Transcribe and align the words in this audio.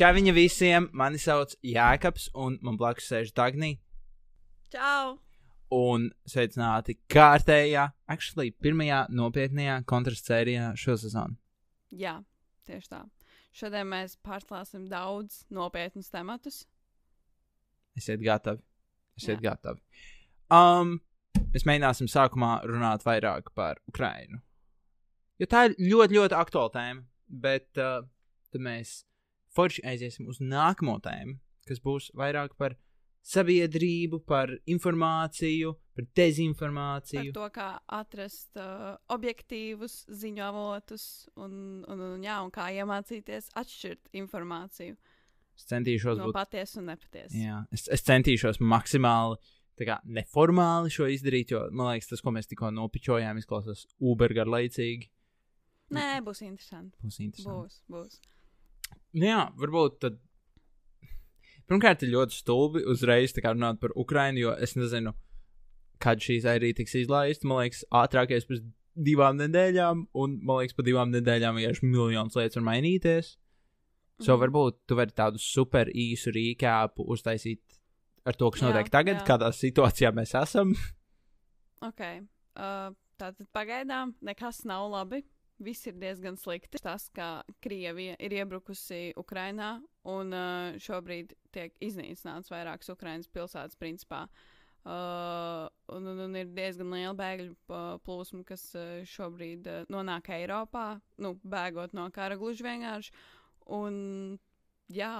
Čau 0.00 0.14
viņa 0.16 0.32
visiem, 0.32 0.86
mani 0.96 1.18
sauc 1.20 1.50
Jēkabs, 1.60 2.30
un 2.40 2.54
man 2.64 2.78
blakus 2.80 3.10
sēž 3.10 3.34
Dagnī. 3.36 3.74
Čau! 4.72 5.18
Un 5.76 6.06
sveicināti 6.24 6.94
kārtējā, 7.12 7.82
actually, 8.08 8.54
pirmajā 8.64 9.02
nopietnējā 9.12 9.74
kontrastsērijā 9.92 10.70
šo 10.80 10.94
sezonu. 11.02 11.36
Jā, 11.92 12.14
tieši 12.64 12.88
tā. 12.94 13.02
Šodien 13.52 13.90
mēs 13.90 14.14
pārklāsim 14.24 14.86
daudz 14.88 15.42
nopietnus 15.52 16.08
tematus. 16.08 16.62
Esiet 17.92 18.24
gatavi. 18.24 18.64
Esiet 19.20 19.36
Jā. 19.36 19.50
gatavi. 19.50 19.84
Um, 20.48 20.96
mēs 21.52 21.68
mēģināsim 21.68 22.08
sākumā 22.08 22.54
runāt 22.64 23.04
vairāk 23.04 23.52
par 23.52 23.84
Ukrainu. 23.92 24.40
Jo 25.36 25.52
tā 25.52 25.68
ir 25.68 25.76
ļoti, 25.76 26.22
ļoti 26.22 26.40
aktuāla 26.40 26.76
tēma. 26.80 27.08
Bet 27.28 27.76
uh, 27.76 28.00
tad 28.48 28.64
mēs 28.64 29.02
forši 29.56 29.84
aiziesim 29.92 30.28
uz 30.30 30.40
nākamo 30.40 30.98
tēmu, 31.04 31.38
kas 31.68 31.82
būs 31.84 32.10
vairāk 32.18 32.56
par 32.60 32.76
sabiedrību, 33.26 34.22
par 34.24 34.54
informāciju, 34.70 35.74
par 35.94 36.06
Par 36.06 36.14
dezinformāciju. 36.16 37.32
to, 37.36 37.46
kā 37.52 37.68
atrast 37.92 38.56
uh, 38.56 38.96
objektīvus 39.12 40.06
ziņu 40.08 40.42
avotus 40.46 41.04
un, 41.36 41.84
un, 41.84 42.00
un, 42.14 42.22
jā, 42.24 42.38
un 42.40 42.48
kā 42.54 42.70
iemācīties 42.72 43.50
atšķirt 43.60 44.08
informāciju 44.22 44.96
Es 45.60 45.68
centīšos 45.68 46.16
no 46.16 46.30
būt 46.30 46.38
patiesa 46.38 46.80
un 46.80 46.88
nepatiesa. 46.88 47.36
Jā, 47.36 47.56
es, 47.74 47.84
es 47.92 48.04
centīšos 48.06 48.62
maksimāli 48.64 49.36
tā 49.80 49.86
kā, 49.88 49.96
neformāli 50.16 50.92
šo 50.92 51.08
izdarīt, 51.12 51.52
jo 51.54 51.66
man 51.76 51.90
liekas, 51.92 52.10
tas, 52.12 52.22
ko 52.24 52.32
mēs 52.36 52.48
tikko 52.48 52.70
nopičojām, 52.76 53.40
izklausās 53.40 53.86
uber 54.00 54.32
garlaicīgi. 54.36 55.10
Nē, 55.96 56.20
būs 56.24 56.40
interesanti. 56.46 56.96
Būs 57.04 57.18
interesanti. 57.20 57.50
Būs, 57.50 57.80
būs. 57.92 58.20
Nu, 59.14 59.26
jā, 59.26 59.40
varbūt 59.58 59.98
tad. 60.04 60.18
Pirmkārt, 61.70 62.02
ir 62.02 62.12
ļoti 62.14 62.34
stulbi 62.34 62.82
uzreiz 62.90 63.32
runāt 63.34 63.80
par 63.82 63.92
Ukrajinu, 63.98 64.38
jo 64.42 64.54
es 64.58 64.74
nezinu, 64.74 65.12
kad 66.02 66.18
šī 66.18 66.40
arī 66.50 66.72
tiks 66.74 66.96
izlaista. 66.98 67.46
Man 67.46 67.62
liekas, 67.62 67.84
ātrākais 67.94 68.46
pēc 68.48 68.64
divām 68.98 69.38
nedēļām, 69.38 70.06
un 70.14 70.38
man 70.42 70.60
liekas, 70.60 70.74
pa 70.74 70.82
divām 70.86 71.12
nedēļām 71.14 71.60
vienkārši 71.60 71.86
miljonus 71.86 72.38
lietas 72.38 72.58
var 72.58 72.66
mainīties. 72.72 73.36
So 74.20 74.36
Mhm. 74.36 74.40
varbūt 74.42 74.78
tu 74.86 74.94
vari 74.94 75.12
tādu 75.16 75.38
super 75.38 75.86
īsu 75.86 76.32
rīkāpu 76.34 77.06
uztaisīt 77.06 77.60
ar 78.26 78.34
to, 78.34 78.50
kas 78.50 78.60
Jā, 78.60 78.68
notiek 78.68 78.90
tagad, 78.90 79.16
jā. 79.22 79.26
kādā 79.26 79.48
situācijā 79.54 80.12
mēs 80.12 80.34
esam. 80.42 80.74
Ok. 81.80 82.00
Uh, 82.56 82.92
tātad 83.16 83.46
pagaidām 83.54 84.14
nekas 84.20 84.64
nav 84.66 84.90
labi. 84.90 85.22
Viss 85.60 85.86
ir 85.90 85.98
diezgan 86.00 86.38
slikti. 86.40 86.80
Tas, 86.80 87.08
ka 87.12 87.42
Krievija 87.64 88.14
ir 88.22 88.32
iebrukusi 88.38 89.10
Ukrajinā 89.20 89.74
un 90.08 90.32
uh, 90.32 90.78
šobrīd 90.80 91.34
tiek 91.52 91.74
iznīcināts 91.84 92.52
vairākas 92.52 92.92
Ukraiņas 92.94 93.28
pilsētas, 93.34 93.78
principā. 93.80 94.24
Uh, 94.80 95.66
un, 95.92 96.06
un, 96.08 96.22
un 96.24 96.36
ir 96.40 96.48
diezgan 96.56 96.88
liela 96.94 97.12
bēgļu 97.18 97.50
uh, 97.52 97.98
plūsma, 98.06 98.40
kas 98.48 98.62
uh, 98.78 99.02
šobrīd 99.04 99.68
uh, 99.68 99.82
nonāk 99.92 100.30
Eiropā, 100.32 100.94
nu, 101.20 101.34
bēgot 101.44 101.92
no 101.92 102.06
kara 102.14 102.38
gluži 102.40 102.64
vienkārši. 102.64 103.12
Un, 103.76 104.00
jā, 104.88 105.18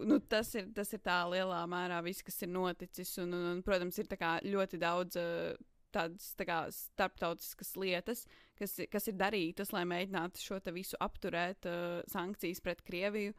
nu, 0.00 0.18
tas, 0.32 0.54
ir, 0.56 0.72
tas 0.72 0.96
ir 0.96 1.04
tā 1.04 1.18
lielā 1.28 1.60
mērā 1.68 2.00
viss, 2.06 2.24
kas 2.24 2.40
ir 2.46 2.52
noticis. 2.54 3.12
Un, 3.20 3.36
un, 3.36 3.46
un 3.52 3.62
protams, 3.66 4.00
ir 4.00 4.08
ļoti 4.48 4.80
daudz 4.80 5.20
uh, 5.20 5.52
tādas 5.94 6.32
tā 6.38 6.48
kā, 6.48 6.58
starptautiskas 6.72 7.74
lietas, 7.78 8.24
kas, 8.58 8.78
kas 8.90 9.10
ir 9.10 9.18
darītas, 9.20 9.72
lai 9.74 9.84
mēģinātu 9.88 10.42
šo 10.42 10.60
visu 10.74 10.98
apturēt, 11.02 11.68
uh, 11.68 12.00
sankcijas 12.10 12.62
pret 12.64 12.82
Krieviju. 12.86 13.34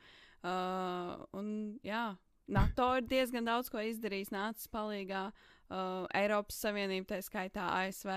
Uh, 0.46 1.26
un, 1.38 1.52
jā, 1.86 2.16
NATO 2.48 2.92
ir 3.00 3.06
diezgan 3.10 3.48
daudz 3.48 3.72
ko 3.74 3.82
izdarījis, 3.82 4.34
nācis 4.36 4.70
palīdzīgā. 4.74 5.28
Uh, 5.66 6.04
Eiropas 6.14 6.60
Savienība, 6.62 7.16
tā 7.16 7.22
skaitā 7.26 7.72
ASV, 7.82 8.12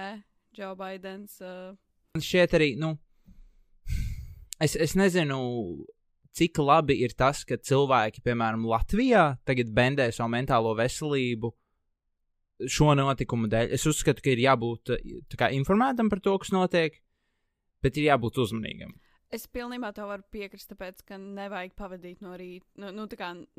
Joe 0.56 0.74
Bidenis. 0.76 1.38
Uh, 1.40 1.76
Man 2.16 2.24
šķiet 2.24 2.56
arī, 2.58 2.74
nu, 2.80 2.92
es, 4.60 4.74
es 4.76 4.92
nezinu, 4.98 5.38
cik 6.36 6.60
labi 6.60 6.98
ir 7.04 7.14
tas, 7.16 7.40
ka 7.48 7.56
cilvēki, 7.56 8.22
piemēram, 8.26 8.66
Latvijā 8.68 9.30
tagad 9.48 9.72
bendē 9.74 10.10
savu 10.12 10.34
mentālo 10.34 10.74
veselību 10.76 11.54
šo 12.66 12.94
notikumu 12.98 13.50
dēļ. 13.50 13.74
Es 13.76 13.86
uzskatu, 13.88 14.24
ka 14.24 14.32
ir 14.34 14.42
jābūt 14.42 14.94
eh, 14.96 15.18
kā, 15.38 15.52
informētam 15.54 16.10
par 16.10 16.22
to, 16.24 16.38
kas 16.42 16.54
notiek, 16.54 16.98
bet 17.84 18.00
ir 18.00 18.10
jābūt 18.10 18.40
uzmanīgam. 18.44 18.96
Es 19.28 19.42
pilnībā 19.52 19.90
to 19.92 20.06
varu 20.08 20.24
piekrist, 20.32 20.70
tāpēc, 20.70 21.02
ka 21.04 21.18
nevajag 21.20 21.74
pavadīt 21.76 22.22
no 22.24 22.30
rīta, 22.40 22.64
nu, 22.80 22.88
nu, 22.96 23.04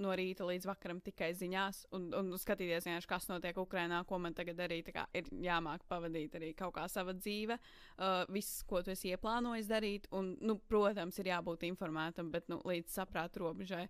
no 0.01 0.15
rīta 0.17 0.47
līdz 0.47 0.65
vakaram 0.65 0.97
tikai 1.05 1.27
ziņās 1.37 1.83
un, 1.93 2.07
un 2.17 2.31
skatīties, 2.41 2.87
vienkārši, 2.87 3.09
kas 3.11 3.29
notiek 3.29 3.57
Ukrajinā, 3.61 3.99
ko 4.09 4.17
man 4.17 4.33
tagad 4.33 4.57
darīt. 4.57 4.89
Kā 4.95 5.05
Ir 5.13 5.29
jāmāk 5.45 5.85
pavadīt 5.85 6.39
arī 6.39 6.55
kaut 6.57 6.73
kā 6.79 6.87
sava 6.89 7.13
dzīve, 7.13 7.59
uh, 7.59 8.23
viss, 8.33 8.63
ko 8.65 8.81
tu 8.81 8.95
esi 8.95 9.13
ieplānojis 9.13 9.69
darīt. 9.69 10.09
Un, 10.17 10.31
nu, 10.41 10.57
protams, 10.57 11.21
ir 11.21 11.29
jābūt 11.35 11.67
informētam, 11.69 12.33
bet 12.33 12.49
nu, 12.49 12.57
līdz 12.65 12.97
saprāta 13.03 13.43
robežai. 13.43 13.85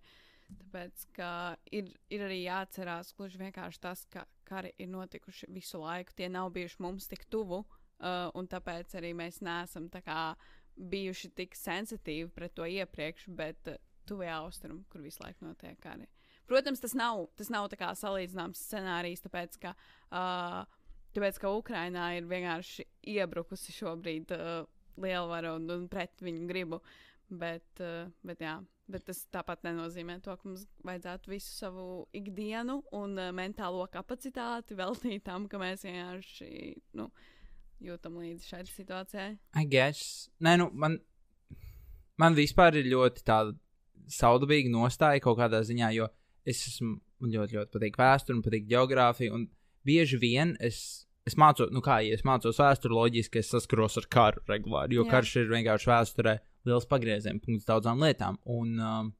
Tāpēc, 0.50 1.06
ka 1.16 1.30
ir, 1.72 1.88
ir 2.12 2.26
arī 2.28 2.42
jāatcerās 2.42 3.14
gluži 3.16 3.40
vienkārši 3.40 3.80
tas, 3.80 4.04
ka 4.12 4.26
kari 4.50 4.72
ir 4.78 4.90
notikuši 4.90 5.48
visu 5.54 5.80
laiku, 5.82 6.14
tie 6.16 6.28
nav 6.28 6.50
bijuši 6.54 6.82
mums 6.82 7.06
tik 7.10 7.26
tuvu, 7.30 7.62
uh, 7.62 8.26
un 8.34 8.48
tāpēc 8.50 8.96
arī 8.98 9.12
mēs 9.16 9.40
neesam 9.46 9.88
kā 9.94 10.34
bijuši 10.76 11.30
tik 11.36 11.56
sensitīvi 11.58 12.30
pret 12.34 12.54
to 12.58 12.66
iepriekš, 12.66 13.28
bet 13.38 13.70
uh, 13.70 13.78
tuvajā 14.10 14.40
austrumā, 14.42 14.82
kur 14.90 15.04
visu 15.04 15.22
laiku 15.22 15.46
notiek 15.46 15.78
kari. 15.82 16.08
Protams, 16.50 16.82
tas 16.82 16.96
nav, 16.98 17.28
tas 17.38 17.50
nav 17.52 17.68
kā 17.78 17.92
salīdzināms 17.94 18.58
scenārijs, 18.66 19.22
tāpēc 19.22 19.58
ka, 19.62 19.74
uh, 20.10 20.64
tāpēc, 21.14 21.38
ka 21.38 21.52
Ukrainā 21.54 22.08
ir 22.18 22.26
vienkārši 22.30 22.88
iebrukusi 23.14 23.74
šobrīd 23.76 24.34
uh, 24.34 24.64
lielvara 25.00 25.54
un, 25.54 25.68
un 25.70 25.86
pret 25.90 26.24
viņu 26.24 26.48
gribu. 26.50 26.80
Bet, 27.30 27.66
uh, 27.78 28.08
bet, 28.26 28.40
jā, 28.42 28.56
bet 28.90 29.04
tas 29.06 29.20
tāpat 29.30 29.62
nenozīmē 29.62 30.16
to, 30.24 30.34
ka 30.34 30.48
mums 30.48 30.64
vajadzētu 30.86 31.30
visu 31.30 31.52
savu 31.54 31.84
ikdienu 32.16 32.80
un 32.98 33.14
uh, 33.14 33.30
mentālo 33.34 33.84
kapacitāti 33.92 34.74
veltīt 34.80 35.22
tam, 35.28 35.46
ka 35.50 35.60
mēs 35.62 35.86
vienkārši 35.86 36.50
nu, 36.98 37.06
jūtam 37.86 38.18
līdzi 38.18 38.50
šai 38.50 38.64
situācijai. 38.66 39.30
I 39.62 39.68
guess. 39.70 40.26
Nē, 40.42 40.56
nu, 40.58 40.70
man, 40.74 40.98
man 42.18 42.34
vispār 42.38 42.80
ir 42.82 42.90
ļoti 42.90 43.22
tāda 43.30 43.54
saudabīga 44.10 44.72
nostāja 44.74 45.22
kaut 45.22 45.38
kādā 45.38 45.62
ziņā, 45.66 45.92
jo 45.94 46.10
es 46.48 46.64
esmu, 46.66 46.96
man 47.22 47.34
ļoti, 47.36 47.60
ļoti 47.60 47.74
patīk 47.76 47.98
vēsture 48.00 48.36
un 48.36 48.44
patīk 48.44 48.66
geogrāfija, 48.70 49.36
un 49.36 49.46
bieži 49.86 50.18
vien 50.18 50.56
es, 50.58 51.06
es 51.28 51.38
mācos, 51.38 51.70
nu 51.70 51.82
kā, 51.84 52.00
ja 52.02 52.18
es 52.18 52.26
mācos 52.26 52.58
vēsturi, 52.58 52.96
loģiski 52.96 53.38
es 53.38 53.52
saskaros 53.54 54.00
ar 54.00 54.10
karu 54.10 54.42
regulāri, 54.50 54.98
jo. 54.98 55.06
Jā. 55.06 55.14
karš 55.14 55.36
ir 55.44 55.52
vienkārši 55.54 55.92
vēsturē 55.92 56.40
liels 56.68 56.86
pagrieziena 56.90 57.40
punkts 57.40 57.64
daudzām 57.68 58.00
lietām. 58.02 58.36
Un, 58.46 58.74
um, 58.80 59.12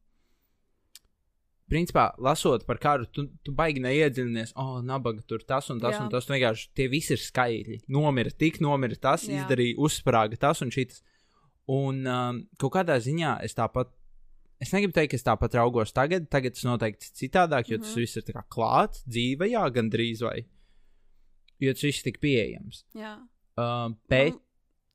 principā, 1.70 2.08
lasot 2.18 2.64
par 2.66 2.80
karu, 2.82 3.06
tu, 3.14 3.28
tu 3.46 3.52
baigi 3.56 3.82
neiedziļinies, 3.84 4.54
oh, 4.58 4.80
nabaga 4.82 5.22
tur 5.26 5.44
tas 5.46 5.68
un 5.70 5.78
tas 5.82 5.94
Jā. 5.94 6.02
un 6.02 6.10
tas. 6.12 6.26
Vienkārši 6.30 6.68
tie 6.74 6.88
visi 6.90 7.14
ir 7.14 7.22
skaitļi. 7.22 7.78
Nomira 7.94 8.32
tik, 8.34 8.58
nomira 8.64 8.98
tas, 8.98 9.28
Jā. 9.28 9.44
izdarīja, 9.44 9.78
uzsprāga 9.78 10.38
tas 10.40 10.62
un 10.66 10.72
šis. 10.74 11.00
Un 11.70 12.02
um, 12.10 12.40
kaut 12.58 12.74
kādā 12.74 12.96
ziņā 12.98 13.36
es 13.46 13.54
tāpat, 13.54 13.92
es 14.60 14.72
negribu 14.74 14.96
teikt, 14.96 15.12
ka 15.14 15.20
es 15.20 15.26
tāpat 15.28 15.54
raugos 15.60 15.94
tagad, 15.94 16.26
tagad 16.32 16.56
tas 16.58 16.66
noteikti 16.66 17.12
citādāk, 17.22 17.70
jo 17.70 17.78
tas 17.78 17.94
Mhm. 17.94 18.00
viss 18.02 18.16
ir 18.18 18.26
tā 18.26 18.34
kā 18.34 18.42
klāts 18.50 19.04
dzīvajā, 19.06 19.62
gandrīz 19.76 20.24
vai. 20.26 20.40
Jo 21.62 21.72
tas 21.76 21.82
viss 21.86 22.02
ir 22.02 22.10
tik 22.10 22.20
pieejams. 22.20 22.82
Jā. 22.98 23.14
Um, 23.60 23.96
bet, 24.08 24.32
Man- 24.34 24.40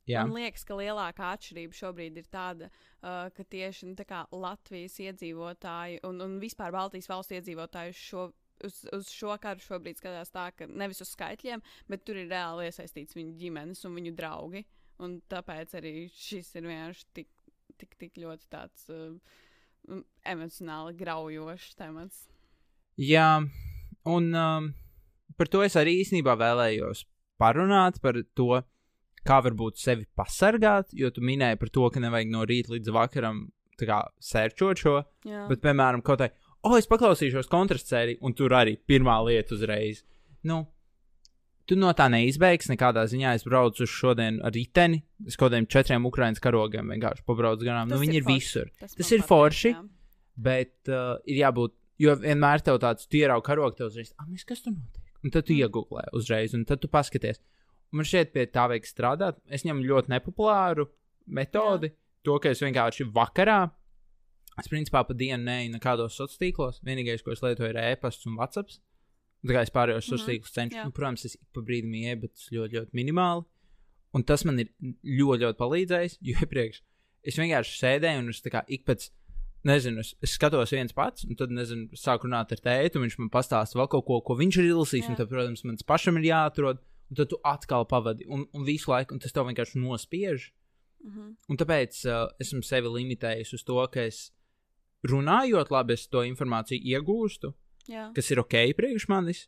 jā, 0.09 0.23
Man 0.23 0.35
liekas, 0.37 0.63
ka 0.67 0.77
lielākā 0.79 1.31
atšķirība 1.35 1.77
šobrīd 1.77 2.19
ir 2.21 2.29
tāda, 2.31 2.69
uh, 2.69 3.27
ka 3.35 3.45
tieši 3.55 3.89
nu, 3.89 3.95
tā 3.99 4.23
Latvijas 4.31 4.97
iedzīvotāji 5.03 6.01
un, 6.07 6.21
un 6.25 6.39
vispār 6.41 6.73
Baltijas 6.75 7.09
valstu 7.11 7.37
iedzīvotāji 7.39 7.95
šo, 7.99 8.27
uz, 8.65 8.81
uz 8.95 9.11
šo 9.13 9.35
karu 9.41 9.63
šobrīd 9.63 10.01
skatās 10.01 10.33
tā, 10.33 10.49
ka 10.55 10.69
nevis 10.69 11.01
uz 11.05 11.13
skaitļiem, 11.15 11.63
bet 11.91 12.05
tur 12.07 12.19
ir 12.21 12.29
reāli 12.31 12.69
iesaistīts 12.69 13.17
viņu 13.17 13.37
ģimenes 13.41 13.85
un 13.87 13.97
viņu 13.99 14.15
draugi. 14.17 14.65
Un 15.03 15.17
tāpēc 15.27 15.73
arī 15.75 15.95
šis 16.15 16.53
ir 16.55 16.69
vienkārši 16.69 17.09
tik, 17.17 17.27
tik, 17.81 17.97
tik 17.99 18.21
ļoti 18.23 18.47
tāds 18.53 18.85
uh, 18.93 19.17
emocionāli 20.25 20.95
graujošs 20.97 21.75
temats. 21.79 22.25
jā, 22.95 23.43
un 24.07 24.29
um, 24.31 24.69
par 25.37 25.51
to 25.51 25.65
es 25.65 25.75
arī 25.75 25.97
īstenībā 26.03 26.37
vēlējos 26.39 27.03
parunāt 27.41 27.99
par 28.01 28.21
to, 28.37 28.61
kā 29.25 29.39
varbūt 29.45 29.79
sevi 29.81 30.05
pasargāt, 30.17 30.93
jo 30.93 31.09
tu 31.13 31.21
minēji 31.25 31.59
par 31.61 31.69
to, 31.73 31.89
ka 31.93 31.99
nevajag 32.03 32.31
no 32.33 32.45
rīta 32.47 32.73
līdz 32.75 32.93
vakaram 32.95 33.43
tā 33.79 33.87
kā 33.89 33.99
sērčot 34.23 34.79
šo. 34.83 34.95
Jā, 35.27 35.47
Bet, 35.49 35.59
piemēram, 35.65 36.03
kaut 36.05 36.21
kā, 36.23 36.29
oh, 36.63 36.77
es 36.79 36.87
paklausīšos 36.87 37.49
kontrastsēriju, 37.51 38.21
un 38.25 38.33
tur 38.37 38.53
arī 38.55 38.77
pirmā 38.87 39.17
lieta 39.27 39.57
uzreiz. 39.57 40.03
Nu, 40.47 40.61
tu 41.65 41.75
no 41.79 41.89
tā 41.97 42.05
neizbeigsi 42.13 42.69
nekādā 42.71 43.03
ziņā. 43.09 43.33
Es 43.39 43.43
braucu 43.47 43.83
uz 43.87 43.89
šodien 43.91 44.37
ar 44.45 44.53
riteni, 44.55 45.01
es 45.25 45.35
kaut 45.35 45.49
kādiem 45.51 45.65
četriem 45.67 46.05
Ukraiņas 46.07 46.43
karogiem 46.43 46.93
vienkārši 46.93 47.25
pabraucu 47.25 47.65
garām. 47.65 47.89
Nu, 47.89 47.97
Tas 47.97 48.03
viņi 48.05 48.19
ir 48.19 48.23
ir 48.23 48.29
visur. 48.29 48.69
tas 48.79 48.93
tas 48.95 49.11
ir 49.17 49.25
forši. 49.25 49.73
jā. 49.73 49.83
Bet 50.35 50.91
uh, 50.91 51.15
ir 51.25 51.37
jābūt, 51.41 51.73
jo 52.03 52.13
vienmēr 52.19 52.61
tev 52.61 52.77
tāds 52.83 53.07
ierauga 53.15 53.45
karogs, 53.47 53.77
tev 53.79 53.87
uzreiz, 53.87 54.09
ah, 54.19 54.27
kas 54.45 54.61
tur 54.65 54.73
notiek? 54.75 55.01
Un 55.25 55.31
tad 55.33 55.45
tu 55.47 55.53
Mm. 55.55 55.61
iegūlē 55.65 56.03
uzreiz, 56.13 56.53
un 56.53 56.65
tad 56.69 56.81
tu 56.83 56.87
paskaties. 56.91 57.39
Man 57.91 58.07
šeit 58.07 58.33
pie 58.33 58.47
tā 58.51 58.65
vajag 58.71 58.87
strādāt. 58.89 59.41
Es 59.47 59.65
ņemu 59.67 59.85
ļoti 59.85 60.11
nepopulāru 60.15 60.87
metodi, 61.27 61.91
Jā. 61.91 61.97
to, 62.25 62.39
ka 62.41 62.51
es 62.51 62.63
vienkārši 62.63 63.07
vakarā, 63.15 63.59
es 64.59 64.71
principā 64.71 65.03
pa 65.07 65.13
dienu 65.13 65.43
neju 65.43 65.75
nekādos 65.75 66.17
sociālos 66.17 66.41
tīklos. 66.41 66.81
Vienīgais, 66.87 67.23
ko 67.23 67.35
es 67.35 67.43
lietoju, 67.43 67.69
ir 67.71 67.81
e-pasts 67.83 68.27
un 68.29 68.39
WhatsApp. 68.39 68.73
Tā 69.45 69.53
kā 69.53 69.61
es 69.61 69.73
pārējos 69.73 70.07
Mhm, 70.07 70.09
sociālos 70.09 70.31
tīklus 70.31 70.55
cenšos, 70.55 70.89
nu, 70.89 70.95
protams, 70.95 71.25
es 71.29 71.37
pa 71.53 71.61
brīdim 71.61 71.93
ieju, 72.01 72.21
bet 72.23 72.33
tas 72.33 72.49
ļoti, 72.51 72.79
ļoti 72.79 72.97
minimāli. 72.97 73.45
Un 74.15 74.23
tas 74.23 74.45
man 74.47 74.59
ir 74.63 74.71
ļoti, 75.03 75.43
ļoti 75.43 75.59
palīdzējis, 75.59 76.19
jo 76.23 76.41
iepriekš 76.41 76.81
es 77.25 77.37
vienkārši 77.41 77.77
sēdēju 77.79 78.23
un 78.23 78.33
es 78.33 78.41
tā 78.45 78.53
kā 78.53 78.61
ik 78.71 78.85
pēc, 78.87 79.09
nezinu, 79.65 80.03
es, 80.05 80.13
es 80.23 80.35
skatos 80.37 80.73
viens 80.75 80.93
pats, 80.95 81.25
un 81.25 81.37
tad, 81.39 81.53
nezinu, 81.53 81.89
sāku 81.97 82.29
runāt 82.29 82.53
ar 82.53 82.61
tēti, 82.61 82.99
un 82.99 83.07
viņš 83.07 83.17
man 83.23 83.31
pastāsta 83.33 83.79
vēl 83.79 83.89
kaut 83.91 84.05
ko, 84.07 84.19
ko 84.27 84.37
viņš 84.39 84.59
ir 84.61 84.69
izlasījis, 84.69 85.09
un 85.11 85.17
tad, 85.19 85.31
protams, 85.31 85.65
man 85.65 85.79
pašam 85.89 86.19
ir 86.21 86.29
jāatrod, 86.29 86.83
un 87.09 87.19
tad 87.19 87.29
tu 87.31 87.39
atkal 87.45 87.85
pavadi, 87.89 88.27
un, 88.29 88.45
un 88.53 88.65
visu 88.67 88.91
laiku, 88.91 89.15
un 89.15 89.21
tas 89.23 89.33
tev 89.35 89.47
vienkārši 89.49 89.81
nospiež. 89.81 90.49
Mhm. 91.05 91.35
Un 91.51 91.59
tāpēc 91.61 91.99
uh, 92.09 92.25
esmu 92.41 92.63
sevi 92.65 92.89
limitējis 92.89 93.53
uz 93.57 93.65
to, 93.67 93.77
ka 93.93 94.07
es 94.09 94.31
runājot 95.05 95.69
labi, 95.73 95.93
es 95.93 96.07
to 96.09 96.23
informāciju 96.25 96.81
iegūstu, 96.95 97.53
Jā. 97.91 98.09
kas 98.15 98.31
ir 98.33 98.41
ok 98.41 98.57
priekš 98.77 99.07
manis. 99.11 99.45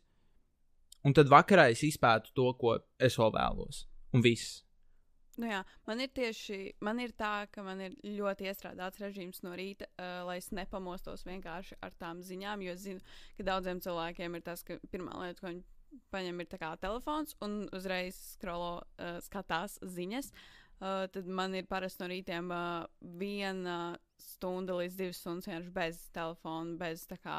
Un 1.06 1.14
tad 1.14 1.30
vakarā 1.30 1.68
es 1.72 1.82
izpētu 1.86 2.34
to, 2.34 2.52
ko 2.58 2.78
es 3.02 3.18
vēl 3.18 3.34
vēlos. 3.34 3.86
Un 4.14 4.22
viss. 4.22 4.62
Nu 5.38 5.46
jā, 5.46 5.60
man 5.86 6.00
ir 6.02 6.10
tieši 6.10 6.56
man 6.82 6.98
ir 6.98 7.12
tā, 7.14 7.46
ka 7.54 7.62
man 7.62 7.80
ir 7.84 7.94
ļoti 8.02 8.48
iestrādāts 8.50 8.98
režīms 8.98 9.44
no 9.46 9.52
rīta, 9.58 9.86
uh, 9.94 10.24
lai 10.26 10.40
es 10.40 10.50
nepamostos 10.50 11.22
vienkārši 11.26 11.78
ar 11.82 11.94
tām 11.98 12.22
ziņām. 12.26 12.64
Jo 12.66 12.74
es 12.74 12.82
zinu, 12.86 13.02
ka 13.38 13.46
daudziem 13.46 13.82
cilvēkiem 13.82 14.34
ir 14.34 14.46
tas, 14.46 14.64
ka 14.66 14.80
pirmā 14.90 15.14
lieta, 15.22 15.38
ko 15.42 15.52
viņi 15.52 15.62
paņem, 16.12 16.40
ir 16.42 16.48
telefons 16.80 17.36
un 17.44 17.60
uzreiz 17.76 18.16
skrolo, 18.34 18.78
uh, 18.98 19.18
skatās 19.24 19.78
ziņas. 19.82 20.32
Uh, 20.78 21.08
tad 21.10 21.26
man 21.26 21.56
ir 21.58 21.66
parasti 21.66 22.04
no 22.04 22.06
rītiem 22.06 22.52
uh, 22.54 22.84
viena 23.18 23.96
stunda 24.22 24.76
līdz 24.78 24.94
divas 24.98 25.18
stundas 25.18 25.48
vienkārši 25.48 25.72
bez 25.74 25.98
telefona, 26.14 26.76
bez 26.78 27.02
kā 27.18 27.38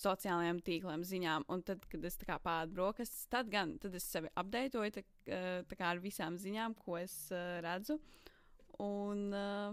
sociālajiem 0.00 0.60
tīkliem, 0.64 1.04
ziņām. 1.08 1.46
Un 1.52 1.64
tad, 1.64 1.86
kad 1.88 2.04
es 2.04 2.20
pādu 2.44 2.76
brokastis, 2.76 3.24
tad 3.32 3.48
gan 3.52 3.78
tad 3.80 3.96
es 3.96 4.04
sevi 4.04 4.28
apdeitoju 4.36 4.92
tā, 4.92 5.04
tā 5.24 5.78
kā 5.78 5.92
ar 5.94 6.02
visām 6.04 6.36
ziņām, 6.40 6.76
ko 6.84 6.98
es 7.00 7.16
uh, 7.32 7.58
redzu. 7.64 7.96
Un, 8.84 9.30
uh, 9.32 9.72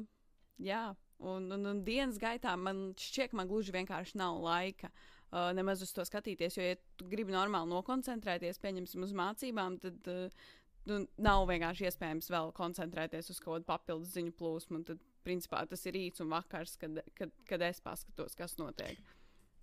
jā, 0.63 0.85
un, 1.19 1.51
un, 1.51 1.71
un 1.73 1.83
dienas 1.83 2.21
gaitā 2.23 2.55
man 2.55 2.93
šķiet, 2.95 3.33
ka 3.33 3.41
man 3.41 3.51
gluži 3.51 3.75
vienkārši 3.75 4.19
nav 4.23 4.39
laika. 4.47 4.87
Uh, 4.87 5.22
nemaz 5.57 5.81
uz 5.85 5.93
to 5.95 6.05
skatīties, 6.05 6.57
jo, 6.59 6.65
ja 6.73 6.79
tu 6.99 7.07
gribi 7.09 7.33
normāli 7.33 7.71
nokoncentrēties, 7.71 8.61
pieņemsim, 8.61 9.05
uz 9.05 9.15
mācībām, 9.17 9.79
tad 9.81 10.11
uh, 10.11 10.51
nu, 10.89 10.99
nav 11.23 11.47
vienkārši 11.49 11.87
iespējams 11.89 12.29
vēl 12.33 12.51
koncentrēties 12.57 13.31
uz 13.31 13.39
kaut 13.41 13.57
kādu 13.57 13.69
papildus 13.69 14.13
ziņu 14.17 14.35
plūsmu. 14.39 14.83
Tad, 14.87 15.01
principā, 15.23 15.63
tas 15.69 15.85
ir 15.87 15.95
rīts 15.95 16.23
un 16.23 16.31
vakars, 16.33 16.75
kad, 16.79 16.99
kad, 17.17 17.31
kad 17.47 17.63
es 17.63 17.79
paskatos, 17.83 18.35
kas 18.35 18.57
notiek. 18.59 18.99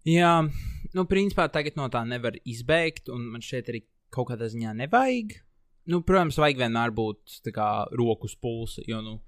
Jā, 0.09 0.39
nu, 0.97 1.05
principā 1.09 1.51
tagad 1.53 1.77
no 1.77 1.91
tā 1.93 2.01
nevar 2.09 2.39
izbēgt, 2.49 3.11
un 3.13 3.27
man 3.35 3.45
šeit 3.45 3.69
arī 3.69 3.83
kaut 4.15 4.31
kādā 4.31 4.49
ziņā 4.51 4.73
nevajag. 4.79 5.37
Nu, 5.91 6.01
protams, 6.07 6.39
vajag 6.41 6.63
vienmēr 6.63 6.95
būt 6.97 7.51
kā 7.53 7.69
rokas 7.99 8.37
pulsa, 8.41 8.85
jo, 8.89 9.03
nu, 9.05 9.19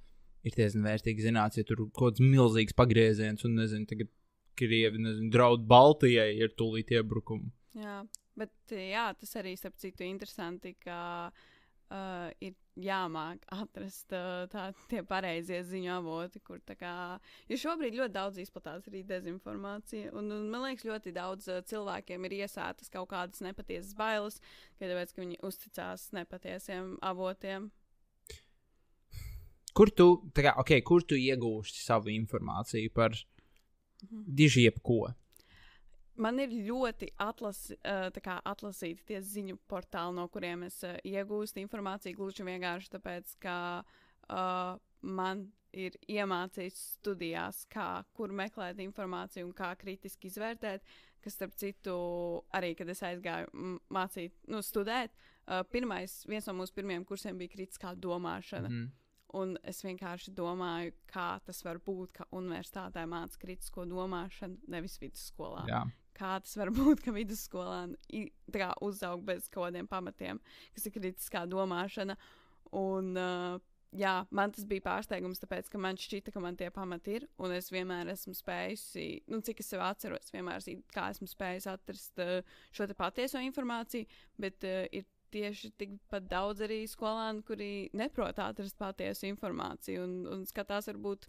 ir 0.46 0.56
diezgan 0.56 0.86
vērtīgi 0.86 1.26
zināt, 1.28 1.58
ja 1.58 1.66
tur 1.68 1.84
kaut 1.90 2.14
kāds 2.14 2.24
milzīgs 2.24 2.76
pagrieziens, 2.78 3.44
un, 3.44 3.58
nezinu, 3.60 3.88
tagad 3.90 4.08
Krievi, 4.58 5.00
nezinu, 5.00 5.30
draud 5.32 5.64
Baltijai 5.68 6.32
ir 6.38 6.52
tūlīt 6.58 6.92
iebrukumi. 6.96 7.50
Jā, 7.78 8.02
bet 8.38 8.74
jā, 8.76 9.06
tas 9.18 9.38
arī, 9.40 9.54
starp 9.56 9.78
citu, 9.80 10.04
interesanti, 10.04 10.74
ka 10.80 10.98
uh, 11.92 12.28
ir 12.44 12.56
jāmāk 12.82 13.44
atrast 13.52 14.12
uh, 14.16 14.44
tā, 14.52 14.68
tie 14.88 15.02
pareizie 15.04 15.60
ziņu 15.66 15.90
avoti, 15.96 16.40
kur 16.44 16.60
tā 16.64 16.76
kā. 16.78 16.92
Jo 17.50 17.58
šobrīd 17.64 17.96
ļoti 17.98 18.14
daudz 18.14 18.40
izplatās 18.42 18.88
arī 18.88 19.02
dezinformācija, 19.08 20.12
un, 20.16 20.30
un 20.32 20.48
man 20.52 20.66
liekas, 20.66 20.86
ļoti 20.88 21.12
daudz 21.16 21.50
uh, 21.52 21.60
cilvēkiem 21.68 22.28
ir 22.28 22.38
iesētas 22.42 22.92
kaut 22.92 23.10
kādas 23.12 23.44
nepatiesas 23.44 23.96
bailes, 23.98 24.40
ka 24.78 24.88
tāpēc, 24.88 25.12
ka 25.12 25.24
viņi 25.24 25.40
uzticās 25.48 26.10
nepatiesiem 26.16 26.96
avotiem. 27.04 27.70
Kur 29.72 29.88
tu, 29.96 30.06
kā, 30.36 30.52
ok, 30.60 30.74
kur 30.84 31.04
tu 31.08 31.16
iegūsti 31.16 31.80
savu 31.80 32.12
informāciju 32.12 32.92
par 32.92 33.16
diži 34.10 34.66
jebko? 34.66 35.12
Man 36.20 36.38
ir 36.42 36.52
ļoti 36.68 37.08
atlasi, 37.24 37.78
tā 37.82 38.20
kā 38.22 38.36
atlasīti 38.44 39.06
tie 39.08 39.20
ziņu 39.24 39.56
portāli, 39.70 40.16
no 40.18 40.26
kuriem 40.32 40.66
es 40.66 40.76
uh, 40.84 40.98
iegūstu 41.08 41.62
informāciju. 41.62 42.18
Gluži 42.18 42.44
vienkārši 42.44 42.92
tāpēc, 42.92 43.32
ka 43.40 43.56
uh, 43.80 44.76
man 45.00 45.46
ir 45.72 45.96
iemācīts 46.12 46.98
studijās, 46.98 47.62
kā, 47.72 48.04
kur 48.12 48.34
meklēt 48.36 48.82
informāciju 48.84 49.48
un 49.48 49.56
kā 49.56 49.72
kritiski 49.80 50.28
izvērtēt. 50.28 50.84
Kas, 51.22 51.36
starp 51.38 51.54
citu, 51.54 51.94
arī, 52.52 52.72
kad 52.74 52.88
es 52.90 53.00
aizgāju 53.06 53.76
mācīt, 53.94 54.34
nu, 54.50 54.58
studēt, 54.66 55.14
uh, 55.46 55.62
pirmais, 55.70 56.18
viens 56.28 56.48
no 56.50 56.58
mūsu 56.58 56.74
pirmajiem 56.76 57.06
kursiem 57.08 57.38
bija 57.40 57.54
kritiskā 57.54 57.94
domāšana. 57.94 58.68
Mm. 58.68 58.90
Un 59.38 59.54
es 59.64 59.80
vienkārši 59.80 60.34
domāju, 60.36 60.92
kā 61.08 61.38
tas 61.46 61.62
var 61.64 61.80
būt, 61.80 62.12
ka 62.18 62.26
universitātē 62.36 63.06
mācīja 63.08 63.40
kritisko 63.40 63.86
domāšanu, 63.88 64.60
nevis 64.72 64.98
vidusskolā. 65.00 65.64
Jā. 65.70 65.82
Kā 66.12 66.34
tas 66.44 66.52
var 66.60 66.68
būt, 66.76 67.00
ka 67.00 67.14
vidusskolā 67.16 67.86
uzaug 68.84 69.24
bez 69.24 69.48
kaut 69.48 69.70
kādiem 69.70 69.88
pamatiem, 69.88 70.40
kas 70.76 70.88
ir 70.88 70.96
kritiskā 70.98 71.46
domāšana. 71.48 72.18
Un, 72.76 73.08
uh, 73.16 73.56
jā, 73.96 74.12
man 74.36 74.52
tas 74.52 74.68
bija 74.68 74.84
pārsteigums, 74.84 75.40
tāpēc, 75.40 75.72
ka 75.72 75.80
man 75.80 75.96
šķita, 76.00 76.34
ka 76.34 76.44
man 76.44 76.60
tie 76.60 76.68
pamati 76.74 77.16
ir. 77.16 77.26
Un 77.40 77.56
es 77.56 77.72
vienmēr 77.72 78.12
esmu 78.12 78.36
spējusi, 78.36 79.06
nu, 79.32 79.40
cik 79.44 79.64
es 79.64 79.72
sev 79.72 79.84
atceros, 79.86 80.28
vienmēr 80.34 80.60
esmu, 80.60 80.76
kā 80.92 81.08
esmu 81.14 81.30
spējusi 81.30 81.72
atrast 81.72 82.20
uh, 82.20 82.60
šo 82.76 82.88
te 82.90 82.96
patieso 83.00 83.40
informāciju. 83.40 84.12
Bet 84.44 84.68
uh, 84.68 84.84
ir 84.92 85.08
tieši 85.32 85.72
tikpat 85.80 86.28
daudz 86.30 86.62
arī 86.66 86.82
skolēnu, 86.90 87.42
kuri 87.48 87.72
neprot 87.96 88.38
atrast 88.42 88.78
patiesu 88.80 89.28
informāciju 89.30 90.04
un, 90.06 90.14
un 90.34 90.46
skatās 90.48 90.90
varbūt 90.90 91.28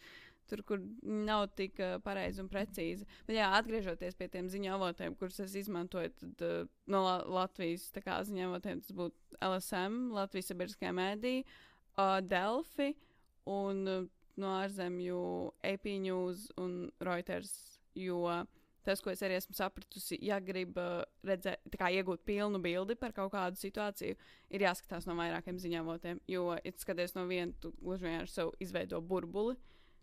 tur, 0.49 0.63
kur 0.67 0.81
nav 1.03 1.47
tik 1.57 1.79
uh, 1.79 1.97
pareizi 2.03 2.41
un 2.43 2.49
precīzi. 2.51 3.07
Bet, 3.27 3.37
jā, 3.37 3.49
atgriežoties 3.57 4.17
pie 4.19 4.27
tiem 4.31 4.49
ziņu 4.51 4.73
avotiem, 4.75 5.15
kurus 5.19 5.39
es 5.43 5.55
izmantoju, 5.63 6.11
tad 6.19 6.43
uh, 6.47 6.71
no 6.91 7.03
La 7.05 7.15
Latvijas 7.41 7.87
kā 8.03 8.19
ziņu 8.27 8.49
avotiem 8.49 8.83
tas 8.83 8.95
būtu 8.97 9.39
LSM, 9.39 10.01
Latvijas 10.15 10.51
sabiedriskajā 10.51 10.91
mēdī, 10.97 11.35
uh, 11.95 12.19
Delfi 12.27 12.91
un 13.49 13.87
uh, 13.87 14.03
no 14.41 14.57
ārzemju 14.59 15.21
AP 15.69 15.95
News 16.03 16.49
un 16.61 16.89
Reuters. 17.03 17.53
Jo 17.93 18.25
tas, 18.85 19.01
ko 19.03 19.11
es 19.13 19.21
arī 19.25 19.37
esmu 19.39 19.55
sapratusi, 19.57 20.17
ja 20.25 20.39
grib 20.43 20.77
uh, 20.81 21.01
redzēt, 21.27 21.63
kā 21.79 21.89
iegūt 21.95 22.23
pilnu 22.27 22.61
bildi 22.63 22.97
par 22.99 23.15
kaut 23.15 23.33
kādu 23.33 23.59
situāciju, 23.59 24.17
ir 24.53 24.65
jāskatās 24.65 25.07
no 25.09 25.15
vairākiem 25.19 25.59
ziņavotiem. 25.61 26.21
Jo, 26.31 26.49
ja 26.59 26.73
skaties 26.79 27.15
no 27.17 27.25
viena, 27.29 27.53
tu 27.63 27.73
gluži 27.79 28.09
vienkārši 28.09 28.37
sev 28.37 28.53
izveido 28.63 29.01
burbuli, 29.01 29.55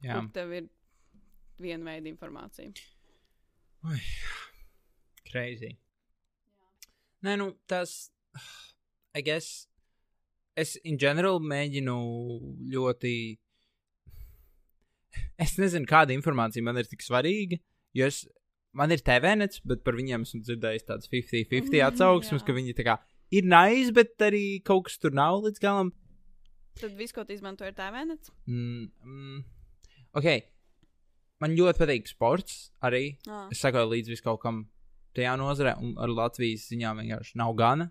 Jā. 0.04 0.16
kur 0.16 0.30
tev 0.34 0.54
ir 0.56 0.70
viena 1.60 1.92
veida 1.92 2.08
informācija. 2.10 2.72
Crazy. 5.30 5.76
Nē, 7.24 7.36
nu, 7.40 7.52
tas. 7.68 8.10
I 9.14 9.22
guess. 9.22 9.66
Es, 10.58 10.76
in 10.84 10.98
general, 11.00 11.40
mēģinu 11.40 11.96
ļoti. 12.72 13.14
Es 15.40 15.56
nezinu, 15.58 15.88
kāda 15.88 16.14
informācija 16.14 16.64
man 16.64 16.78
ir 16.80 16.88
tik 16.88 17.04
svarīga. 17.04 17.58
Jo 17.96 18.06
es, 18.10 18.22
man 18.76 18.92
ir 18.94 19.02
TVNets, 19.04 19.62
bet 19.66 19.82
par 19.86 19.96
viņiem 19.98 20.26
esmu 20.26 20.42
dzirdējis 20.46 20.86
tādas 20.88 21.10
50-50 21.10 21.74
Mhm, 21.74 21.86
atsauksmes, 21.88 22.44
ka 22.46 22.54
viņi 22.56 22.74
kā 22.78 22.98
ir 23.34 23.46
nice, 23.46 23.92
bet 23.94 24.16
arī 24.26 24.62
kaut 24.66 24.88
kas 24.88 24.98
tur 24.98 25.14
nav 25.16 25.42
līdz 25.44 25.62
galam. 25.62 25.92
Tad 26.80 26.94
viss, 26.96 27.12
ko 27.12 27.24
tu 27.26 27.34
izmanto, 27.34 27.66
ir 27.66 27.74
tēvēnets. 27.76 28.30
Mm, 28.46 28.90
mm, 29.04 29.44
ok. 30.16 30.28
Man 31.40 31.56
ļoti 31.56 31.80
patīk 31.80 32.08
sports 32.08 32.70
arī. 32.84 33.16
Ah, 33.26 33.48
Es 33.50 33.62
sakoju 33.64 33.90
līdz 33.90 34.12
vis 34.12 34.20
kaut 34.24 34.40
kam 34.42 34.68
tajā 35.16 35.34
nozarē, 35.40 35.74
un 35.80 35.96
ar 35.98 36.08
Latvijas 36.12 36.68
ziņām 36.70 37.00
vienkārši 37.02 37.36
nav 37.40 37.54
gana. 37.58 37.90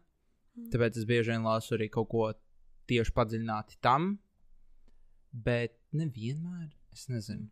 Mm. 0.56 0.70
Tāpēc 0.74 0.98
es 1.02 1.06
bieži 1.10 1.34
vien 1.34 1.44
lasu 1.44 1.76
arī 1.78 1.90
kaut 1.92 2.10
ko 2.10 2.30
tieši 2.90 3.14
padziļināti 3.14 3.80
tam. 3.82 4.20
Bet 5.34 5.76
nevienmēr. 5.94 6.72
Es 6.94 7.08
nezinu. 7.10 7.50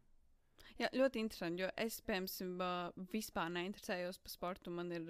Jā, 0.77 0.91
ļoti 0.93 1.23
interesanti, 1.23 1.63
jo 1.63 1.69
es, 1.81 1.97
piemēram, 2.05 2.93
vispār 3.09 3.49
neinteresējos 3.55 4.19
par 4.21 4.33
sportu. 4.33 4.73
Man 4.73 4.91
ir, 4.93 5.07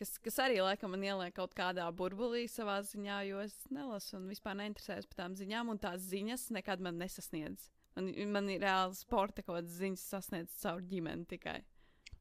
kas, 0.00 0.14
kas 0.24 0.40
arī 0.46 0.62
laikam 0.64 0.94
man 0.94 1.04
ieliek 1.04 1.34
kaut 1.36 1.52
kādā 1.58 1.84
burbulī 1.92 2.46
savā 2.48 2.78
ziņā, 2.86 3.20
jo 3.28 3.42
es 3.44 3.58
nelasu 3.74 4.16
un 4.16 4.30
vispār 4.32 4.56
neinteresējos 4.62 5.10
par 5.10 5.20
tām 5.20 5.36
ziņām, 5.36 5.74
un 5.74 5.82
tās 5.82 6.08
ziņas 6.08 6.48
nekad 6.56 6.84
man 6.84 6.96
nesasniedz. 7.02 7.68
Man, 7.94 8.10
man 8.32 8.50
ir 8.50 8.64
reāli 8.64 8.96
sporta 8.98 9.44
kaut 9.44 9.58
kādas 9.60 9.76
ziņas 9.82 10.08
sasniedz 10.16 10.56
caur 10.62 10.80
ģimeni 10.88 11.28
tikai. 11.30 11.60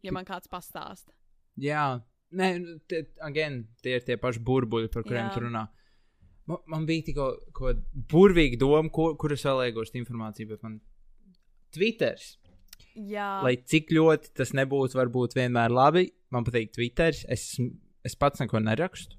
Ja 0.03 0.11
man 0.11 0.27
kāds 0.27 0.51
pastāsta. 0.51 1.15
Jā, 1.63 2.03
nē, 2.35 2.49
nu, 2.59 2.75
tie, 2.91 3.05
again, 3.23 3.63
tie 3.85 3.95
ir 3.97 4.03
tie 4.03 4.19
paši 4.19 4.43
burbuļi, 4.43 4.91
par 4.91 5.07
kuriem 5.07 5.31
tu 5.31 5.45
runā. 5.45 5.63
Man, 6.49 6.59
man 6.67 6.85
bija 6.89 7.07
tikko 7.07 7.29
burvīga 8.11 8.59
doma, 8.59 8.91
ko, 8.91 9.13
kur 9.15 9.31
es 9.31 9.45
vēl 9.47 9.69
iegūstu 9.69 10.01
informāciju, 10.01 10.49
bet 10.51 10.65
man 10.65 10.81
Twitters. 11.75 12.33
Jā, 12.93 13.41
Lai 13.41 13.55
cik 13.57 13.89
ļoti 13.95 14.33
tas 14.37 14.51
nebūtu, 14.53 14.99
varbūt 14.99 15.33
vienmēr 15.37 15.73
labi, 15.73 16.07
man 16.33 16.45
patīk 16.45 16.73
Twitters. 16.75 17.23
Es, 17.31 17.47
es 18.05 18.15
pats 18.19 18.43
neko 18.43 18.61
nerakstu. 18.61 19.17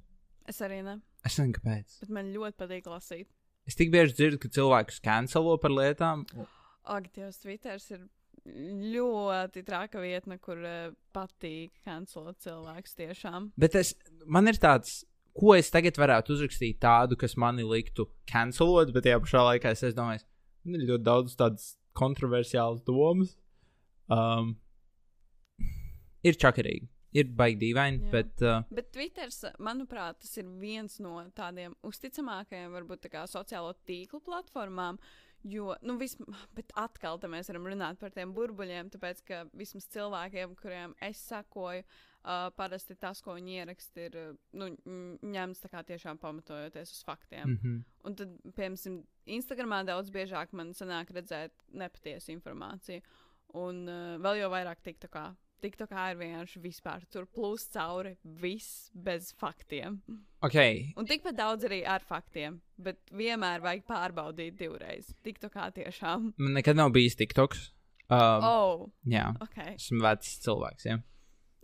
es 0.48 0.60
arī 0.62 0.82
ne. 0.86 1.00
Es 1.24 1.38
nezinu, 1.40 1.56
kāpēc. 1.56 2.00
Bet 2.04 2.12
man 2.12 2.28
ļoti 2.34 2.58
patīk 2.60 2.90
lasīt. 2.92 3.30
Es 3.66 3.78
tik 3.78 3.88
bieži 3.94 4.12
dzirdu, 4.18 4.38
ka 4.42 4.50
cilvēkus 4.52 5.00
cancelo 5.04 5.56
par 5.58 5.72
lietām. 5.72 6.26
Ak, 6.84 7.08
Dievs, 7.16 7.38
Twitters 7.40 7.88
ir 7.94 8.02
ļoti 8.44 9.62
traka 9.64 10.02
vietne, 10.02 10.36
kur 10.42 10.60
uh, 10.60 10.92
patīk 11.16 11.72
cancelot 11.86 12.42
cilvēkus 12.44 12.98
tiešām. 12.98 13.48
Bet 13.56 13.78
es, 13.80 13.94
man 14.26 14.50
ir 14.52 14.58
tāds, 14.60 15.00
ko 15.34 15.54
es 15.56 15.72
tagad 15.72 15.96
varētu 15.98 16.36
uzrakstīt 16.36 16.78
tādu, 16.84 17.16
kas 17.16 17.38
mani 17.40 17.64
liktu 17.66 18.06
cancelot, 18.30 18.92
bet 18.94 19.08
tajā 19.08 19.22
pašā 19.24 19.46
laikā 19.48 19.72
es, 19.72 19.84
es 19.88 19.96
domāju, 19.96 20.26
man 20.68 20.84
ir 20.84 20.92
ļoti 20.92 21.06
daudz 21.08 21.38
tādas 21.40 21.70
kontroversiālas 21.96 22.82
domas. 22.86 23.36
Um, 24.12 24.54
ir 26.24 26.38
čakarīgi, 26.40 26.88
ir 27.16 27.30
baigi 27.36 27.60
dīvaini, 27.62 28.06
Jā. 28.06 28.12
bet 28.12 28.44
uh, 28.44 28.62
Bet 28.74 28.90
Twitters, 28.94 29.42
manuprāt, 29.62 30.20
tas 30.24 30.32
ir 30.40 30.48
viens 30.60 30.98
no 31.04 31.18
tādiem 31.36 31.76
uzticamākajiem, 31.86 32.72
varbūt 32.74 33.06
tā 33.06 33.12
kā 33.12 33.26
sociālo 33.30 33.74
tīklu 33.88 34.22
platformām. 34.24 35.00
Jo, 35.44 35.74
nu, 35.84 35.98
vism, 36.00 36.24
bet 36.56 36.72
atkal 36.80 37.20
mēs 37.28 37.50
varam 37.52 37.68
runāt 37.68 38.00
par 38.00 38.14
tiem 38.16 38.32
burbuļiem, 38.36 38.88
tāpēc, 38.94 39.20
ka 39.28 39.42
vismaz 39.52 39.88
cilvēkiem, 39.92 40.54
kuriem 40.56 40.94
es 41.04 41.20
sakoju, 41.28 41.84
uh, 42.24 42.48
parasti 42.56 42.96
tas, 43.00 43.20
ko 43.24 43.36
viņi 43.36 43.58
ieraksta, 43.60 44.08
ir 44.08 44.18
uh, 44.18 44.32
nu, 44.58 44.70
ņemts 45.34 45.64
tiešām 45.74 46.18
pamatojoties 46.22 46.92
uz 46.96 47.04
faktiem. 47.04 47.48
mm 47.48 47.58
-hmm. 47.62 47.82
Un 48.04 48.14
tad, 48.14 48.34
piemēram, 48.56 49.04
Instagramā 49.26 49.84
daudz 49.84 50.10
biežāk 50.10 50.52
man 50.52 50.72
sanāk 50.72 51.10
redzēt 51.10 51.52
nepatiesu 51.72 52.32
informāciju. 52.32 53.02
Un 53.54 53.88
uh, 53.88 54.18
vēl 54.18 54.40
jau 54.40 54.50
vairāk 54.50 54.82
TikTokā. 54.82 55.34
TikTokā 55.64 56.10
ir 56.12 56.18
vienkārši 56.20 56.60
vispār 56.60 57.04
tur 57.08 57.24
plūst 57.26 57.72
cauri 57.72 58.18
viss 58.22 58.90
bez 58.92 59.32
faktiem. 59.32 60.02
ok, 60.44 60.58
Un 60.96 61.06
tikpat 61.06 61.36
daudz 61.38 61.64
arī 61.64 61.84
ar 61.86 62.04
faktiem, 62.04 62.60
bet 62.76 62.98
vienmēr 63.10 63.60
vajag 63.64 63.86
pārbaudīt 63.88 64.58
divreiz. 64.58 65.14
TikTokā 65.24 65.70
tiešām. 65.72 66.34
man 66.36 66.52
nekad 66.52 66.76
nav 66.76 66.92
bijis 66.92 67.16
TikToks. 67.16 67.70
Um, 68.10 68.44
oh. 68.44 68.90
Jā, 69.08 69.32
ok. 69.40 69.56
esmu 69.78 70.02
vecs 70.04 70.38
cilvēks. 70.44 70.84
Ja? 70.84 70.98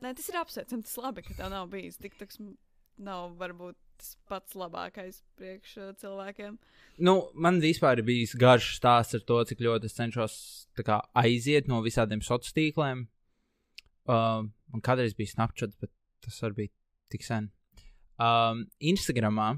Nē, 0.01 0.15
tas 0.17 0.29
ir 0.31 0.39
apsveicami. 0.41 0.87
Tas 0.87 0.97
labi, 1.01 1.25
ka 1.27 1.37
tev 1.37 1.51
nav 1.53 1.69
bijis. 1.73 1.99
TikToks 2.01 2.41
m- 2.41 2.57
nav 3.05 3.35
varbūt 3.41 3.77
tas 4.01 4.15
pats 4.29 4.57
labākais 4.57 5.21
priekš 5.37 5.73
uh, 5.77 5.91
cilvēkiem. 6.01 6.57
Nu, 7.05 7.15
man 7.37 7.61
vispār 7.61 8.01
ir 8.01 8.07
bijis 8.09 8.33
garš 8.41 8.73
stāsts 8.79 9.19
ar 9.19 9.25
to, 9.29 9.41
cik 9.51 9.61
ļoti 9.65 9.91
es 9.91 9.97
cenšos 9.99 10.37
kā, 10.81 11.03
aiziet 11.21 11.69
no 11.69 11.83
visādiem 11.85 12.23
sociāliem 12.25 12.57
tīkliem. 12.59 13.03
Uh, 14.09 14.49
man 14.73 14.85
kādreiz 14.85 15.13
bija 15.19 15.35
Snapchat, 15.35 15.77
bet 15.83 15.93
tas 16.25 16.41
arī 16.47 16.63
bija 16.63 16.73
tik 17.13 17.27
sen. 17.27 17.51
Um, 18.21 18.65
Instagramā 18.81 19.53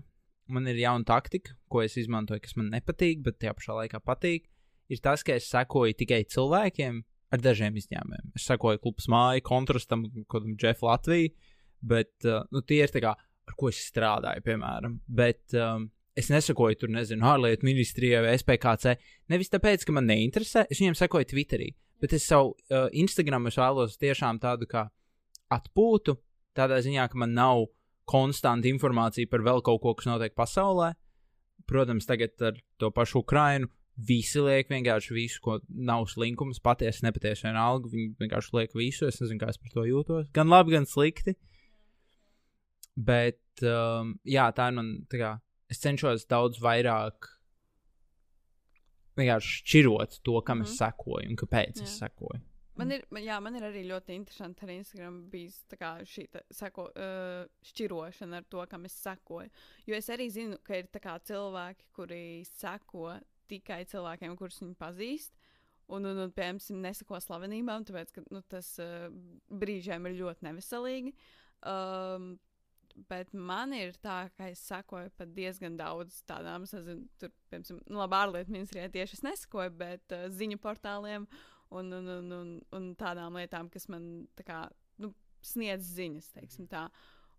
man 0.53 0.67
ir 0.71 0.83
jauna 0.83 1.07
taktika, 1.07 1.55
ko 1.71 1.83
es 1.87 1.97
izmantoju, 1.99 2.43
kas 2.43 2.57
man 2.59 2.71
nepatīk, 2.75 3.23
bet 3.25 3.39
tajā 3.41 3.55
pašā 3.59 3.79
laikā 3.79 4.03
patīk. 4.05 4.51
Ir 4.93 5.01
tas, 5.03 5.23
ka 5.25 5.39
es 5.39 5.47
sekoju 5.51 5.95
tikai 6.03 6.25
cilvēkiem 6.29 7.01
ar 7.33 7.43
dažiem 7.43 7.77
izņēmumiem. 7.81 8.33
Es 8.37 8.47
sekoju 8.51 8.81
klubs 8.83 9.09
māju, 9.13 9.45
kontrastam, 9.47 10.05
kādam 10.31 10.57
Jeff 10.61 10.85
Latviju, 10.85 11.33
bet 11.93 12.29
uh, 12.29 12.45
nu, 12.53 12.63
tie 12.67 12.83
ir 12.85 12.93
tā 12.93 13.03
kā, 13.03 13.15
ar 13.17 13.59
ko 13.59 13.71
es 13.73 13.81
strādāju, 13.89 14.45
piemēram. 14.47 14.99
Bet 15.09 15.57
um, 15.59 15.89
es 16.19 16.29
nesakoju 16.33 16.83
tur, 16.83 16.93
nezinu, 16.95 17.25
ārlietu 17.29 17.67
ministrijai 17.67 18.23
vai 18.27 18.37
SPKC. 18.39 18.97
Nevis 19.33 19.53
tāpēc, 19.53 19.87
ka 19.89 19.97
man 19.97 20.09
neinteresē, 20.11 20.67
es 20.69 20.83
viņiem 20.83 20.99
sekoju 20.99 21.31
Twitterī, 21.33 21.73
bet 22.03 22.17
es 22.19 22.29
savu 22.29 22.53
uh, 22.53 22.89
Instagram 22.93 23.49
es 23.51 23.59
vēlos 23.61 23.99
tiešām 24.01 24.43
tādu 24.43 24.69
kā 24.71 24.87
atpūtu, 25.53 26.17
tādā 26.57 26.81
ziņā, 26.85 27.09
ka 27.09 27.21
man 27.25 27.35
nav 27.37 27.67
konstanta 28.09 28.69
informācija 28.69 29.31
par 29.31 29.45
vēl 29.47 29.63
kaut 29.65 29.81
ko, 29.83 29.95
kas 29.97 30.11
notiek 30.11 30.35
pasaulē. 30.37 30.93
Protams, 31.71 32.09
tagad 32.09 32.41
ar 32.43 32.57
to 32.81 32.91
pašu 32.93 33.21
Ukrainu 33.23 33.71
visi 33.97 34.41
liek 34.41 34.69
vienkārši 34.73 35.15
visu, 35.15 35.41
ko 35.45 35.59
nav 35.69 36.07
slinkums, 36.09 36.61
patiesi, 36.65 37.05
nepatiesi 37.05 37.45
vienalga. 37.47 37.91
Viņi 37.93 38.15
vienkārši 38.23 38.55
liek 38.57 38.73
visu. 38.79 39.07
Es 39.07 39.21
nezinu, 39.21 39.41
kā 39.43 39.51
es 39.53 39.59
par 39.61 39.71
to 39.75 39.85
jūtos. 39.89 40.31
Gan 40.33 40.49
labi, 40.49 40.73
gan 40.73 40.87
slikti. 40.89 41.35
Bet, 42.97 43.41
um, 43.65 44.19
jā, 44.29 44.49
tā 44.57 44.69
ir 44.69 44.77
man. 44.77 45.07
Tā 45.13 45.21
kā, 45.21 45.31
es 45.73 45.81
cenšos 45.81 46.27
daudz 46.29 46.61
vairāk 46.61 47.29
vienkārši 49.17 49.59
šķirot 49.61 50.21
to, 50.25 50.41
kam 50.45 50.61
mm 50.61 50.63
es 50.69 50.73
Mhm. 50.73 50.79
sekoju 50.81 51.29
un 51.31 51.37
kāpēc 51.37 51.77
jā. 51.81 51.83
es 51.83 51.99
sekoju. 52.01 52.41
Man 52.75 52.91
ir, 52.91 53.03
man- 53.11 53.23
jā, 53.23 53.41
man 53.43 53.55
ir 53.55 53.63
arī 53.63 53.85
ļoti 53.85 54.15
interesanti 54.17 54.63
ar 54.65 54.71
Instagram 54.71 55.29
bijis 55.31 55.59
šī 55.69 56.29
tā 56.33 56.41
seko, 56.51 56.87
uh, 56.97 57.47
šķirošana 57.63 58.37
ar 58.37 58.45
to, 58.49 58.65
kam 58.67 58.87
es 58.87 58.95
sekoju. 58.95 59.51
Jo 59.87 59.95
es 59.95 60.09
arī 60.09 60.31
zinu, 60.31 60.57
ka 60.65 60.75
ir 60.77 60.85
tā 60.89 60.99
kā 60.99 61.19
cilvēki, 61.21 61.85
kuri 61.93 62.43
seko 62.45 63.21
tikai 63.51 63.83
cilvēkiem, 63.91 64.37
kurus 64.39 64.63
viņi 64.63 64.79
pazīst. 64.81 65.35
Un, 65.93 66.07
un, 66.09 66.23
un 66.25 66.31
piemēram, 66.33 66.61
nesako 66.81 67.19
slavenībām, 67.21 67.85
tāpēc, 67.89 68.15
ka 68.15 68.25
nu, 68.33 68.41
tas 68.49 68.71
uh, 68.81 69.11
brīžiem 69.51 70.07
ir 70.09 70.19
ļoti 70.21 70.47
neveselīgi. 70.47 71.13
Um, 71.69 72.35
bet 73.09 73.33
man 73.33 73.73
ir 73.77 73.97
tā, 74.05 74.27
ka 74.37 74.51
es 74.53 74.63
sekoju 74.69 75.13
pat 75.17 75.33
diezgan 75.37 75.77
daudz 75.81 76.21
tādām, 76.29 76.67
es 76.67 76.75
nezinu, 76.77 77.09
tur, 77.21 77.33
piemēram, 77.53 77.81
nu, 77.87 78.01
labi, 78.01 78.19
ārlietu 78.19 78.55
ministrijai 78.55 78.93
tieši 78.95 79.19
es 79.19 79.25
nesakoju, 79.27 79.75
bet 79.81 80.17
uh, 80.17 80.29
ziņu 80.33 80.61
portāliem 80.63 81.27
un, 81.73 81.93
un, 81.99 82.13
un, 82.19 82.33
un, 82.39 82.55
un 82.79 82.93
tādām 83.01 83.37
lietām, 83.41 83.71
kas 83.73 83.89
man 83.93 84.09
tā 84.39 84.47
kā, 84.49 84.63
nu, 85.03 85.13
sniedz 85.45 85.93
ziņas, 85.97 86.33
teiksim 86.37 86.69
tā. 86.71 86.87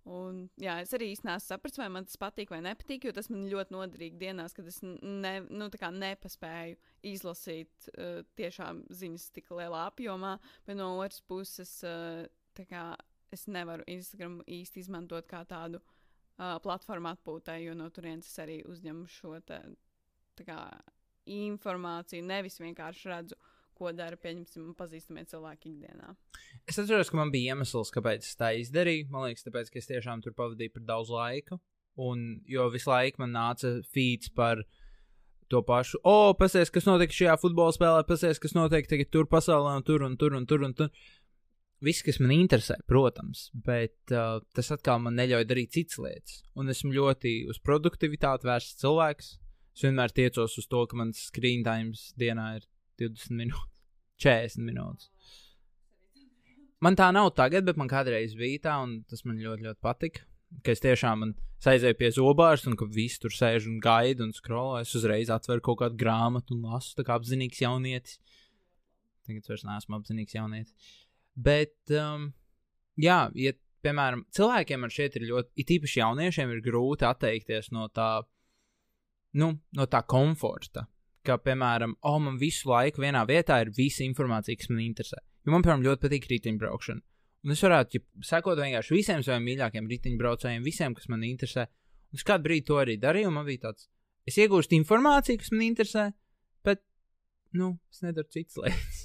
Un, 0.04 0.42
jā, 0.60 0.82
es 0.84 0.92
arī 0.96 1.14
īstenībā 1.14 1.38
sapratu, 1.40 1.80
vai 1.80 1.88
man 1.96 2.04
tas 2.04 2.20
patīk 2.20 2.50
vai 2.52 2.60
nepatīk, 2.66 3.06
jo 3.08 3.14
tas 3.16 3.30
man 3.32 3.46
ļoti 3.48 3.72
noderīgi 3.72 4.20
dienās, 4.20 4.56
kad 4.56 4.68
es 4.68 4.82
ne, 4.84 5.38
nu, 5.48 5.70
nepaspēju 5.72 6.76
izlasīt 7.08 7.88
uh, 7.94 8.20
tiešām 8.36 8.84
ziņas 8.92 9.30
tik 9.38 9.48
lielā 9.56 9.86
apjomā, 9.88 10.34
bet 10.68 10.76
no 10.76 10.90
otras 10.98 11.22
puses 11.24 11.72
uh, 11.88 12.26
kā, 12.68 12.84
es 13.32 13.48
nevaru 13.48 13.88
Instagram 13.88 14.42
īsti 14.44 14.84
izmantot 14.84 15.30
kā 15.32 15.46
tādu 15.48 15.80
uh, 15.80 16.60
platformu 16.60 17.14
atpūtai, 17.14 17.62
jo 17.64 17.78
no 17.80 17.88
turienes 17.88 18.28
es 18.28 18.44
arī 18.44 18.60
uzņemu 18.68 19.08
šo 19.08 19.38
te, 19.48 19.62
kā, 20.44 20.60
informāciju, 21.32 22.26
nevis 22.28 22.60
vienkārši 22.60 23.10
redzu, 23.10 23.33
ko 23.84 23.92
dara, 23.96 24.18
pieņemsim, 24.20 24.72
pazīstamie 24.80 25.26
cilvēki 25.30 25.74
ikdienā. 25.74 26.14
Es 26.70 26.80
atceros, 26.82 27.12
ka 27.12 27.20
man 27.20 27.34
bija 27.34 27.54
iemesls, 27.54 27.92
kāpēc 27.94 28.26
es 28.26 28.40
tā 28.40 28.54
izdarīju. 28.62 29.10
Man 29.14 29.28
liekas, 29.28 29.46
tāpēc, 29.48 29.72
ka 29.74 29.82
es 29.82 29.92
tiešām 29.92 30.24
tur 30.24 30.36
pavadīju 30.38 30.78
par 30.78 30.88
daudz 30.94 31.12
laika. 31.14 31.60
Un, 32.02 32.24
jo 32.50 32.70
visu 32.74 32.90
laiku 32.90 33.22
man 33.22 33.36
nāca 33.36 33.76
feeds 33.94 34.32
par 34.34 34.64
to 35.52 35.62
pašu, 35.62 36.00
o, 36.02 36.14
oh, 36.14 36.32
pasies, 36.38 36.72
kas 36.74 36.88
notiek 36.88 37.12
šajā 37.14 37.36
futbola 37.42 37.76
spēlē, 37.76 38.06
pasies, 38.10 38.40
kas 38.42 38.56
notiek 38.58 38.88
tagad 38.90 39.12
tur 39.14 39.28
pasaulē, 39.30 39.76
un 39.78 39.86
tur 39.86 40.08
un 40.08 40.16
tur 40.18 40.34
un 40.40 40.48
tur. 40.50 40.66
Un 40.66 40.74
tur. 40.80 40.90
Viss, 41.84 42.00
kas 42.06 42.16
man 42.24 42.32
interesē, 42.32 42.78
protams, 42.88 43.50
bet 43.66 44.14
uh, 44.16 44.38
tas 44.56 44.70
atkal 44.72 45.02
man 45.04 45.18
neļauj 45.20 45.44
darīt 45.50 45.74
citas 45.76 46.00
lietas. 46.00 46.38
Un 46.56 46.72
esmu 46.72 46.94
ļoti 46.96 47.34
uz 47.52 47.60
produktivitāti 47.60 48.48
vērsts 48.48 48.80
cilvēks. 48.80 49.34
Es 49.76 49.84
vienmēr 49.84 50.14
tiecos 50.16 50.56
uz 50.62 50.70
to, 50.72 50.86
ka 50.88 50.96
mans 50.96 51.26
screen 51.28 51.66
times 51.66 52.12
dienā 52.20 52.54
ir 52.62 52.68
20 53.02 53.36
minūtes, 53.36 53.73
40 54.24 54.68
minūtes. 54.68 55.10
Man 56.84 56.98
tā 57.00 57.08
nav 57.16 57.30
tagad, 57.38 57.64
bet 57.68 57.80
man 57.80 57.88
kādreiz 57.92 58.34
bija 58.36 58.66
tā, 58.66 58.76
un 58.84 59.02
tas 59.08 59.24
man 59.28 59.40
ļoti, 59.40 59.68
ļoti 59.70 59.80
patika. 59.84 60.26
Ka 60.64 60.74
es 60.76 60.84
tiešām 60.84 61.22
man 61.24 61.32
es 61.64 61.70
aizēju 61.72 61.96
pie 61.98 62.10
zobārsta, 62.14 62.70
un 62.70 62.78
ka 62.78 62.86
visi 62.92 63.22
tur 63.24 63.34
sēž 63.34 63.70
un 63.72 63.80
gaida 63.84 64.26
un 64.26 64.34
skrolo. 64.36 64.82
Es 64.82 64.92
uzreiz 65.00 65.32
atveru 65.34 65.64
kaut 65.64 65.80
kādu 65.80 66.00
grāmatu 66.02 66.58
un 66.58 66.68
lasu, 66.68 66.92
tā 66.98 67.06
kā 67.08 67.16
apzinīgs 67.16 67.64
jaunietis. 67.64 68.20
Tagad 69.24 69.48
vairs 69.48 69.64
neesmu 69.70 69.98
apzinīgs 69.98 70.36
jaunietis. 70.36 70.98
Bet, 71.48 71.78
um, 71.96 72.28
jā, 73.00 73.20
ja, 73.40 73.56
piemēram, 73.84 74.26
cilvēkiem 74.36 74.84
man 74.84 74.94
šeit 74.94 75.16
ir 75.18 75.28
ļoti, 75.32 75.54
it 75.64 75.72
īpaši 75.78 76.02
jauniešiem, 76.02 76.52
ir 76.52 76.66
grūti 76.66 77.08
atteikties 77.08 77.72
no 77.76 77.88
tā, 77.96 78.10
nu, 79.40 79.54
no 79.80 79.88
tā 79.88 80.04
komforta. 80.04 80.86
Ka, 81.24 81.38
piemēram, 81.40 81.96
oh, 82.04 82.18
man 82.20 82.36
visu 82.40 82.68
laiku 82.68 83.00
vienā 83.04 83.22
vietā 83.30 83.62
ir 83.64 83.72
visa 83.76 84.04
informācija, 84.04 84.60
kas 84.60 84.68
man 84.72 84.82
interesē. 84.84 85.22
Jo 85.46 85.54
man, 85.54 85.64
piemēram, 85.64 85.86
ļoti 85.86 86.04
patīk 86.04 86.28
riteņbraukšana. 86.32 87.04
Un 87.44 87.54
es 87.56 87.64
varētu, 87.64 88.00
ja 88.00 88.28
sekot 88.28 88.60
vienkārši 88.60 88.96
visiem 88.96 89.24
saviem 89.24 89.48
mīļākajiem 89.50 89.88
riteņbraucējiem, 89.92 90.68
visiem, 90.68 90.96
kas 90.96 91.10
man 91.12 91.24
interesē. 91.28 91.66
Un 92.12 92.20
es 92.20 92.28
kādu 92.28 92.48
brīdi 92.48 92.68
to 92.70 92.80
arī 92.80 92.98
darīju, 93.00 93.32
un 93.32 93.38
man 93.40 93.48
bija 93.48 93.66
tāds, 93.66 93.90
es 94.28 94.40
iegūstu 94.40 94.78
informāciju, 94.78 95.40
kas 95.42 95.52
man 95.56 95.66
interesē, 95.66 96.06
bet 96.64 96.84
nu, 97.60 97.74
es 97.92 98.04
nedaru 98.04 98.32
citas 98.32 98.60
lietas. 98.64 99.02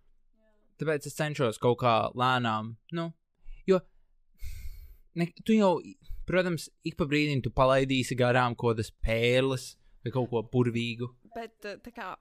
Tāpēc 0.82 1.06
es 1.10 1.18
cenšos 1.18 1.62
kaut 1.62 1.78
kā 1.82 1.96
lēnām, 2.18 2.72
nu, 2.98 3.10
jo 3.70 3.78
ne, 5.18 5.28
tu 5.46 5.54
jau, 5.54 5.76
protams, 6.26 6.66
ik 6.86 6.98
pa 6.98 7.06
brīdim 7.10 7.42
tu 7.44 7.54
palaidīsi 7.54 8.18
garām 8.18 8.56
kaut 8.58 8.76
kādas 8.76 8.90
pērles 9.04 9.72
vai 10.04 10.12
kaut 10.14 10.30
ko 10.32 10.42
burvīgu. 10.52 11.08
Bet, 11.34 11.58
tā 11.62 11.94
kā, 11.94 12.12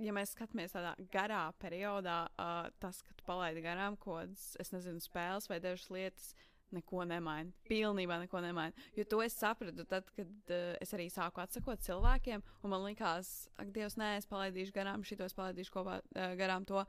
ja 0.00 0.14
mēs 0.16 0.34
skatāmies 0.36 0.74
tādā 0.74 0.94
garā 1.12 1.44
periodā, 1.62 2.24
uh, 2.34 2.68
tas, 2.82 3.00
ka 3.04 3.16
tu 3.16 3.26
palaidi 3.28 3.64
garām 3.64 3.98
kaut 4.00 4.22
kādas, 4.22 4.74
nezinu, 4.74 5.02
spēles 5.04 5.48
vai 5.50 5.60
dažas 5.62 5.88
lietas, 5.92 6.34
neko 6.74 7.04
nemaina. 7.06 7.52
Pilnībā 7.68 8.18
neko 8.24 8.40
nemaina. 8.42 8.86
Jo 8.98 9.04
to 9.08 9.20
es 9.22 9.36
sapratu, 9.38 9.86
tad, 9.88 10.08
kad 10.16 10.54
uh, 10.54 10.72
es 10.82 10.94
arī 10.96 11.08
sāku 11.12 11.42
atsakot 11.42 11.82
cilvēkiem, 11.86 12.42
un 12.62 12.72
man 12.72 12.86
likās, 12.86 13.50
ak, 13.60 13.70
Dievs, 13.74 13.98
nē, 14.00 14.16
es 14.20 14.30
palaidīšu 14.30 14.74
garām 14.76 15.04
šito, 15.06 15.28
es 15.28 15.36
palaidīšu 15.36 15.74
kopā 15.74 16.00
uh, 16.02 16.32
garām 16.38 16.66
to. 16.68 16.82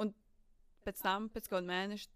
Un 0.00 0.14
pēc 0.86 1.00
tam, 1.02 1.30
pēc 1.32 1.48
kaut 1.48 1.60
kāda 1.62 1.72
mēneša, 1.72 2.12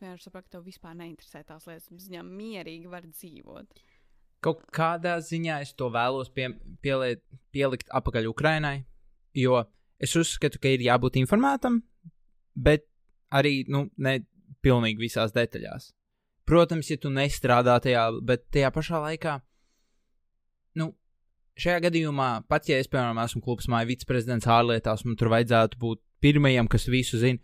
vienkārši 0.00 0.28
sapratu, 0.28 0.48
ka 0.48 0.56
tev 0.56 0.66
vispār 0.68 0.96
neinteresē 0.98 1.44
tās 1.48 1.68
lietas. 1.68 1.90
Viņam 1.92 2.32
mierīgi 2.38 2.90
var 2.90 3.06
dzīvot. 3.08 3.84
Kaut 4.44 4.60
kādā 4.74 5.16
ziņā 5.24 5.62
es 5.64 5.72
to 5.78 5.88
vēlos 5.92 6.28
pie, 6.34 6.50
pieliet, 6.84 7.22
pielikt 7.54 7.88
apakaļ 7.96 8.28
Ukrainai, 8.28 8.84
jo 9.36 9.62
es 10.02 10.14
uzskatu, 10.20 10.60
ka 10.60 10.74
ir 10.74 10.84
jābūt 10.84 11.16
informētam, 11.22 11.80
bet 12.54 12.84
arī 13.32 13.62
nu, 13.72 13.86
ne 13.96 14.18
pilnīgi 14.64 15.00
visās 15.00 15.32
detaļās. 15.34 15.92
Protams, 16.44 16.90
ja 16.92 17.00
tu 17.00 17.08
nestrādā 17.12 17.78
tajā, 17.80 18.04
bet 18.26 18.44
tajā 18.52 18.68
pašā 18.74 19.00
laikā, 19.06 19.38
nu, 20.80 20.90
šajā 21.60 21.86
gadījumā, 21.86 22.28
pat 22.50 22.68
ja 22.68 22.76
es, 22.82 22.90
piemēram, 22.92 23.22
esmu 23.24 23.40
klubs 23.44 23.68
māja 23.72 23.88
viceprezidents 23.88 24.48
ārlietās, 24.50 25.06
man 25.08 25.16
tur 25.20 25.32
vajadzētu 25.32 25.80
būt 25.80 26.02
pirmajam, 26.24 26.68
kas 26.68 26.88
visu 26.92 27.20
zina. 27.20 27.40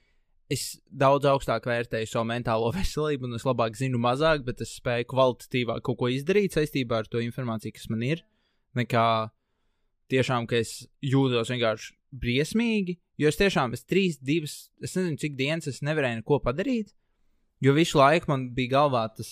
Es 0.50 0.80
daudz 0.90 1.28
augstāk 1.30 1.68
vērtēju 1.70 2.08
savu 2.10 2.26
mentālo 2.30 2.72
veselību, 2.78 3.28
un 3.28 3.38
es 3.38 3.46
labāk 3.46 3.78
zinu 3.78 4.00
mazāk, 4.02 4.44
bet 4.46 4.62
es 4.64 4.74
spēju 4.80 5.08
kvalitatīvāk 5.12 5.84
kaut 5.86 6.00
ko 6.00 6.10
izdarīt 6.10 6.56
saistībā 6.56 7.02
ar 7.02 7.10
to 7.10 7.22
informāciju, 7.22 7.76
kas 7.76 7.90
man 7.92 8.02
ir. 8.06 8.24
Nekā 8.78 9.06
tiešām, 10.10 10.46
ka 10.50 10.58
es 10.58 10.84
jūtos 11.04 11.50
vienkārši 11.52 11.94
briesmīgi, 12.10 12.96
jo 13.22 13.30
es 13.30 13.38
tiešām, 13.38 13.74
es 13.76 13.86
trīs, 13.86 14.18
divas, 14.18 14.64
es 14.82 14.96
nezinu, 14.98 15.18
cik 15.22 15.36
dienas 15.38 15.70
es 15.70 15.80
nevarēju 15.86 16.20
neko 16.20 16.40
padarīt, 16.42 16.90
jo 17.62 17.74
visu 17.76 18.00
laiku 18.00 18.32
man 18.32 18.48
bija 18.56 18.74
galvā 18.78 19.04
tas, 19.14 19.30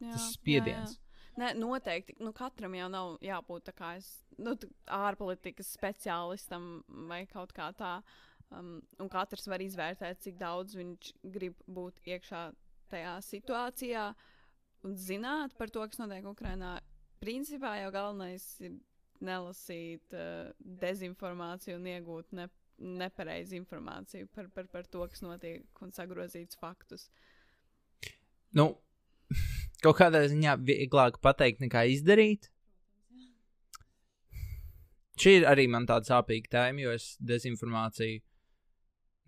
tas 0.00 0.28
spiediens. 0.34 0.92
Jā, 0.92 0.98
jā. 0.98 1.00
Nē, 1.34 1.50
noteikti. 1.58 2.14
Nu, 2.22 2.30
katram 2.34 2.76
jau 2.78 2.86
nav 2.92 3.16
jābūt 3.24 3.64
tā 3.66 3.72
kā 3.74 3.94
es, 3.98 4.06
nu, 4.38 4.54
ārpolitikas 4.86 5.72
speciālistam 5.74 6.84
vai 7.10 7.24
kaut 7.30 7.50
kā 7.56 7.72
tā. 7.74 7.96
Um, 8.54 8.78
un 9.00 9.10
katrs 9.10 9.46
var 9.50 9.62
izvērtēt, 9.64 10.20
cik 10.22 10.38
daudz 10.38 10.76
viņš 10.78 11.12
grib 11.34 11.56
būt 11.66 12.00
iekšā 12.06 12.42
tajā 12.92 13.14
situācijā 13.26 14.08
un 14.84 14.96
zināt 15.00 15.54
par 15.58 15.72
to, 15.72 15.84
kas 15.88 16.00
notiek 16.00 16.26
Ukrajinā. 16.28 16.76
Principā 17.22 17.74
jau 17.80 17.90
galvenais 17.94 18.44
ir 18.62 18.76
nelasīt 19.24 20.14
uh, 20.14 20.52
dezinformāciju 20.82 21.78
un 21.78 21.88
iegūt 21.94 22.34
ne, 22.36 22.48
nepareizu 22.78 23.56
informāciju 23.58 24.28
par, 24.34 24.50
par, 24.54 24.68
par 24.70 24.90
to, 24.90 25.06
kas 25.10 25.24
notiek, 25.24 25.64
un 25.82 25.94
sagrozītus 25.96 26.60
faktus. 26.60 27.08
Nu, 28.54 28.74
kaut 29.84 29.98
kādā 30.02 30.26
ziņā 30.28 30.58
vieglāk 30.62 31.18
pateikt 31.24 31.64
nekā 31.64 31.86
izdarīt. 31.94 32.50
Šī 35.18 35.38
ir 35.38 35.48
arī 35.48 35.68
man 35.70 35.86
tāda 35.86 36.10
sāpīga 36.10 36.50
tēma, 36.56 36.82
jo 36.82 36.94
es 36.94 37.14
dezinformāciju 37.22 38.20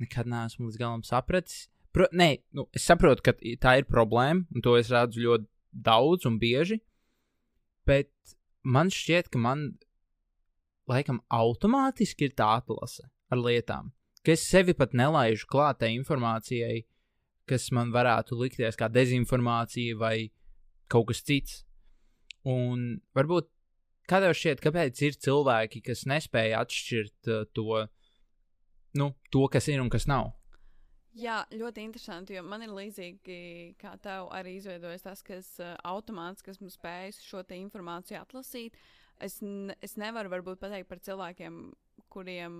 nekad 0.02 0.28
neesmu 0.30 0.68
līdz 0.68 0.78
galam 0.80 1.02
sapratis. 1.06 1.66
Pro, 1.94 2.08
nē, 2.12 2.28
nu, 2.56 2.66
es 2.76 2.84
saprotu, 2.84 3.24
ka 3.24 3.34
tā 3.62 3.78
ir 3.80 3.88
problēma, 3.88 4.44
un 4.52 4.64
to 4.64 4.76
es 4.76 4.90
redzu 4.92 5.22
ļoti 5.24 5.48
daudz 5.86 6.28
un 6.28 6.38
bieži. 6.40 6.80
Bet 7.88 8.12
man 8.66 8.90
šķiet, 8.92 9.30
ka 9.32 9.40
man 9.40 9.68
laikam 10.90 11.22
automātiski 11.32 12.28
ir 12.28 12.34
tā 12.38 12.50
atlase 12.60 13.06
ar 13.32 13.40
lietām, 13.40 13.90
ka 14.22 14.34
es 14.34 14.44
sevi 14.46 14.74
pat 14.76 14.94
nelaižu 14.94 15.48
klātai 15.50 15.92
informācijai, 15.96 16.84
kas 17.46 17.70
man 17.74 17.92
varētu 17.94 18.38
likties 18.38 18.78
kā 18.78 18.90
dezinformācija 18.90 19.98
vai 19.98 20.16
kaut 20.90 21.08
kas 21.10 21.22
cits. 21.26 21.62
Un 22.46 23.00
varbūt 23.16 23.48
kā 24.10 24.20
tev 24.22 24.34
šķiet, 24.38 24.62
kāpēc 24.62 25.02
ir 25.02 25.18
cilvēki, 25.26 25.82
kas 25.86 26.04
nespēja 26.10 26.62
atšķirt 26.62 27.30
uh, 27.30 27.46
to, 27.54 27.86
nu, 28.98 29.12
to, 29.32 29.46
kas 29.52 29.68
ir 29.72 29.82
un 29.82 29.90
kas 29.92 30.08
nav? 30.10 30.32
Jā, 31.16 31.38
ļoti 31.48 31.80
interesanti, 31.80 32.34
jo 32.36 32.42
man 32.44 32.60
ir 32.66 32.74
līdzīgi, 32.76 33.36
kā 33.80 33.94
tev 34.04 34.28
arī 34.36 34.58
izveidojas 34.58 35.06
tas, 35.06 35.22
kas 35.24 35.48
uh, 35.64 35.72
automāts, 35.88 36.44
kas 36.44 36.60
mums 36.60 36.76
spēj 36.76 37.14
šo 37.24 37.40
informāciju 37.56 38.18
atlasīt. 38.20 38.76
Es, 39.24 39.38
es 39.80 39.96
nevaru 39.96 40.34
varbūt 40.34 40.60
pateikt 40.60 40.90
par 40.90 41.00
cilvēkiem, 41.00 41.56
kuriem 42.12 42.58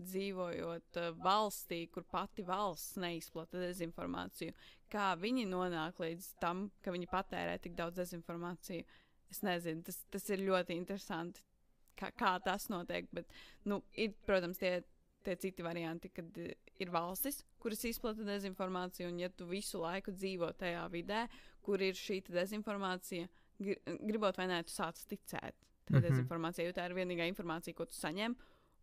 dzīvojot 0.00 1.00
uh, 1.02 1.10
valstī, 1.20 1.82
kur 1.92 2.06
pati 2.08 2.46
valsts 2.48 2.96
neizplata 3.04 3.60
dezinformāciju, 3.60 4.56
kā 4.88 5.12
viņi 5.20 5.44
nonāk 5.50 6.00
līdz 6.00 6.30
tam, 6.40 6.70
ka 6.80 6.94
viņi 6.94 7.10
patērē 7.12 7.58
tik 7.60 7.76
daudz 7.76 8.00
dezinformāciju. 8.00 8.88
Es 9.28 9.44
nezinu, 9.44 9.84
tas, 9.84 10.00
tas 10.08 10.24
ir 10.32 10.46
ļoti 10.46 10.76
interesanti, 10.78 11.44
kā, 12.00 12.08
kā 12.16 12.32
tas 12.48 12.70
notiek. 12.72 13.12
Bet, 13.12 13.28
nu, 13.68 13.82
ir, 13.92 14.16
protams, 14.24 14.60
tie, 14.62 14.78
tie 15.24 15.36
citi 15.40 15.62
varianti, 15.64 16.08
kad 16.14 16.38
eh, 16.38 16.54
ir 16.80 16.90
valstis, 16.94 17.42
kuras 17.62 17.82
izplata 17.88 18.24
dezinformāciju, 18.28 19.08
un 19.12 19.18
ja 19.22 19.28
tu 19.28 19.46
visu 19.50 19.80
laiku 19.82 20.12
dzīvo 20.12 20.52
tajā 20.60 20.84
vidē, 20.92 21.24
kur 21.64 21.80
ir 21.82 21.94
šī 21.96 22.20
dezinformācija, 22.28 23.28
gri- 23.60 23.78
gribot 24.06 24.36
vai 24.36 24.46
nē, 24.50 24.62
tu 24.68 24.72
sāc 24.74 25.00
ticēt 25.08 25.54
tai 25.84 26.00
Mhm. 26.00 26.02
dezinformācijai, 26.08 26.66
jo 26.66 26.72
tā 26.72 26.86
ir 26.90 26.94
vienīgā 26.96 27.26
informācija, 27.28 27.74
ko 27.74 27.84
tu 27.84 27.92
saņem. 27.94 28.34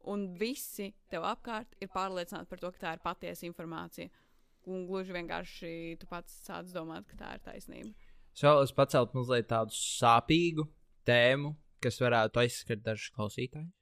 Un 0.06 0.34
visi 0.38 0.94
tev 1.10 1.24
apkārt 1.24 1.76
ir 1.82 1.88
pārliecināti 1.94 2.48
par 2.50 2.58
to, 2.60 2.72
ka 2.72 2.80
tā 2.80 2.94
ir 2.94 3.00
patiesa 3.06 3.46
informācija. 3.46 4.10
Un 4.66 4.88
gluži 4.88 5.14
vienkārši 5.14 6.00
tu 6.00 6.06
pats 6.08 6.42
sāc 6.48 6.72
domāt, 6.74 7.06
ka 7.08 7.16
tā 7.18 7.34
ir 7.36 7.40
taisnība. 7.40 7.94
Es 8.34 8.42
vēlos 8.42 8.74
pacelt 8.74 9.14
mazliet 9.14 9.48
tādu 9.50 9.72
sāpīgu 9.74 10.68
tēmu, 11.06 11.56
kas 11.82 11.98
varētu 12.00 12.42
aizskart 12.44 12.84
dažus 12.84 13.10
klausītājus. 13.16 13.74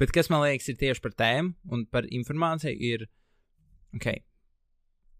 Bet 0.00 0.12
kas 0.12 0.28
man 0.32 0.42
liekas, 0.44 0.68
ir 0.68 0.78
tieši 0.80 1.02
par 1.04 1.14
tēmu 1.16 1.72
un 1.72 1.84
par 1.88 2.08
informāciju, 2.12 2.76
ir. 2.76 3.06
Ok, 3.96 4.10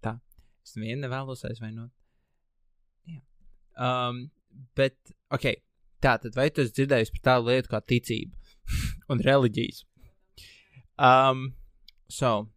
tā. 0.05 0.17
Es 0.67 0.75
nevienu 0.77 1.07
nevēlos 1.07 1.47
aizvainot. 1.49 1.93
Jā. 3.09 3.21
Um, 3.81 4.27
bet, 4.77 4.99
ok, 5.33 5.55
tā 6.05 6.17
tad 6.21 6.37
vai 6.37 6.51
tu 6.53 6.65
esi 6.65 6.75
dzirdējis 6.77 7.15
par 7.15 7.25
tādu 7.31 7.53
lietu 7.53 7.73
kā 7.73 7.81
ticība 7.81 8.37
un 9.13 9.23
reliģijas? 9.25 9.85
Um, 10.97 11.47
so, 12.13 12.49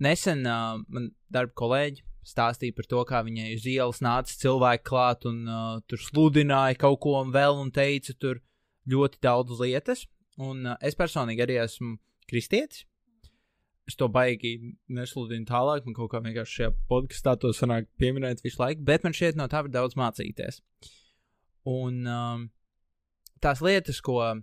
nesen 0.00 0.46
uh, 0.48 0.80
man 0.88 1.10
darba 1.32 1.52
kolēģi 1.56 2.04
stāstīja 2.30 2.76
par 2.76 2.88
to, 2.88 3.02
kā 3.08 3.20
viņai 3.26 3.50
uz 3.56 3.66
ielas 3.68 4.00
nāca 4.04 4.36
cilvēki 4.42 4.86
klāt 4.86 5.26
un 5.28 5.42
uh, 5.48 5.76
tur 5.88 6.00
sludināja 6.04 6.78
kaut 6.80 7.00
ko 7.04 7.16
un 7.20 7.32
vēl 7.34 7.60
un 7.60 7.72
teica 7.74 8.14
tur 8.20 8.40
ļoti 8.90 9.20
daudz 9.24 9.60
lietas. 9.60 10.06
Un 10.40 10.64
uh, 10.66 10.78
es 10.84 10.96
personīgi 10.98 11.44
arī 11.44 11.58
esmu 11.62 11.96
kristietis. 12.30 12.86
Es 13.88 13.96
to 13.98 14.06
baigi 14.12 14.54
nesludinu 14.92 15.48
tālāk, 15.48 15.86
man 15.86 15.96
kaut 15.96 16.12
kā 16.12 16.20
vienkārši 16.22 16.60
šajā 16.60 16.72
podkāstā 16.90 17.34
to 17.42 17.50
sanāk 17.56 17.88
pieminēt 17.98 18.44
visu 18.44 18.60
laiku, 18.60 18.84
bet 18.86 19.02
man 19.02 19.16
šķiet, 19.16 19.38
no 19.40 19.48
tā 19.50 19.64
var 19.64 19.72
daudz 19.74 19.96
mācīties. 19.98 20.60
Un 21.66 22.06
um, 22.06 22.44
tās 23.42 23.62
lietas, 23.64 23.98
ko 24.04 24.20
uh, 24.22 24.38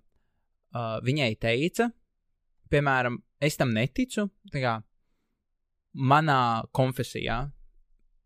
viņai 1.07 1.31
teica, 1.39 1.87
piemēram, 2.73 3.21
es 3.39 3.55
tam 3.57 3.71
neticu. 3.77 4.27
Tā 4.51 4.63
kā 4.63 4.75
manā 5.97 6.67
konfesijā 6.75 7.45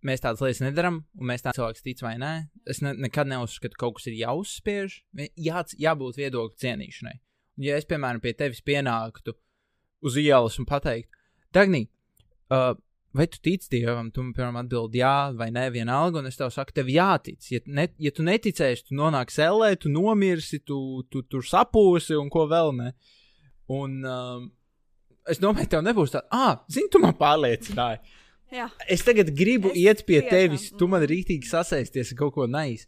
mēs 0.08 0.24
tādas 0.24 0.42
lietas 0.42 0.64
nedarām, 0.66 1.04
un 1.20 1.30
mēs 1.30 1.46
tādas 1.46 1.60
cilvēks 1.60 1.86
tic 1.86 2.02
vai 2.02 2.16
nē. 2.22 2.34
Es 2.66 2.82
ne, 2.82 2.96
nekad 2.98 3.30
neuzskatu, 3.30 3.78
ka 3.78 3.86
kaut 3.86 4.00
kas 4.00 4.10
ir 4.10 4.18
jāuzspiež. 4.24 5.04
Jā, 5.38 5.62
jābūt 5.78 6.18
viedokļu 6.18 6.58
cienīšanai. 6.66 7.20
Ja 7.60 7.76
es, 7.78 7.88
piemēram, 7.90 8.22
pie 8.24 8.32
tevis 8.38 8.62
pienāktu 8.64 9.36
uz 10.08 10.16
ielas 10.18 10.56
un 10.62 10.66
pateiktu, 10.70 11.12
Dagni, 11.52 11.90
uh, 12.48 12.72
vai 13.12 13.28
tu 13.28 13.40
tici 13.44 13.68
dievam? 13.72 14.08
Tu 14.12 14.24
man, 14.24 14.32
piemēram, 14.36 14.60
atbildi 14.62 15.02
jā 15.02 15.16
vai 15.36 15.50
nē, 15.52 15.66
vienalga, 15.76 16.22
un 16.22 16.30
es 16.30 16.40
tev 16.40 16.52
saku, 16.56 16.74
tev 16.76 16.88
jātic. 16.92 17.44
Ja, 17.52 17.60
ne, 17.68 17.90
ja 18.00 18.14
tu 18.16 18.24
neticēsi, 18.24 18.88
tu 18.88 18.96
nonāksi 18.96 19.44
ellē, 19.44 19.74
tu 19.80 19.92
nomirsi, 19.92 20.62
tu, 20.64 20.80
tu 21.12 21.26
tur 21.28 21.44
sapūsi 21.48 22.16
un 22.20 22.32
ko 22.32 22.48
vēl 22.52 22.72
ne. 22.78 22.94
Un 23.72 24.00
um, 24.08 24.48
es 25.28 25.44
domāju, 25.44 25.74
tev 25.76 25.84
nebūs 25.86 26.16
tā, 26.16 26.24
ah, 26.32 26.62
zini, 26.72 26.92
tu 26.92 27.04
man 27.04 27.16
pārliecināji. 27.20 28.02
Jā, 28.52 28.68
Es 28.92 29.04
tagad 29.08 29.30
gribu 29.32 29.70
Es 29.72 29.78
iet 29.80 30.02
pie 30.04 30.18
tiešām, 30.20 30.32
tevis, 30.32 30.66
tu 30.76 30.84
mm. 30.84 30.92
man 30.92 31.06
rītīgi 31.08 31.48
sasēsties 31.48 32.12
ar 32.12 32.18
kaut 32.20 32.34
ko 32.36 32.48
nais. 32.52 32.84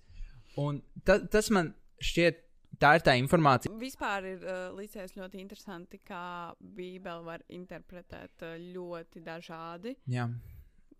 Un 0.59 0.81
ta, 1.07 1.21
tas 1.31 1.47
man 1.55 1.71
šķiet 2.03 2.42
tā 2.81 2.93
ir 2.97 3.03
tā 3.05 3.15
informācija. 3.19 3.73
Vispār 3.79 4.27
ir 4.33 4.45
uh, 4.45 4.63
līdzies 4.77 5.15
ļoti 5.17 5.41
interesanti, 5.41 5.99
kā 6.05 6.53
Bībeli 6.59 7.27
var 7.27 7.43
interpretēt 7.53 8.45
uh, 8.45 8.55
ļoti 8.75 9.23
dažādi. 9.25 9.95
Jā. 10.11 10.27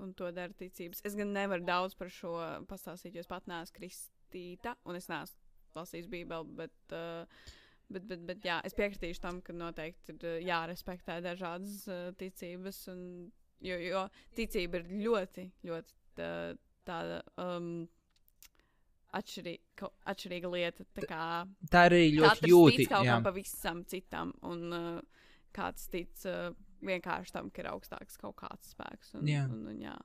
Un 0.03 0.13
to 0.17 0.29
dara 0.36 0.53
ticības. 0.57 1.03
Es 1.07 1.15
gan 1.17 1.31
nevaru 1.36 1.65
daudz 1.67 1.95
par 1.95 2.12
šo 2.12 2.36
pastāstīt, 2.69 3.15
jo 3.15 3.23
es 3.23 3.29
pat 3.29 3.45
neesmu 3.47 3.77
kristīta, 3.77 4.75
un 4.89 4.97
es 4.99 5.07
neesmu 5.12 5.77
lasījis 5.77 6.09
Bībeli, 6.12 6.57
bet, 6.59 6.75
uh, 6.93 7.49
bet, 7.89 8.05
bet, 8.09 8.25
bet 8.27 8.45
jā, 8.45 8.59
es 8.67 8.75
piekritīšu 8.77 9.23
tam, 9.23 9.41
ka 9.45 9.55
noteikti 9.55 10.17
ir 10.17 10.45
jārespektē 10.49 11.19
dažādas 11.25 11.83
uh, 11.89 12.12
ticības, 12.19 12.83
un, 12.93 13.01
jo, 13.63 13.79
jo 13.81 14.05
ticība 14.38 14.81
ir 14.81 14.95
ļoti, 15.07 15.49
ļoti 15.69 15.99
tā, 16.19 16.31
tāda. 16.88 17.21
Um, 17.41 17.86
atšķirīga, 19.19 19.89
atšķirīga 20.13 20.52
lieta. 20.54 20.86
Tā, 20.97 21.08
kā, 21.10 21.23
tā 21.71 21.88
arī 21.89 22.04
ļoti 22.17 22.49
tic 22.78 22.91
kaut 22.91 23.08
jā. 23.08 23.15
kam 23.15 23.26
pavisam 23.28 23.82
citam, 23.89 24.34
un 24.49 24.78
uh, 24.78 25.26
kāds 25.56 25.89
tic 25.93 26.26
uh, 26.30 26.52
vienkārši 26.84 27.36
tam, 27.36 27.49
ka 27.54 27.63
ir 27.63 27.71
augstāks 27.71 28.19
kaut 28.21 28.38
kāds 28.41 28.73
spēks. 28.73 29.15
Un, 29.19 29.28
Jā. 29.30 29.47
un, 29.49 29.65
un, 29.71 29.82
jā. 29.84 29.95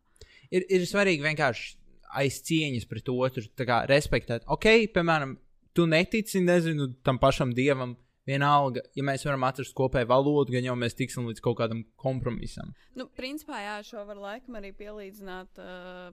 ir, 0.54 0.66
ir 0.70 0.86
svarīgi 0.88 1.24
vienkārši 1.24 1.76
aiz 2.18 2.40
cieņas 2.46 2.88
pret 2.88 3.10
otru, 3.12 3.44
kā 3.68 3.82
respektēt. 3.90 4.46
Ok, 4.50 4.68
piemēram, 4.94 5.36
tu 5.76 5.88
netici, 5.90 6.42
nezinu, 6.44 6.92
tam 7.06 7.20
pašam 7.22 7.54
dievam. 7.56 7.96
Vienalga, 8.28 8.82
ja 8.92 9.00
mēs 9.08 9.22
varam 9.24 9.46
atrast 9.48 9.72
kopēju 9.72 10.04
valodu, 10.10 10.52
gan 10.52 10.66
jau 10.66 10.74
mēs 10.76 10.98
tiksim 10.98 11.30
līdz 11.30 11.40
kaut 11.40 11.54
kādam 11.62 11.78
kompromisam. 11.96 12.74
Nu, 12.92 13.06
principā, 13.16 13.62
jā, 13.64 13.78
šo 13.88 14.02
var 14.04 14.20
laikam 14.20 14.58
arī 14.60 14.74
pielīdzināt 14.76 15.60
uh, 15.64 16.10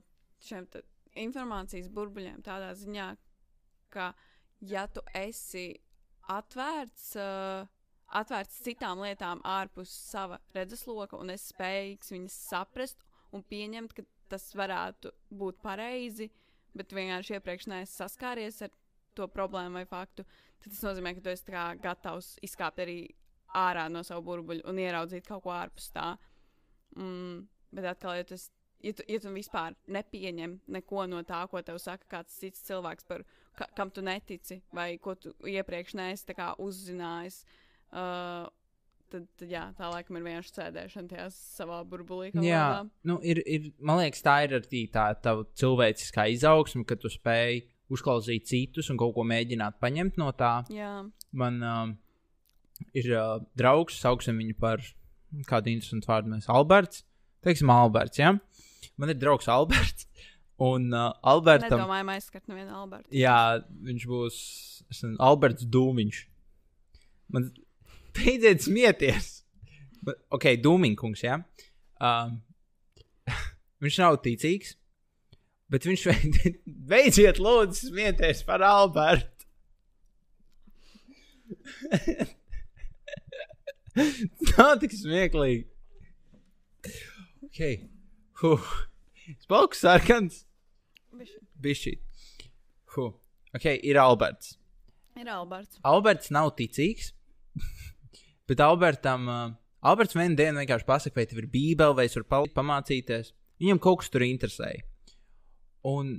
šiem 0.47 0.63
informācijas 1.15 1.89
burbuļiem 1.93 2.43
tādā 2.45 2.73
ziņā, 2.78 3.08
ka, 3.93 4.12
ja 4.62 4.86
tu 4.91 5.04
esi 5.15 5.67
atvērts, 6.32 7.12
uh, 7.21 7.67
atvērts 8.19 8.62
citām 8.65 9.04
lietām 9.06 9.41
ārpus 9.47 9.91
sava 10.12 10.39
redzesloka 10.56 11.19
un 11.19 11.34
esi 11.34 11.54
spējīgs 11.54 12.13
viņas 12.15 12.39
saprast 12.49 13.06
un 13.36 13.43
pieņemt, 13.43 13.93
ka 13.95 14.06
tas 14.32 14.47
varētu 14.58 15.12
būt 15.38 15.62
pareizi, 15.63 16.30
bet 16.75 16.93
vienkārši 16.95 17.38
iepriekš 17.38 17.69
neesi 17.71 17.99
saskāries 17.99 18.62
ar 18.65 18.73
to 19.15 19.28
problēmu 19.32 19.80
vai 19.80 19.86
faktu, 19.88 20.25
tad 20.60 20.71
tas 20.71 20.82
nozīmē, 20.84 21.13
ka 21.15 21.23
tu 21.23 21.32
esi 21.32 21.60
gatavs 21.84 22.34
izkāpt 22.45 22.82
arī 22.84 22.99
ārā 23.56 23.88
no 23.91 24.04
savu 24.04 24.25
burbuļu 24.30 24.65
un 24.67 24.82
ieraudzīt 24.84 25.28
kaut 25.28 25.45
ko 25.45 25.54
ārpus 25.56 25.91
tā. 25.95 26.15
Mm, 26.97 27.45
bet 27.75 27.88
atkal, 27.93 28.17
ja 28.19 28.25
esi- 28.36 28.51
ja 28.83 28.93
tu, 28.93 29.05
ja 29.07 29.21
tu 29.21 29.31
vispār 29.35 29.75
nepieņem 29.88 30.59
neko 30.75 31.05
no 31.11 31.21
tā, 31.27 31.45
ko 31.51 31.61
tev 31.65 31.79
saka 31.81 32.07
kāds 32.17 32.35
cits 32.41 32.65
cilvēks, 32.67 33.07
par 33.07 33.23
ka, 33.57 33.69
kam 33.77 33.91
tu 33.93 34.03
netici, 34.05 34.61
vai 34.75 34.95
ko 35.01 35.15
tu 35.15 35.33
iepriekš 35.47 35.95
neesi 35.99 36.35
uzzinājis, 36.65 37.41
uh, 37.93 38.47
tad, 39.11 39.27
tad 39.39 39.51
jā, 39.51 39.63
tā 39.77 39.89
laikam 39.91 40.19
ir 40.19 40.25
vienkārši 40.27 40.53
sēdēšana 40.57 41.11
tajā 41.11 41.27
savā 41.35 41.79
burbulī. 41.88 42.31
Jā, 42.43 42.63
kādā. 42.63 42.81
nu, 43.07 43.19
ir, 43.23 43.41
ir, 43.45 43.71
man 43.79 44.01
liekas, 44.01 44.23
tā 44.25 44.41
ir 44.47 44.57
arī 44.59 44.85
tā 44.91 45.07
tava 45.23 45.45
cilvēciskā 45.59 46.27
izaugsme, 46.35 46.85
ka 46.88 46.97
tu 46.99 47.11
spēj 47.11 47.63
uzklausīt 47.93 48.47
citus 48.49 48.89
un 48.89 48.99
kaut 48.99 49.13
ko 49.17 49.25
mēģināt 49.27 49.77
paņemt 49.81 50.17
no 50.21 50.31
tā. 50.38 50.57
jā. 50.73 50.97
Man 51.35 51.59
um, 51.67 51.97
ir 52.97 53.11
uh, 53.13 53.41
draugs, 53.59 53.99
sauksim 54.01 54.39
viņu 54.41 54.57
par 54.59 54.83
kādu 55.49 55.71
interesantu 55.73 56.09
vārdu, 56.09 56.31
mēs 56.33 56.49
Alberts. 56.51 57.03
Teiksim, 57.45 57.69
Alberts, 57.69 58.17
ja? 58.17 58.33
Man 58.97 59.11
ir 59.13 59.19
draugs 59.21 59.47
Alberts. 59.51 60.07
Un 60.65 60.87
uh, 60.95 61.09
Albertam, 61.27 61.73
Nedomājam 61.81 62.09
aizskart 62.13 62.45
nevienu 62.47 62.71
Albertu. 62.77 63.09
jā, 63.11 63.59
viņš 63.83 64.03
būs 64.07 64.35
es 64.87 65.01
nezinu, 65.03 65.17
Alberts 65.19 65.65
Dūmiņš. 65.67 66.19
Man 67.35 67.49
beidziet 68.15 68.63
smieties. 68.63 69.27
Bet, 70.05 70.21
ok, 70.31 70.45
Dūmiņkungs, 70.63 71.25
jā. 71.25 71.41
Um, 71.99 72.37
viņš 73.83 73.99
nav 73.99 74.21
ticīgs, 74.23 74.77
bet 75.73 75.89
viņš 75.89 76.07
beidziet 76.93 77.41
lūdzu 77.43 77.89
smieties 77.89 78.45
par 78.47 78.63
Albertu. 78.63 79.33
Nav 84.55 84.77
tik 84.81 84.95
smieklīgi. 84.95 85.65
Ok. 87.47 87.59
Huh. 88.45 88.65
Spauks 89.41 89.81
sarkans. 89.81 90.43
Bišķi. 91.65 91.95
Huh. 92.93 93.15
Ok, 93.55 93.65
ir 93.81 93.97
Alberts. 93.97 94.55
Ir 95.17 95.29
Alberts. 95.31 95.79
Alberts 95.88 96.29
nav 96.36 96.51
ticīgs. 96.60 97.13
bet 98.49 98.62
Albertam, 98.62 99.29
uh, 99.31 99.55
Alberts 99.86 100.17
vienu 100.17 100.38
dienu 100.38 100.62
vienkārši 100.62 100.88
pasakā, 100.88 101.21
vai 101.21 101.27
tev 101.29 101.41
ir 101.41 101.49
bībele, 101.49 101.97
vai 101.97 102.05
es 102.10 102.17
varu 102.19 102.27
palikt, 102.36 102.55
pamācīties. 102.58 103.31
Viņam 103.63 103.81
kaut 103.81 104.03
kas 104.03 104.12
tur 104.13 104.25
interesēja. 104.27 104.84
Un 105.88 106.17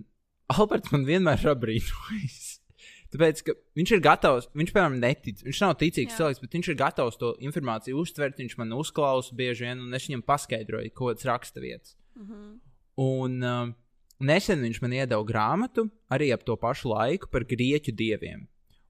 Alberts 0.56 0.90
man 0.94 1.06
vienmēr 1.06 1.44
ir 1.44 1.52
apbrīnojis. 1.52 2.40
Tāpēc, 3.12 3.44
ka 3.46 3.54
viņš 3.78 3.92
ir 3.94 4.02
gatavs, 4.02 4.48
viņš, 4.56 4.72
piemēram, 4.74 4.98
netic. 5.02 5.44
Viņš 5.46 5.62
nav 5.62 5.76
ticīgs 5.78 6.16
Jā. 6.16 6.18
cilvēks, 6.18 6.42
bet 6.42 6.56
viņš 6.58 6.72
ir 6.72 6.80
gatavs 6.80 7.20
to 7.20 7.32
informāciju 7.46 8.00
uztvert. 8.02 8.40
Viņš 8.42 8.56
man 8.58 8.74
uzklausa 8.74 9.36
bieži 9.38 9.68
vien, 9.68 9.84
un 9.84 9.94
es 9.94 10.08
viņam 10.08 10.24
paskaidroju 10.26 10.90
kaut 10.96 11.12
kādas 11.12 11.28
raksturvietas. 11.30 11.94
Mhm. 12.16 12.60
Un 12.96 13.42
uh, 13.44 13.72
nesen 14.24 14.62
viņš 14.64 14.80
man 14.80 14.94
iedeva 14.96 15.24
grāmatu 15.28 15.90
arī 16.12 16.30
ap 16.32 16.46
to 16.48 16.56
pašu 16.56 16.94
laiku 16.94 17.28
par 17.28 17.44
grieķu 17.44 17.92
dieviem. 17.96 18.46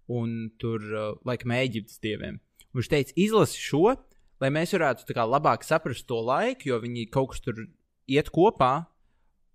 Un 0.06 0.52
tur, 0.60 0.82
uh, 0.94 1.14
laikam, 1.26 1.50
Eģiptes 1.56 1.98
dieviem. 1.98 2.38
Un 2.70 2.78
viņš 2.78 2.90
teica, 2.92 3.16
izlasi 3.18 3.58
šo, 3.58 3.96
lai 4.38 4.50
mēs 4.54 4.74
varētu 4.76 5.16
kā 5.16 5.24
labāk 5.26 5.66
saprast 5.66 6.06
to 6.06 6.20
laiku, 6.22 6.70
jo 6.70 6.78
viņi 6.82 7.08
kaut 7.10 7.32
kas 7.32 7.42
tur 7.42 7.64
iet 8.06 8.30
kopā, 8.30 8.86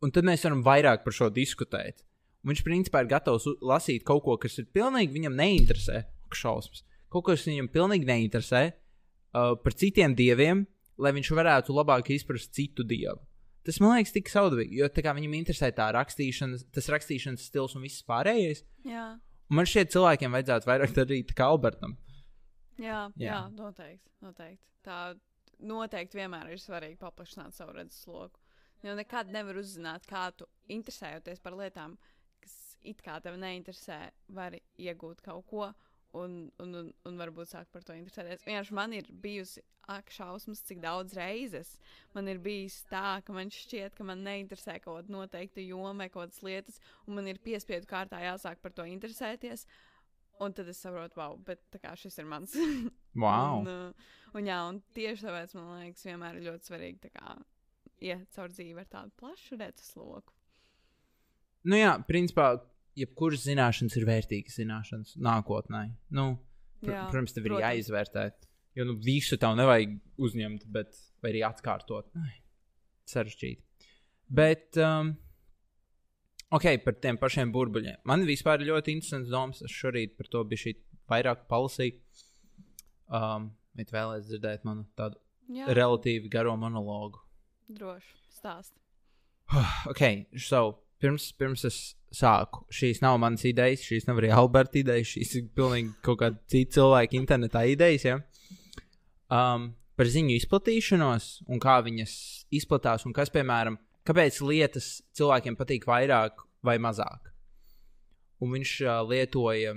un 0.04 0.12
tad 0.12 0.28
mēs 0.28 0.44
varam 0.44 0.64
vairāk 0.66 1.06
par 1.06 1.16
šo 1.16 1.30
diskutēt. 1.32 2.04
Un 2.42 2.52
viņš 2.52 2.64
principā 2.66 3.04
ir 3.04 3.12
gatavs 3.12 3.46
lasīt 3.62 4.04
kaut 4.04 4.26
ko, 4.26 4.36
kas 4.42 4.58
ir 4.60 4.68
pilnīgi 4.74 5.14
viņam 5.14 5.38
neinteresē. 5.38 6.04
Šausmas. 6.32 6.84
Kaut 7.12 7.28
kas 7.28 7.44
viņam 7.46 7.68
pilnīgi 7.72 8.08
neinteresē 8.08 8.62
uh, 8.72 9.54
par 9.62 9.76
citiem 9.78 10.16
dieviem, 10.18 10.66
lai 10.98 11.12
viņš 11.16 11.32
varētu 11.38 11.76
labāk 11.76 12.10
izprast 12.16 12.56
citu 12.56 12.86
dievu. 12.88 13.20
Tas 13.68 13.78
man 13.82 13.94
liekas 13.94 14.14
tik 14.16 14.30
saudabīgi, 14.32 14.80
jo 14.82 14.88
tā 14.90 15.04
kā 15.06 15.14
viņam 15.14 15.36
interesē 15.38 15.70
tā 15.78 15.92
rakstīšana, 15.94 16.58
tas 16.74 16.88
rakstīšanas 16.90 17.44
stils 17.52 17.76
un 17.78 17.86
viss 17.86 18.06
pārējais. 18.08 18.64
Jā. 18.90 19.12
Un 19.52 19.60
man 19.60 19.68
šķiet, 19.70 19.92
cilvēkiem 19.94 20.34
vajadzētu 20.34 20.70
vairāk 20.70 20.96
darīt 20.96 21.34
kā 21.38 21.50
Albertam. 21.52 21.98
Jā, 22.82 23.04
jā. 23.20 23.28
Jā. 23.28 23.42
noteikti, 23.54 24.10
noteikti. 24.26 24.64
Tā 24.82 25.02
noteikti 25.68 26.18
vienmēr 26.18 26.50
ir 26.54 26.62
svarīgi 26.62 26.98
paplašināt 27.02 27.54
savu 27.54 27.76
redzesloku. 27.78 28.40
Jo 28.82 28.96
nekad 28.98 29.30
nevar 29.30 29.60
uzzināt, 29.62 30.08
kā 30.10 30.30
tu 30.34 30.48
interesējoties 30.74 31.42
par 31.44 31.54
lietām, 31.60 31.94
kas 32.42 32.56
it 32.82 33.04
kā 33.06 33.20
tev 33.22 33.38
neinteresē, 33.42 34.00
vari 34.34 34.64
iegūt 34.82 35.22
kaut 35.26 35.46
ko. 35.52 35.70
Un, 36.18 36.50
un, 36.60 36.74
un, 36.76 36.88
un 37.08 37.20
varbūt 37.22 37.54
sākt 37.54 37.70
par 37.72 37.86
to 37.88 37.96
interesēties. 37.96 38.42
Vienkārši 38.44 38.76
man 38.76 38.92
ir 38.98 39.06
bijusi 39.24 39.62
ak, 39.92 40.12
šausmas, 40.14 40.62
cik 40.68 40.82
daudz 40.84 41.16
reizes 41.18 41.76
man 42.16 42.28
ir 42.32 42.42
bijis 42.44 42.82
tā, 42.90 43.22
ka 43.26 43.36
man 43.36 43.52
šķiet, 43.54 43.96
ka 43.98 44.06
man 44.08 44.24
neinteresē 44.26 44.78
kaut 44.84 45.02
kāda 45.02 45.16
noteikta 45.16 45.64
joma 45.64 46.10
kaut 46.10 46.30
kādas 46.30 46.42
lietas, 46.46 46.82
un 47.08 47.18
man 47.20 47.30
ir 47.32 47.42
piespiedu 47.44 47.90
kārtā 47.90 48.22
jāsāk 48.24 48.62
par 48.64 48.76
to 48.76 48.86
interesēties. 48.88 49.66
Un 50.42 50.56
tad 50.58 50.70
es 50.72 50.80
saprotu, 50.82 51.20
wow, 51.20 51.36
bet 51.46 51.62
kā 51.84 51.94
šis 52.00 52.18
ir 52.22 52.28
mans. 52.30 52.58
Wow! 53.12 53.60
un, 53.60 53.66
uh, 53.68 54.12
un, 54.40 54.46
jā, 54.48 54.58
un 54.72 54.78
tieši 54.96 55.26
tāpēc 55.28 55.54
man 55.58 55.82
liekas, 55.82 56.06
vienmēr 56.08 56.38
ir 56.40 56.46
ļoti 56.46 56.70
svarīgi 56.70 57.10
kā, 57.12 57.34
iet 58.08 58.30
caur 58.32 58.54
dzīvi 58.54 58.80
ar 58.80 58.88
tādu 58.88 59.12
plašu 59.20 59.58
redzesloku. 59.60 60.32
Nu 61.68 61.76
jā, 61.76 61.92
principā, 62.08 62.54
jebkuras 62.98 63.46
zināšanas 63.48 63.98
ir 64.00 64.06
vērtīgas 64.10 64.60
zināšanas 64.62 65.16
nākotnē. 65.22 65.84
Nu, 66.18 66.34
pr 66.82 66.94
Jā, 66.94 67.06
protams, 67.12 67.36
tev 67.36 67.48
ir 67.48 67.56
protams. 67.56 67.68
jāizvērtē. 67.68 68.26
Jo 68.80 68.86
nu, 68.88 68.96
visu 69.04 69.38
tev 69.40 69.58
nevajag 69.60 69.98
uzņemt, 70.22 70.68
bet 70.72 70.96
arī 71.28 71.44
atkārtot. 71.44 72.08
Ai, 72.16 72.38
Sarežģīti. 73.12 73.90
Bet, 74.32 74.78
um, 74.80 75.12
ok, 76.56 76.70
par 76.86 76.96
tiem 77.04 77.20
pašiem 77.20 77.52
burbuļiem. 77.52 78.00
Man 78.08 78.24
vispār 78.28 78.64
ir 78.64 78.72
ļoti 78.72 78.96
interesants 78.96 79.32
domas. 79.34 79.60
Es 79.66 79.74
šorīt 79.76 80.16
par 80.20 80.32
to 80.32 80.46
biju 80.48 80.78
vairāk 81.12 81.48
palasīju. 81.52 82.00
Um, 83.12 83.52
Bet 83.78 83.92
vēlēs 83.94 84.28
dzirdēt 84.28 84.66
manu 84.68 84.86
tādu 85.00 85.20
Jā, 85.52 85.68
relatīvi 85.72 86.32
garo 86.32 86.58
monologu. 86.60 87.22
droši 87.72 88.18
stāst. 88.36 88.74
ok, 89.92 90.02
so, 90.36 90.60
pirms, 91.02 91.32
pirms 91.38 91.66
es 91.68 91.80
sāku, 92.16 92.66
šīs 92.74 93.02
nav 93.04 93.18
manas 93.22 93.44
idejas, 93.48 93.84
šīs 93.88 94.08
nav 94.08 94.20
arī 94.22 94.32
Alberta 94.36 94.80
idejas, 94.82 95.14
šīs 95.16 95.36
ir 95.40 95.48
pilnīgi 95.56 95.94
kaut 96.06 96.22
kāda 96.22 96.40
cita 96.52 96.78
cilvēka 96.80 97.18
internetā 97.20 97.64
idejas. 97.72 98.08
Ja? 98.08 98.18
Um, 99.32 99.72
par 99.98 100.10
ziņu 100.12 100.36
izplatīšanos 100.38 101.30
un 101.52 101.62
kā 101.64 101.78
viņas 101.86 102.14
izplatās, 102.58 103.06
un 103.08 103.16
kas, 103.16 103.32
piemēram, 103.34 103.78
kāpēc 104.08 104.42
lietas 104.44 104.94
cilvēkiem 105.18 105.58
patīk 105.60 105.88
vairāk 105.90 106.44
vai 106.66 106.78
mazāk. 106.82 107.32
Un 108.42 108.56
viņš 108.56 108.74
uh, 108.88 109.02
lietoja 109.08 109.76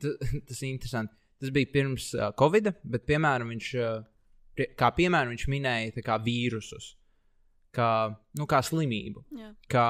tas, 0.00 0.16
tas 0.48 0.62
ir 0.62 0.72
interesanti. 0.72 1.14
Tas 1.42 1.50
bija 1.54 1.70
pirms 1.74 2.12
uh, 2.14 2.30
Covid, 2.38 2.70
bet, 2.86 3.04
piemēram, 3.08 3.50
viņš, 3.54 3.70
uh, 3.82 4.66
kā 4.78 4.90
piemēram, 4.96 5.34
viņš 5.34 5.46
minēja 5.50 6.04
kā 6.06 6.18
vīrusus, 6.22 6.92
kā, 7.74 7.90
nu, 8.38 8.46
kā 8.48 8.60
slimību, 8.64 9.24
Jā. 9.38 9.52
kā 9.72 9.86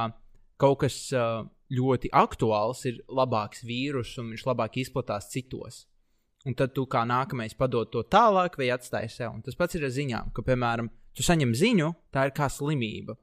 kaut 0.63 0.83
kas 0.85 0.97
uh, 1.17 1.43
ļoti 1.73 2.13
aktuāls 2.15 2.85
ir 2.91 3.01
labāks 3.09 3.65
vīrus 3.67 4.15
un 4.21 4.33
viņš 4.33 4.47
labāk 4.49 4.79
izplatās 4.83 5.31
citos. 5.33 5.87
Un 6.47 6.57
tad 6.59 6.73
tu 6.75 6.85
kā 6.91 7.05
nākamais 7.07 7.55
padod 7.55 7.91
to 7.93 8.03
tālāk 8.03 8.59
vai 8.59 8.73
atstāji 8.75 9.13
sev. 9.15 9.31
Un 9.37 9.45
tas 9.47 9.57
pats 9.59 9.79
ir 9.79 9.87
ar 9.87 9.93
ziņām, 9.95 10.33
ka, 10.35 10.43
piemēram, 10.47 10.91
tu 11.15 11.23
saņem 11.23 11.55
ziņu, 11.55 11.93
tā 12.15 12.27
ir 12.29 12.35
kā 12.35 12.49
slimība. 12.51 13.15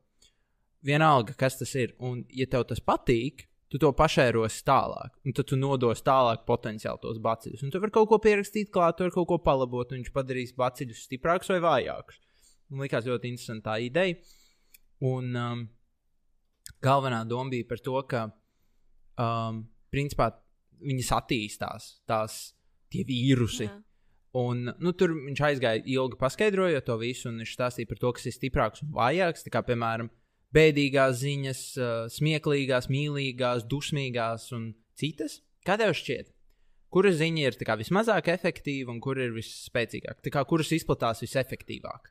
Vienalga, 0.88 1.36
kas 1.36 1.60
tas 1.60 1.74
ir. 1.76 1.98
Un, 2.00 2.22
ja 2.32 2.48
tev 2.48 2.64
tas 2.70 2.80
patīk, 2.80 3.44
tu 3.70 3.78
to 3.82 3.92
pašērosi 3.92 4.64
tālāk. 4.66 5.12
Un 5.28 5.36
tad 5.36 5.50
tu 5.52 5.60
nodos 5.60 6.02
tālāk 6.06 6.46
potenciāli 6.48 7.04
tos 7.04 7.20
baciļus. 7.22 7.66
Un 7.66 7.74
tu 7.74 7.84
vari 7.84 7.94
kaut 7.98 8.08
ko 8.10 8.22
pierakstīt 8.24 8.72
klāt, 8.72 8.98
tu 8.98 9.06
vari 9.06 9.16
kaut 9.18 9.28
ko 9.34 9.42
palabot, 9.44 9.92
un 9.92 10.00
viņš 10.00 10.16
padarīs 10.16 10.56
baciļus 10.58 11.04
stiprākus 11.10 11.52
vai 11.52 11.60
vājākus. 11.68 12.24
Man 12.72 12.86
liekas 12.86 13.10
ļoti 13.10 13.34
interesanta 13.34 13.76
ideja. 13.84 14.16
Un 15.06 15.36
um, 15.40 15.66
galvenā 16.84 17.24
doma 17.28 17.54
bija 17.54 17.68
par 17.70 17.84
to, 17.84 18.00
ka 18.10 18.26
um, 19.20 19.64
principā 19.94 20.32
viņas 20.80 21.12
attīstās, 21.16 21.92
tās 22.10 22.40
tie 22.92 23.06
vīrusi. 23.08 23.68
Jā. 23.68 23.78
Un, 24.40 24.68
nu, 24.78 24.94
tur 24.94 25.16
viņš 25.16 25.40
aizgāja 25.48 25.82
ilgi 25.90 26.20
paskaidrojot 26.20 26.86
to 26.86 26.98
visu, 27.02 27.30
un 27.32 27.40
viņš 27.42 27.54
stāstīja 27.56 27.90
par 27.90 28.02
to, 28.02 28.12
kas 28.16 28.28
ir 28.30 28.36
stiprāks 28.36 28.84
un 28.86 28.92
vājāks. 28.94 29.48
Kā, 29.50 29.64
piemēram, 29.66 30.12
bēdīgās 30.54 31.22
ziņas, 31.24 31.64
uh, 31.80 31.96
smieklīgās, 32.14 32.90
mīlīgās, 32.94 33.66
dusmīgās 33.70 34.52
un 34.58 34.74
citas. 35.00 35.40
Kā 35.66 35.80
tev 35.82 35.96
šķiet? 35.98 36.30
Kura 36.94 37.12
ziņa 37.14 37.42
ir 37.46 37.58
kā, 37.66 37.76
vismazāk 37.78 38.32
efektīva 38.34 38.94
un 38.94 39.02
kur 39.02 39.20
ir 39.22 39.34
visspēcīgāka? 39.36 40.46
Kuras 40.50 40.72
izplatās 40.74 41.22
visefektīvāk? 41.22 42.10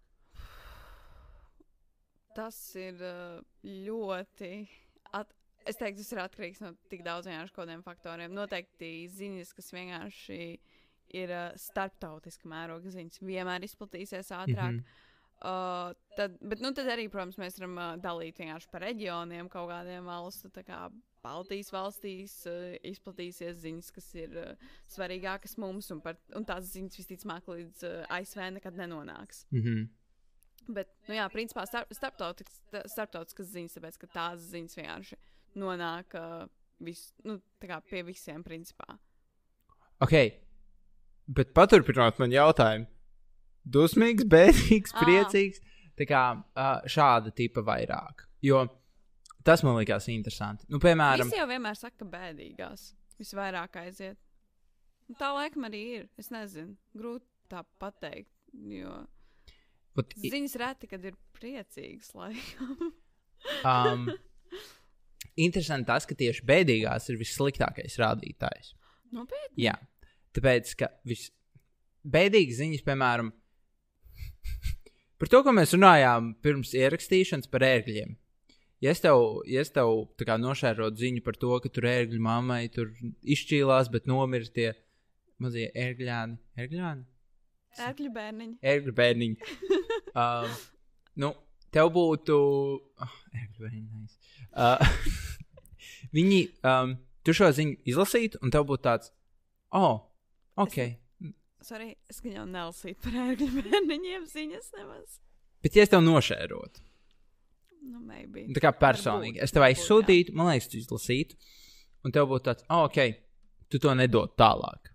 Tas 2.38 2.58
ir 2.78 3.00
uh, 3.02 3.40
ļoti. 3.66 4.52
At... 5.16 5.34
Es 5.68 5.76
teiktu, 5.76 6.00
tas 6.00 6.14
ir 6.14 6.20
atkarīgs 6.22 6.62
no 6.62 6.72
tik 6.88 7.02
daudziem 7.04 7.48
kādiem 7.52 7.82
faktoriem. 7.84 8.32
Noteikti 8.32 9.08
ziņas, 9.12 9.50
kas 9.56 9.72
vienkārši 9.74 10.38
ir 11.18 11.34
uh, 11.34 11.50
starptautiska 11.58 12.48
mēroga 12.48 12.92
ziņas, 12.94 13.20
vienmēr 13.24 13.66
izplatīsies 13.66 14.30
ātrāk. 14.30 14.78
Mm. 14.78 14.80
-hmm. 14.80 15.04
Uh, 15.38 15.92
tad, 16.16 16.34
bet, 16.42 16.58
nu, 16.58 16.72
tad 16.74 16.88
arī, 16.90 17.04
protams, 17.06 17.36
mēs 17.38 17.60
varam 17.60 17.76
uh, 17.78 17.92
dalīt 18.02 18.40
vienkārši 18.40 18.70
par 18.72 18.82
reģioniem, 18.82 19.46
kaut 19.52 19.68
kādiem 19.70 20.08
valstu, 20.10 20.50
tā 20.50 20.64
kā 20.66 20.80
Baltijas 21.22 21.70
valstīs 21.70 22.34
uh, 22.50 22.74
izplatīsies 22.82 23.60
ziņas, 23.62 23.92
kas 23.94 24.08
ir 24.18 24.34
uh, 24.34 24.72
svarīgākas 24.90 25.54
mums, 25.62 25.92
un, 25.94 26.00
par, 26.02 26.18
un 26.34 26.46
tās 26.48 26.72
ziņas 26.72 26.98
visticamāk 26.98 27.46
līdz 27.50 27.86
uh, 27.86 28.00
ASV 28.18 28.48
nekad 28.56 28.78
nenonāks. 28.78 29.44
Mm 29.54 29.62
-hmm. 29.62 29.86
Bet, 30.68 30.90
nu 31.08 31.16
jā, 31.16 31.24
principā 31.32 31.64
starp, 31.64 31.92
starptautiskas, 31.96 32.60
starptautiskas 32.92 33.48
ziņas, 33.54 33.76
tāpēc, 33.78 33.96
ka 34.02 34.10
tās 34.12 34.42
ziņas 34.50 34.76
vienkārši 34.76 35.16
nonāk 35.58 36.16
uh, 36.18 36.44
vis, 36.84 37.06
nu, 37.24 37.38
pie 37.58 38.02
visiem, 38.04 38.44
principā. 38.44 38.98
Ok, 40.04 40.14
bet 41.32 41.54
paturpinot 41.56 42.20
man 42.20 42.36
jautājumu. 42.36 42.86
Dusmīgs, 43.68 44.28
bēdīgs, 44.28 44.94
priecīgs. 44.96 45.64
Tā 45.98 46.06
kā 46.08 46.22
uh, 46.36 46.86
šāda 46.88 47.32
tipa 47.34 47.64
vairāk. 47.66 48.28
Jo 48.44 48.62
tas 49.44 49.64
man 49.66 49.80
likās 49.80 50.06
interesanti. 50.12 50.68
Nu, 50.70 50.78
piemēram, 50.82 51.26
Visi 51.26 51.40
jau 51.40 51.48
vienmēr 51.50 51.76
saka, 51.80 52.04
ka 52.04 52.12
bēdīgās 52.12 52.92
visvairāk 53.18 53.80
aiziet. 53.82 54.20
Un 55.08 55.16
tā 55.18 55.32
laikam 55.34 55.66
arī 55.66 55.84
ir. 55.98 56.08
Es 56.20 56.28
nezinu, 56.30 56.76
grūti 56.96 57.26
tā 57.50 57.64
pateikt. 57.80 58.30
Jo 58.68 59.00
i- 60.18 60.30
ziņas 60.32 60.56
reti, 60.60 60.88
kad 60.90 61.04
ir 61.08 61.16
priecīgas 61.38 62.12
laikam. 62.18 62.92
um, 63.64 64.06
interesanti 65.46 65.86
tas, 65.90 66.06
ka 66.08 66.14
tieši 66.18 66.44
bēdīgās 66.48 67.08
ir 67.12 67.18
vissliktākais 67.20 67.98
rādītājs. 68.02 68.74
Nopietni. 69.14 69.64
Jā, 69.68 69.74
tāpēc, 70.36 70.74
ka 70.82 70.90
visbēdīgas 71.08 72.58
ziņas, 72.60 72.84
piemēram, 72.86 73.30
par 75.18 75.30
to, 75.32 75.42
ko 75.46 75.54
mēs 75.56 75.72
runājām 75.76 76.32
pirms 76.44 76.74
ierakstīšanas 76.78 77.48
par 77.50 77.64
ērgļiem. 77.66 78.16
Ja 78.84 78.92
es 78.94 79.00
tev, 79.02 79.40
ja 79.50 79.62
es 79.64 79.72
tev 79.74 79.88
kā 80.22 80.36
nošērotu 80.38 81.00
ziņu 81.02 81.22
par 81.26 81.34
to, 81.40 81.50
ka 81.64 81.70
tur 81.74 81.88
ērgļu 81.90 82.20
mammai 82.22 82.68
tur 82.70 82.92
izšķīlās, 83.26 83.88
bet 83.90 84.06
nomira 84.06 84.46
tie 84.54 84.68
mazie 85.42 85.66
ērgļāni. 85.74 86.38
Ērgļāni? 86.62 87.02
Ērkļu 87.86 88.10
bērniņi. 88.14 88.54
Ērgļu 88.72 88.94
bērniņi. 88.98 89.50
um, 90.22 90.56
nu, 91.24 91.32
tev 91.74 91.90
būtu. 91.94 92.38
Oh, 93.04 93.14
ērgļu 93.32 93.64
bērniņi. 93.66 94.02
Nice. 94.02 94.18
Uh, 94.52 94.82
viņi, 96.16 96.40
um, 96.66 96.96
tu 97.26 97.36
šo 97.36 97.50
ziņu 97.54 97.78
izlasītu, 97.92 98.40
un 98.42 98.54
tev 98.54 98.66
būtu 98.68 98.86
tāds, 98.88 99.12
oh, 99.76 100.00
ok. 100.58 100.80
Sorry, 101.68 101.92
es 102.10 102.20
gan 102.22 102.36
jau 102.38 102.44
nelasīju 102.48 103.00
par 103.04 103.16
ērkļu 103.28 103.48
bērniņiem 103.62 104.28
ziņas 104.30 104.70
nemaz. 104.78 105.18
Bet, 105.62 105.74
ja 105.74 105.84
es 105.86 105.90
tev 105.92 106.04
nošērotu, 106.06 106.84
Nu, 107.88 108.00
maybe. 108.02 108.42
tā 108.52 108.60
kā 108.62 108.72
personīgi, 108.74 109.38
Varbūt, 109.38 109.46
es 109.46 109.54
tev 109.54 109.64
aizsūtītu, 109.64 110.34
man 110.36 110.50
liekas, 110.50 110.66
tu 110.70 110.78
izlasītu, 110.80 111.36
un 112.04 112.14
tev 112.14 112.26
būtu 112.30 112.44
tāds, 112.50 112.64
oh, 112.68 112.84
ok, 112.88 112.98
tu 113.70 113.80
to 113.82 113.94
nedod 113.96 114.34
tālāk. 114.38 114.90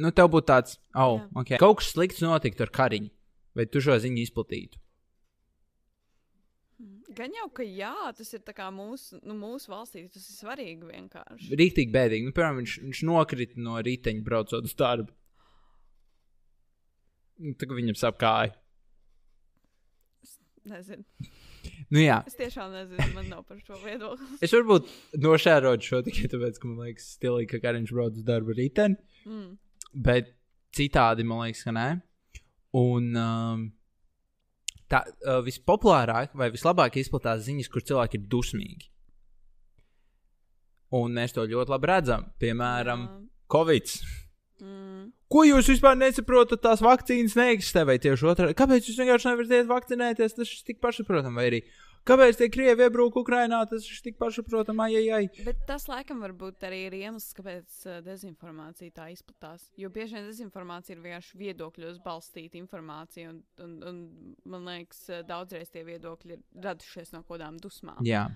Nu, 0.00 0.12
tev 0.16 0.30
būtu 0.32 0.48
tāds, 0.48 0.78
oh, 0.96 1.18
Jā. 1.20 1.26
ok, 1.42 1.50
kaut 1.60 1.80
kas 1.82 1.90
slikts 1.92 2.22
notiktu 2.24 2.64
ar 2.64 2.72
kariņu, 2.72 3.10
vai 3.58 3.66
tu 3.68 3.82
šo 3.84 3.98
ziņu 4.00 4.22
izplatītu. 4.22 4.80
Gan 7.12 7.34
jau, 7.36 7.50
ka 7.52 7.64
jā, 7.66 7.92
tas 8.16 8.30
ir 8.32 8.40
mūsu, 8.72 9.18
nu, 9.20 9.34
mūsu 9.36 9.68
valstī, 9.68 10.06
tas 10.08 10.24
ir 10.24 10.36
svarīgi 10.38 10.88
vienkārši. 10.88 11.50
Rīktīgi 11.60 11.92
bēdīgi. 11.92 12.24
Nu, 12.24 12.32
piemēram, 12.32 12.62
viņš, 12.62 12.76
viņš 12.86 13.02
nokrita 13.04 13.60
no 13.60 13.76
riteņa 13.84 14.24
braucot 14.24 14.64
uz 14.64 14.72
darbu. 14.78 15.12
Nu, 17.42 17.52
kā 17.58 17.76
viņam 17.76 17.98
sap 18.00 18.16
kāja. 18.22 18.54
Nezinu. 20.72 21.04
Nu, 21.92 22.00
jā, 22.00 22.20
Es 22.26 22.38
tiešām 22.38 22.72
nezinu, 22.72 23.06
man 23.16 23.28
nav 23.28 23.42
par 23.44 23.58
šo 23.60 23.76
viedokli. 23.82 24.38
es 24.40 24.54
varbūt 24.54 24.88
nošērotu 25.20 25.88
šo 25.88 26.00
tikai 26.06 26.30
tāpēc, 26.32 26.60
ka 26.62 26.70
man 26.70 26.86
liekas, 26.86 27.10
stilīgi, 27.18 27.50
ka 27.50 27.60
Kariņš 27.66 27.92
brauc 27.92 28.16
uz 28.16 28.24
darbu 28.26 28.54
ar 28.54 28.58
riteni. 28.62 28.96
Mm. 29.26 29.50
Bet 29.92 30.32
citādi 30.76 31.26
man 31.28 31.44
liekas, 31.44 31.64
ka 31.66 31.74
nē. 31.76 31.88
Un 32.80 33.10
um, 33.20 33.66
tā 34.88 35.02
uh, 35.04 35.40
vispopulārāk 35.44 36.32
vai 36.38 36.48
vislabāk 36.54 36.96
izplatās 37.00 37.44
ziņas, 37.48 37.68
kur 37.72 37.84
cilvēki 37.84 38.20
ir 38.20 38.26
dusmīgi. 38.32 38.88
Un 40.96 41.14
mēs 41.16 41.32
to 41.36 41.44
ļoti 41.48 41.72
labi 41.72 41.88
redzam. 41.88 42.26
Piemēram, 42.40 43.06
Covid. 43.52 43.92
Mm. 44.62 45.06
Ko 45.32 45.46
jūs 45.48 45.70
vispār 45.72 45.96
nesaprotat? 45.96 46.60
Tās 46.64 46.82
vakcīnas 46.84 47.36
neeksistē, 47.38 47.86
vai 47.88 47.96
tieši 48.00 48.28
otrādi? 48.28 48.56
Kāpēc 48.56 48.88
jūs 48.88 48.98
vienkārši 49.00 49.30
nevarat 49.30 49.54
iet 49.56 49.70
vakcinēties? 49.70 50.36
Tas 50.36 50.52
ir 50.52 50.66
tik 50.68 50.82
pašsaprotami, 50.84 51.38
vai 51.40 51.46
arī 51.48 51.60
kāpēc 52.08 52.38
tie 52.40 52.48
krievi 52.52 52.86
iebruka 52.86 53.20
Ukrajinā? 53.22 53.62
Tas 53.70 53.86
ir 53.88 54.00
tik 54.04 54.18
pašsaprotami, 54.20 54.84
ai, 54.86 55.00
ai, 55.00 55.18
ai. 55.18 55.44
Bet 55.46 55.62
tas 55.68 55.88
laikam 55.90 56.22
varbūt 56.24 56.66
arī 56.68 56.84
ir 56.88 56.96
iemesls, 57.02 57.34
kāpēc 57.38 57.78
uh, 57.86 58.00
dezinformācija 58.06 58.94
tā 58.96 59.08
izplatās. 59.14 59.68
Jo 59.80 59.92
bieži 59.94 60.18
vien 60.18 60.30
dezinformācija 60.30 60.96
ir 60.96 61.04
vienkārši 61.04 61.42
viedokļos 61.42 62.00
balstīta 62.04 62.60
informācija, 62.60 63.32
un, 63.32 63.42
un, 63.62 63.76
un 63.90 64.02
man 64.54 64.66
liekas, 64.70 65.04
uh, 65.10 65.22
daudzreiz 65.28 65.72
tie 65.72 65.84
viedokļi 65.88 66.36
ir 66.38 66.66
radušies 66.66 67.14
no 67.14 67.22
kaut 67.22 67.36
kādām 67.36 67.60
dusmām. 67.62 68.02
Jā, 68.06 68.26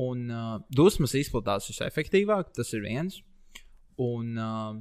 un 0.00 0.26
uh, 0.32 0.56
dusmas 0.74 1.14
izplatās 1.18 1.70
visefektīvāk, 1.70 2.54
tas 2.56 2.72
ir 2.74 2.84
viens. 2.86 3.20
Un 4.00 4.34
uh, 4.40 4.74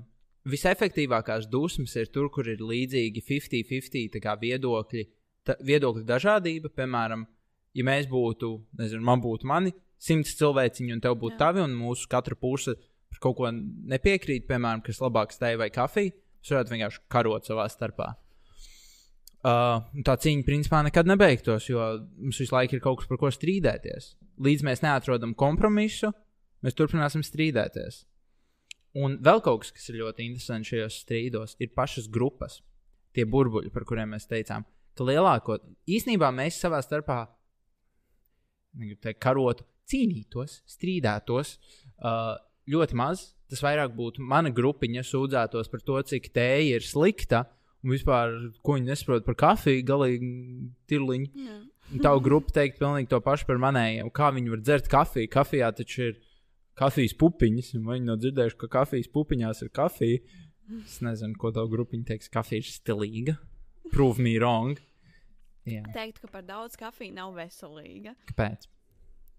visefektīvākās 0.50 1.48
dusmas 1.52 1.96
ir 2.00 2.10
tur, 2.14 2.30
kur 2.34 2.48
ir 2.50 2.64
līdzīgi 2.64 3.24
50-50 3.28 4.16
tā 4.16 4.22
kā 4.24 4.36
viedokļi, 4.42 5.06
ta, 5.48 5.56
viedokļu 5.64 6.06
dažādība. 6.10 6.72
Piemēram, 6.74 7.28
ja 7.74 7.86
mēs 7.88 8.10
būtu, 8.12 8.56
nezinu, 8.80 9.04
man 9.06 9.22
būtu 9.24 9.50
mani 9.50 9.74
simts 10.04 10.36
cilvēciņi, 10.40 10.96
un 10.96 11.04
tev 11.04 11.16
būtu 11.22 11.40
tavi, 11.40 11.64
un 11.64 11.76
mūsu 11.78 12.10
katra 12.12 12.36
puse 12.40 12.76
par 13.14 13.22
kaut 13.24 13.38
ko 13.38 13.52
nepiekrīt, 13.54 14.48
piemēram, 14.50 14.82
kas 14.86 15.02
labāks 15.04 15.40
tai 15.42 15.54
vai 15.60 15.70
kafija, 15.74 16.14
mēs 16.14 16.54
varētu 16.54 16.74
vienkārši 16.74 17.04
karot 17.14 17.48
savā 17.48 17.68
starpā. 17.72 18.14
Uh, 19.44 19.84
tā 20.08 20.16
cīņa 20.24 20.46
principā 20.48 20.80
nekad 20.88 21.08
nebeigtos, 21.10 21.68
jo 21.68 21.84
mums 22.16 22.40
visu 22.40 22.56
laiku 22.56 22.78
ir 22.78 22.84
kaut 22.84 23.02
kas, 23.02 23.10
par 23.10 23.20
ko 23.20 23.32
strīdēties. 23.34 24.14
Līdz 24.44 24.64
mēs 24.64 24.82
neatrodam 24.86 25.34
kompromisu, 25.36 26.14
mēs 26.64 26.78
turpināsim 26.80 27.26
strīdēties. 27.28 28.06
Un 29.04 29.18
vēl 29.26 29.42
kaut 29.44 29.66
kas, 29.66 29.74
kas 29.76 29.90
ir 29.92 30.00
ļoti 30.00 30.30
interesants 30.30 30.72
šajos 30.72 31.00
strīdos, 31.04 31.58
ir 31.60 31.74
pašas 31.76 32.08
grupas, 32.14 32.62
tie 33.14 33.26
burbuļi, 33.28 33.74
par 33.74 33.86
kuriem 33.90 34.16
mēs 34.16 34.30
teicām, 34.30 34.64
ka 34.96 35.08
lielāko 35.10 35.60
īsnībā 35.92 36.30
mēs 36.34 36.62
savā 36.64 36.80
starpā, 36.86 37.26
negribu 38.78 39.02
teikt, 39.04 39.22
karotu, 39.24 39.66
cīnītos, 39.90 40.62
strīdētos 40.70 41.58
uh, 41.58 42.36
ļoti 42.70 42.98
maz. 42.98 43.34
tas 43.52 43.62
vairāk 43.62 43.94
būtu 43.94 44.24
mana 44.24 44.50
grupiņa 44.50 45.04
sūdzētos 45.06 45.70
par 45.70 45.84
to, 45.86 46.00
cik 46.02 46.32
tēja 46.34 46.80
ir 46.80 46.86
slikta. 46.88 47.46
Un 47.84 47.92
vispār, 47.92 48.32
ko 48.64 48.78
viņi 48.78 48.88
nesaprot 48.94 49.26
par 49.28 49.36
kafiju, 49.36 49.84
galīgi 49.84 50.30
tirliņi. 50.88 51.28
Jā. 51.36 51.58
Un 51.92 52.00
Tavu 52.02 52.22
grupu 52.24 52.54
teikt 52.56 52.80
pilnīgi 52.80 53.10
to 53.12 53.20
pašu 53.22 53.46
par 53.50 53.60
manējiem. 53.60 54.08
Kā 54.16 54.30
viņi 54.34 54.54
var 54.54 54.62
dzert 54.64 54.88
kafiju? 54.90 55.30
Kafijā 55.34 55.68
taču 55.76 56.06
ir 56.08 56.16
kafijas 56.80 57.14
pupiņas, 57.20 57.74
un 57.78 57.90
viņi 57.90 58.08
nav 58.08 58.22
dzirdējuši, 58.24 58.58
ka 58.64 58.72
kafijas 58.80 59.12
pupiņās 59.14 59.66
ir 59.66 59.74
kafija. 59.76 60.24
Es 60.80 61.02
nezinu, 61.04 61.36
ko 61.38 61.52
tavu 61.54 61.74
grupiņu 61.76 62.08
teiks. 62.08 62.32
Kafija 62.34 62.64
ir 62.64 62.72
stilīga. 62.72 63.36
Prove 63.92 64.24
me 64.24 64.38
wrong. 64.40 64.80
Jā, 65.70 65.84
Teikt, 65.96 66.20
ka 66.20 66.28
par 66.28 66.44
daudz 66.44 66.76
kafijas 66.80 67.16
nav 67.16 67.34
veselīga. 67.38 68.16
kāpēc? 68.32 68.68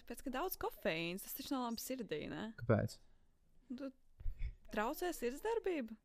Tāpēc, 0.00 0.22
ka 0.24 0.30
daudz 0.38 0.56
kofeīna 0.60 1.20
tas 1.20 1.34
taču 1.36 1.52
nav 1.54 1.66
labi 1.68 1.82
sirdī. 1.84 2.22
Ne? 2.30 2.46
kāpēc? 2.60 2.96
Tu 3.76 3.90
traucē 4.72 5.10
sirdsdarbību. 5.16 5.96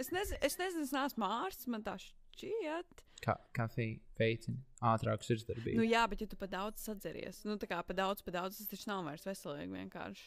Es 0.00 0.10
nezinu, 0.12 0.38
es 0.44 0.56
nezinu, 0.60 0.84
es 0.84 0.92
neesmu 0.92 1.24
ārsts, 1.24 1.68
man 1.72 1.84
tā 1.84 1.94
šķiet. 2.00 3.04
Kā 3.24 3.36
kafija 3.56 3.96
veicina 4.20 4.58
ātrāku 4.92 5.24
sirdsdarbību. 5.24 5.78
Nu, 5.80 5.86
jā, 5.88 6.02
bet 6.12 6.20
ja 6.20 6.26
tu 6.28 6.36
pa 6.36 6.48
daudz 6.52 6.82
sadzeries, 6.84 7.42
nu 7.48 7.56
tā 7.60 7.68
kā 7.70 7.78
pa 7.84 7.96
daudz, 7.96 8.20
pa 8.26 8.34
daudz, 8.34 8.58
tas 8.60 8.68
taču 8.72 8.90
nav 8.90 9.04
vairs 9.08 9.24
veselīgi 9.28 9.72
vienkārši. 9.72 10.26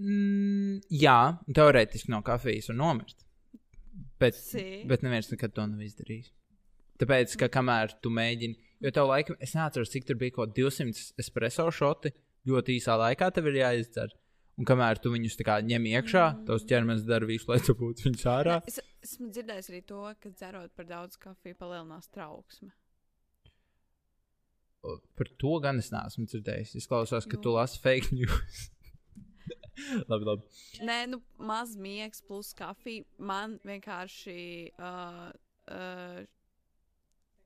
Mm, 0.00 0.78
jā, 0.96 1.18
teorētiski 1.52 2.08
no 2.14 2.22
kafijas 2.24 2.70
var 2.72 2.78
nomirt. 2.80 3.26
Bet, 4.20 4.36
Si. 4.38 4.82
bet 4.88 5.02
neviens 5.04 5.28
nekad 5.32 5.52
to 5.56 5.66
nav 5.68 5.80
izdarījis. 5.84 6.30
Tāpēc, 7.00 7.36
ka 7.40 7.48
kamēr 7.52 7.94
tu 8.04 8.12
mēģini, 8.12 8.58
jo 8.84 8.92
tev 8.92 9.08
laikam, 9.08 9.38
es 9.40 9.54
neatceros, 9.56 9.92
cik 9.92 10.08
tur 10.08 10.18
bija 10.20 10.36
kaut 10.36 10.50
kādi 10.50 10.66
200 10.66 11.22
espreso 11.22 11.70
šoti, 11.72 12.12
ļoti 12.48 12.76
īsā 12.76 12.96
laikā 13.00 13.30
tev 13.36 13.48
ir 13.48 13.62
jāizdzer. 13.62 14.12
Un 14.60 14.66
kamēr 14.68 14.98
tu 15.00 15.12
viņus 15.14 15.38
ņem 15.40 15.86
iekšā, 15.94 16.24
mm. 16.34 16.44
tavs 16.48 16.66
ķermenis 16.68 17.06
dara 17.08 17.24
visu, 17.24 17.48
lai 17.48 17.62
tu 17.64 17.72
būtu 17.78 18.10
viņus 18.10 18.26
ārā. 18.28 18.58
Ne, 18.60 18.68
es 18.68 18.82
esmu 19.06 19.30
dzirdējis 19.32 19.70
arī 19.72 19.80
to, 19.88 20.02
ka 20.20 20.32
dzerot 20.34 20.74
par 20.76 20.88
daudz 20.90 21.16
kafiju 21.16 21.56
palielinās 21.56 22.10
trauksme. 22.12 22.74
Par 25.16 25.30
to 25.40 25.54
gan 25.64 25.80
es 25.80 25.88
neesmu 25.92 26.26
dzirdējis. 26.28 26.74
Es 26.76 26.88
klausos, 26.88 27.24
ka 27.28 27.36
Nu. 27.36 27.42
tu 27.44 27.54
lasi 27.56 27.80
fake 27.80 28.12
news. 28.16 28.60
labi, 30.10 30.28
labi. 30.28 30.60
Nē, 30.84 30.98
nu, 31.12 31.20
maz 31.38 31.76
miegs 31.76 32.20
plus 32.24 32.52
kafija. 32.56 33.04
Man 33.16 33.58
vienkārši, 33.64 34.36
uh, 34.76 35.32
uh, 35.72 36.20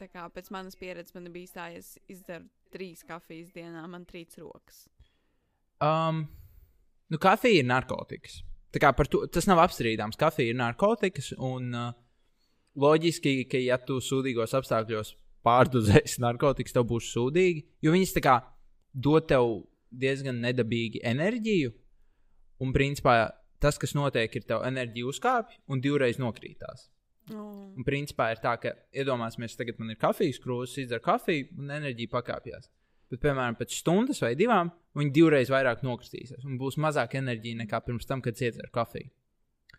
tā 0.01 0.09
kā 0.11 0.25
pēc 0.33 0.51
manas 0.55 0.79
pieredzes, 0.79 1.15
man 1.17 1.31
bija 1.35 1.53
tā, 1.59 1.69
ja 1.75 1.83
es 1.83 1.95
izdaru 2.11 2.49
trīs 2.75 3.05
kafijas 3.07 3.53
dienā, 3.55 3.85
man 3.91 4.07
trīc 4.09 4.37
rokas. 4.43 4.87
Um, 5.83 6.25
nu, 7.11 7.21
kafija 7.23 7.63
ir 7.63 7.69
narkotikas. 7.69 8.41
Tā 8.75 8.83
kā 8.83 8.91
par 8.97 9.07
to, 9.11 9.23
tas 9.31 9.47
nav 9.47 9.61
apstrīdāms. 9.63 10.19
Kafija 10.19 10.51
ir 10.51 10.59
narkotikas, 10.59 11.31
un 11.39 11.71
uh, 11.79 11.93
loģiski, 12.81 13.45
ka, 13.51 13.61
ja 13.63 13.79
tu 13.79 14.01
sūdīgos 14.03 14.57
apstākļos 14.59 15.15
pārdozēsi 15.47 16.23
narkotikas, 16.25 16.75
tev 16.75 16.89
būs 16.91 17.13
sūdīgi, 17.15 17.65
jo 17.85 17.95
viņas 17.95 18.17
tā 18.17 18.25
kā 18.25 18.39
dod 18.95 19.29
tev 19.31 19.61
diezgan 19.95 20.41
nedabīgi 20.43 21.05
enerģiju, 21.07 21.71
un 22.65 22.75
principā 22.75 23.19
tas, 23.63 23.79
kas 23.81 23.95
notiek, 23.97 24.33
ir 24.35 24.47
tev 24.49 24.65
enerģija 24.67 25.11
uzkāpj 25.13 25.61
un 25.71 25.83
divreiz 25.85 26.19
nokrītās. 26.21 26.89
Oh. 27.33 27.73
Un 27.73 27.87
principā 27.87 28.31
ir 28.35 28.41
tā, 28.43 28.53
ka 28.61 28.75
iedomāsimies, 28.93 29.57
tagad 29.57 29.79
man 29.81 29.95
ir 29.95 30.01
kafijas 30.01 30.41
krūzes, 30.43 30.77
izdzer 30.83 31.01
kafiju, 31.05 31.49
un 31.57 31.73
enerģija 31.73 32.13
pakāpjas. 32.13 32.69
Bet, 33.13 33.21
piemēram, 33.23 33.57
pēc 33.57 33.79
stundas 33.79 34.21
vai 34.25 34.35
divām 34.37 34.73
viņi 34.99 35.13
divreiz 35.15 35.53
vairāk 35.53 35.85
nokristīsies. 35.87 36.45
Un 36.45 36.59
būs 36.61 36.77
mazāk 36.81 37.17
enerģija 37.21 37.63
nekā 37.63 37.81
pirms 37.87 38.09
tam, 38.09 38.21
kad 38.25 38.41
iedzer 38.41 38.69
kafiju. 38.75 39.09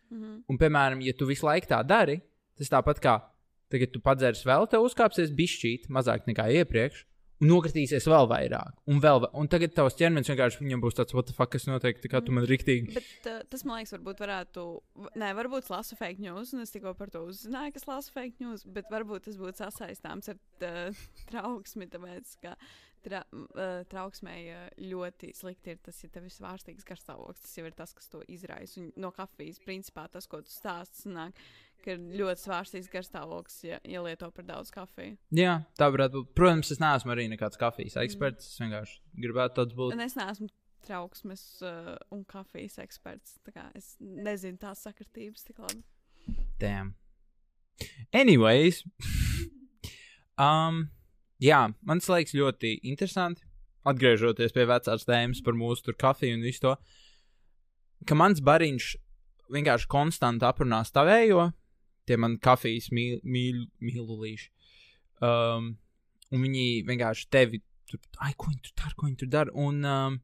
Mm 0.09 0.21
-hmm. 0.21 0.41
Un, 0.47 0.57
piemēram, 0.57 1.01
ja 1.01 1.13
tu 1.13 1.25
visu 1.25 1.45
laiku 1.45 1.67
tā 1.67 1.85
dari, 1.85 2.21
tas 2.57 2.69
tāpat 2.69 3.01
kā 3.01 3.19
tagad 3.69 3.91
tu 3.93 4.01
padzers 4.03 4.45
vēl, 4.45 4.67
tev 4.69 4.85
uzkāpsies 4.85 5.33
bišķīt 5.35 5.89
mazāk 5.89 6.27
nekā 6.29 6.47
iepriekš. 6.61 7.05
Un 7.43 7.49
nokritīsies 7.51 8.05
vēl 8.07 8.29
vairāk, 8.31 8.77
un 8.87 9.01
vēl 9.03 9.19
vairāk. 9.19 9.35
Un 9.41 9.49
tagad 9.51 9.73
tavs 9.75 9.97
ķermenis 9.99 10.29
vienkārši 10.31 10.61
viņam 10.61 10.83
būs 10.85 10.95
tāds, 10.95 11.15
what 11.17 11.27
the 11.27 11.35
fuck, 11.35 11.51
kas 11.51 11.67
notiek, 11.67 11.99
kā 11.99 12.21
tu 12.23 12.31
man 12.35 12.47
riktīgi. 12.47 12.95
Bet 12.95 13.27
uh, 13.27 13.41
tas, 13.51 13.65
man 13.67 13.81
liekas, 13.81 13.91
varbūt 13.97 14.23
varētu. 14.23 14.63
Nē, 15.19 15.33
varbūt 15.35 15.67
lasu 15.73 15.99
fake 15.99 16.23
news, 16.23 16.53
un 16.55 16.63
es 16.63 16.71
tikko 16.71 16.95
par 16.95 17.11
to 17.11 17.25
uzzināju, 17.27 17.75
kas 17.75 17.87
lasu 17.89 18.15
fake 18.15 18.39
news, 18.39 18.63
bet 18.77 18.87
varbūt 18.93 19.27
tas 19.27 19.39
būtu 19.41 19.65
sasaistāms 19.65 20.31
ar 20.31 20.39
uh, 20.39 21.05
trauksmi, 21.33 21.89
tāpēc, 21.91 22.37
ka 22.45 22.55
tra, 23.03 23.25
uh, 23.35 23.83
trauksmei 23.91 24.39
uh, 24.53 24.65
ļoti 24.93 25.33
slikti 25.35 25.75
ir 25.75 25.83
tas, 25.83 25.99
ja 26.05 26.11
tev 26.15 26.29
ir 26.29 26.35
svārstīgs 26.37 26.87
garstāvoklis. 26.87 27.43
Tas 27.43 27.59
jau 27.59 27.67
ir 27.67 27.75
tas, 27.75 27.91
kas 27.99 28.07
to 28.15 28.23
izraisa. 28.31 28.79
Un 28.79 28.93
no 28.95 29.11
kafijas, 29.15 29.59
principā, 29.65 30.07
tas, 30.13 30.31
ko 30.31 30.39
tu 30.45 30.55
stāsti, 30.55 31.03
sanāk, 31.03 31.43
ka 31.85 31.95
ir 31.95 32.03
ļoti 32.19 32.43
svārstīgs 32.43 32.91
garstāvoklis, 32.91 33.61
ja, 33.67 33.79
ja 33.87 34.01
lieto 34.03 34.29
par 34.33 34.47
daudz 34.47 34.73
kafiju. 34.73 35.15
Jā, 35.37 35.59
tā 35.79 35.89
varētu 35.93 36.21
būt. 36.21 36.35
Protams, 36.37 36.73
es 36.73 36.81
neesmu 36.81 37.13
arī 37.13 37.27
nekāds 37.31 37.59
kafijas 37.61 37.97
eksperts. 38.01 38.49
Es 38.51 38.61
vienkārši 38.63 38.99
gribētu 39.25 39.59
tāds 39.61 39.77
būt. 39.77 39.95
Un 39.95 40.03
es 40.05 40.17
neesmu 40.17 40.49
trauksmes 40.85 41.43
uh, 41.65 41.95
un 42.13 42.25
kafijas 42.29 42.77
eksperts. 42.83 43.39
tā 43.45 43.53
kā 43.55 43.69
Es 43.77 43.95
nezinu 43.99 44.59
tās 44.61 44.83
sakritības 44.85 45.47
tik 45.47 45.61
labi. 45.63 45.81
Damn. 46.61 46.95
Anyways, 48.15 48.83
um, 50.45 50.85
jā, 51.43 51.65
man 51.85 52.01
liekas 52.01 52.37
ļoti 52.37 52.79
interesanti. 52.83 53.45
Atgriežoties 53.85 54.53
pie 54.55 54.65
vecās 54.65 55.05
tēmas 55.05 55.43
par 55.45 55.53
mūsu 55.53 55.85
tur 55.85 55.97
kafiju 56.01 56.39
un 56.39 56.45
visu 56.45 56.63
to, 56.63 56.71
ka 58.09 58.15
mans 58.17 58.41
bariņš 58.41 58.95
vienkārši 59.53 59.89
konstanti 59.91 60.47
aprunā 60.47 60.79
stavējo, 60.87 61.51
tie 62.07 62.17
man 62.21 62.37
kafijas 62.41 62.91
mīl, 62.95 63.19
mīl, 63.23 63.65
mīlulīši. 63.83 64.51
Um, 65.25 65.73
un 66.31 66.45
viņi 66.45 66.85
vienkārši 66.87 67.27
tevi 67.33 67.61
tur, 67.89 68.01
ai, 68.23 68.33
ko 68.37 68.51
viņi 68.51 68.63
tur 68.65 68.77
dara, 68.81 68.95
ko 68.95 69.09
viņi 69.09 69.19
tur 69.21 69.31
dara. 69.31 69.53
Un 69.65 69.81
um, 69.89 70.17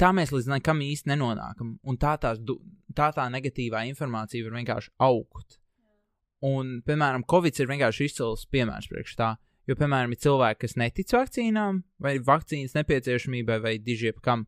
tā 0.00 0.10
mēs 0.16 0.32
līdz 0.34 0.50
nekam 0.56 0.82
īsti 0.84 1.12
nenonākam. 1.12 1.76
Un 1.82 1.98
tā, 2.00 2.16
tās, 2.20 2.40
tā 2.96 3.10
tā 3.16 3.28
negatīvā 3.32 3.84
informācija 3.90 4.46
var 4.46 4.58
vienkārši 4.58 4.94
augt. 5.04 5.58
Un, 6.44 6.80
piemēram, 6.84 7.24
Covid 7.30 7.60
ir 7.60 7.70
vienkārši 7.70 8.08
izcils 8.10 8.48
piemērs 8.52 8.90
priekš 8.90 9.16
tā. 9.20 9.34
Jo, 9.64 9.78
piemēram, 9.80 10.12
ir 10.12 10.20
cilvēki, 10.20 10.60
kas 10.66 10.74
netic 10.76 11.12
vakcīnām, 11.16 11.78
vai 12.04 12.18
vakcīnas 12.20 12.74
nepieciešamībai, 12.76 13.62
vai 13.64 13.78
dižiep 13.80 14.18
kam. 14.24 14.44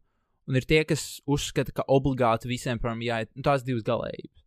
Un 0.47 0.59
ir 0.61 0.67
tie, 0.69 0.83
kas 0.87 1.23
uzskata, 1.25 1.73
ka 1.75 1.87
obligāti 1.91 2.51
visiem 2.51 2.79
par 2.83 2.99
jāiet, 3.01 3.33
nu, 3.35 3.43
tās 3.47 3.65
divas 3.65 3.87
galējības. 3.87 4.46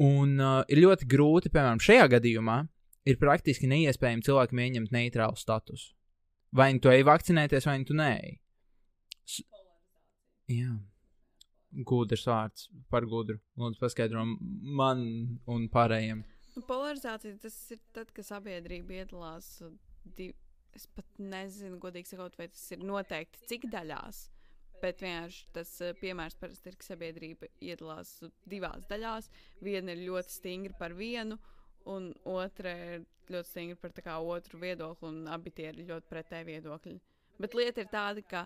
Un 0.00 0.38
uh, 0.40 0.60
ir 0.72 0.80
ļoti 0.80 1.08
grūti, 1.10 1.52
piemēram, 1.52 1.80
šajā 1.84 2.06
gadījumā, 2.14 2.60
ir 3.08 3.18
praktiski 3.20 3.68
neiespējami 3.68 4.24
cilvēkam 4.24 4.62
ieņemt 4.64 4.94
neitrālu 4.94 5.36
statusu. 5.36 5.92
Vai 6.56 6.72
nu 6.74 6.82
tu 6.82 6.90
ej 6.90 7.04
vakcinēties, 7.06 7.66
vai 7.68 7.76
nu 7.82 7.86
tu 7.86 7.96
nē. 7.98 8.14
S 9.28 9.42
Jā. 10.50 10.72
Gudrs 11.86 12.24
vārds 12.26 12.66
par 12.90 13.04
gudru. 13.06 13.38
Lūdzu, 13.60 13.78
paskaidro 13.78 14.24
man 14.26 15.04
un 15.46 15.68
pārējiem. 15.70 16.24
Nu, 16.56 16.64
polarizācija 16.66 17.36
tas 17.44 17.58
ir 17.70 17.78
tad, 17.94 18.10
kad 18.16 18.26
sabiedrība 18.26 19.02
iedalās. 19.02 19.58
uh, 19.66 19.76
Div... 20.16 20.34
Es 20.70 20.84
pat 20.94 21.06
nezinu, 21.18 21.80
godīgi 21.82 22.12
sakot, 22.12 22.36
vai 22.38 22.46
tas 22.46 22.62
ir 22.70 22.82
noteikti 22.86 23.40
cik 23.50 23.64
daļās. 23.72 24.20
Bet 24.80 25.02
vienkārši 25.04 25.46
tas 25.54 25.72
uh, 25.84 25.92
piemērs 26.00 26.38
parasti 26.40 26.70
ir, 26.72 26.76
ka 26.80 26.86
sabiedrība 26.88 27.50
iedalās 27.60 28.16
divās 28.48 28.86
daļās. 28.90 29.28
Viena 29.64 29.94
ir 29.94 30.06
ļoti 30.08 30.36
stingra 30.36 30.76
par 30.78 30.94
vienu, 30.96 31.36
un 31.90 32.10
otra 32.28 32.72
ir 32.96 33.04
ļoti 33.30 33.50
stingra 33.50 33.78
par 33.82 33.94
kā 34.04 34.16
otru 34.24 34.60
viedokli, 34.62 35.10
un 35.12 35.28
abi 35.30 35.52
tie 35.54 35.70
ir 35.70 35.84
ļoti 35.84 36.10
pretēji 36.10 36.48
viedokļi. 36.48 36.98
Bet 37.40 37.56
lieta 37.56 37.84
ir 37.84 37.92
tāda, 37.92 38.24
ka 38.26 38.44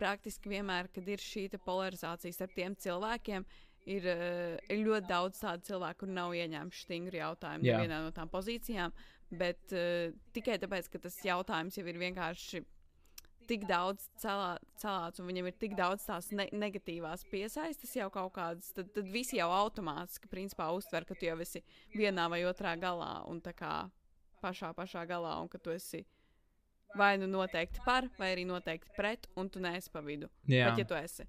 praktiski 0.00 0.52
vienmēr, 0.52 0.90
kad 0.92 1.06
ir 1.08 1.22
šī 1.22 1.48
polarizācija 1.64 2.34
starp 2.34 2.56
tiem 2.56 2.76
cilvēkiem, 2.76 3.46
ir, 3.86 4.08
uh, 4.12 4.56
ir 4.72 4.82
ļoti 4.84 5.08
daudz 5.08 5.42
tādu 5.42 5.68
cilvēku, 5.70 6.04
kur 6.04 6.12
nav 6.12 6.34
ieņēmuši 6.36 6.86
stingru 6.86 7.20
jautājumu 7.20 7.68
Jā. 7.68 7.78
nevienā 7.78 8.02
no 8.04 8.14
tām 8.16 8.32
pozīcijām. 8.32 8.94
Bet 9.36 9.74
uh, 9.74 10.14
tikai 10.36 10.58
tāpēc, 10.62 10.90
ka 10.92 11.02
tas 11.08 11.16
jautājums 11.24 11.78
jau 11.78 11.86
ir 11.90 12.00
vienkārši 12.02 12.62
tik 13.48 13.66
daudz 13.68 14.08
celā, 14.22 14.56
celāts, 14.80 15.20
un 15.22 15.28
viņam 15.30 15.50
ir 15.50 15.56
tik 15.60 15.76
daudz 15.78 16.06
tās 16.08 16.30
ne 16.36 16.48
negatīvās 16.52 17.24
piesaistes 17.30 17.94
jau 17.96 18.08
kaut 18.14 18.34
kādas, 18.36 18.72
tad, 18.76 18.90
tad 18.96 19.08
visi 19.12 19.40
jau 19.40 19.48
automātiski 19.54 20.30
principā 20.32 20.68
uztver, 20.76 21.06
ka 21.08 21.16
tu 21.18 21.28
jau 21.28 21.38
esi 21.44 21.62
vienā 21.94 22.28
vai 22.32 22.42
otrā 22.48 22.76
galā 22.80 23.12
un 23.30 23.40
tā 23.44 23.54
kā 23.56 23.72
pašā, 24.42 24.72
pašā 24.76 25.06
galā, 25.08 25.36
un 25.42 25.50
ka 25.52 25.58
tu 25.62 25.72
esi 25.74 26.04
vai 26.96 27.16
nu 27.20 27.28
noteikti 27.30 27.82
par, 27.84 28.08
vai 28.18 28.32
arī 28.34 28.46
noteikti 28.48 28.94
pret, 28.96 29.26
un 29.36 29.50
tu 29.52 29.60
neesi 29.60 29.90
pa 29.92 30.02
vidu. 30.04 30.30
Jā, 30.48 30.70
Bet, 30.70 30.80
ja 30.80 30.88
tu 30.88 30.96
esi, 30.98 31.26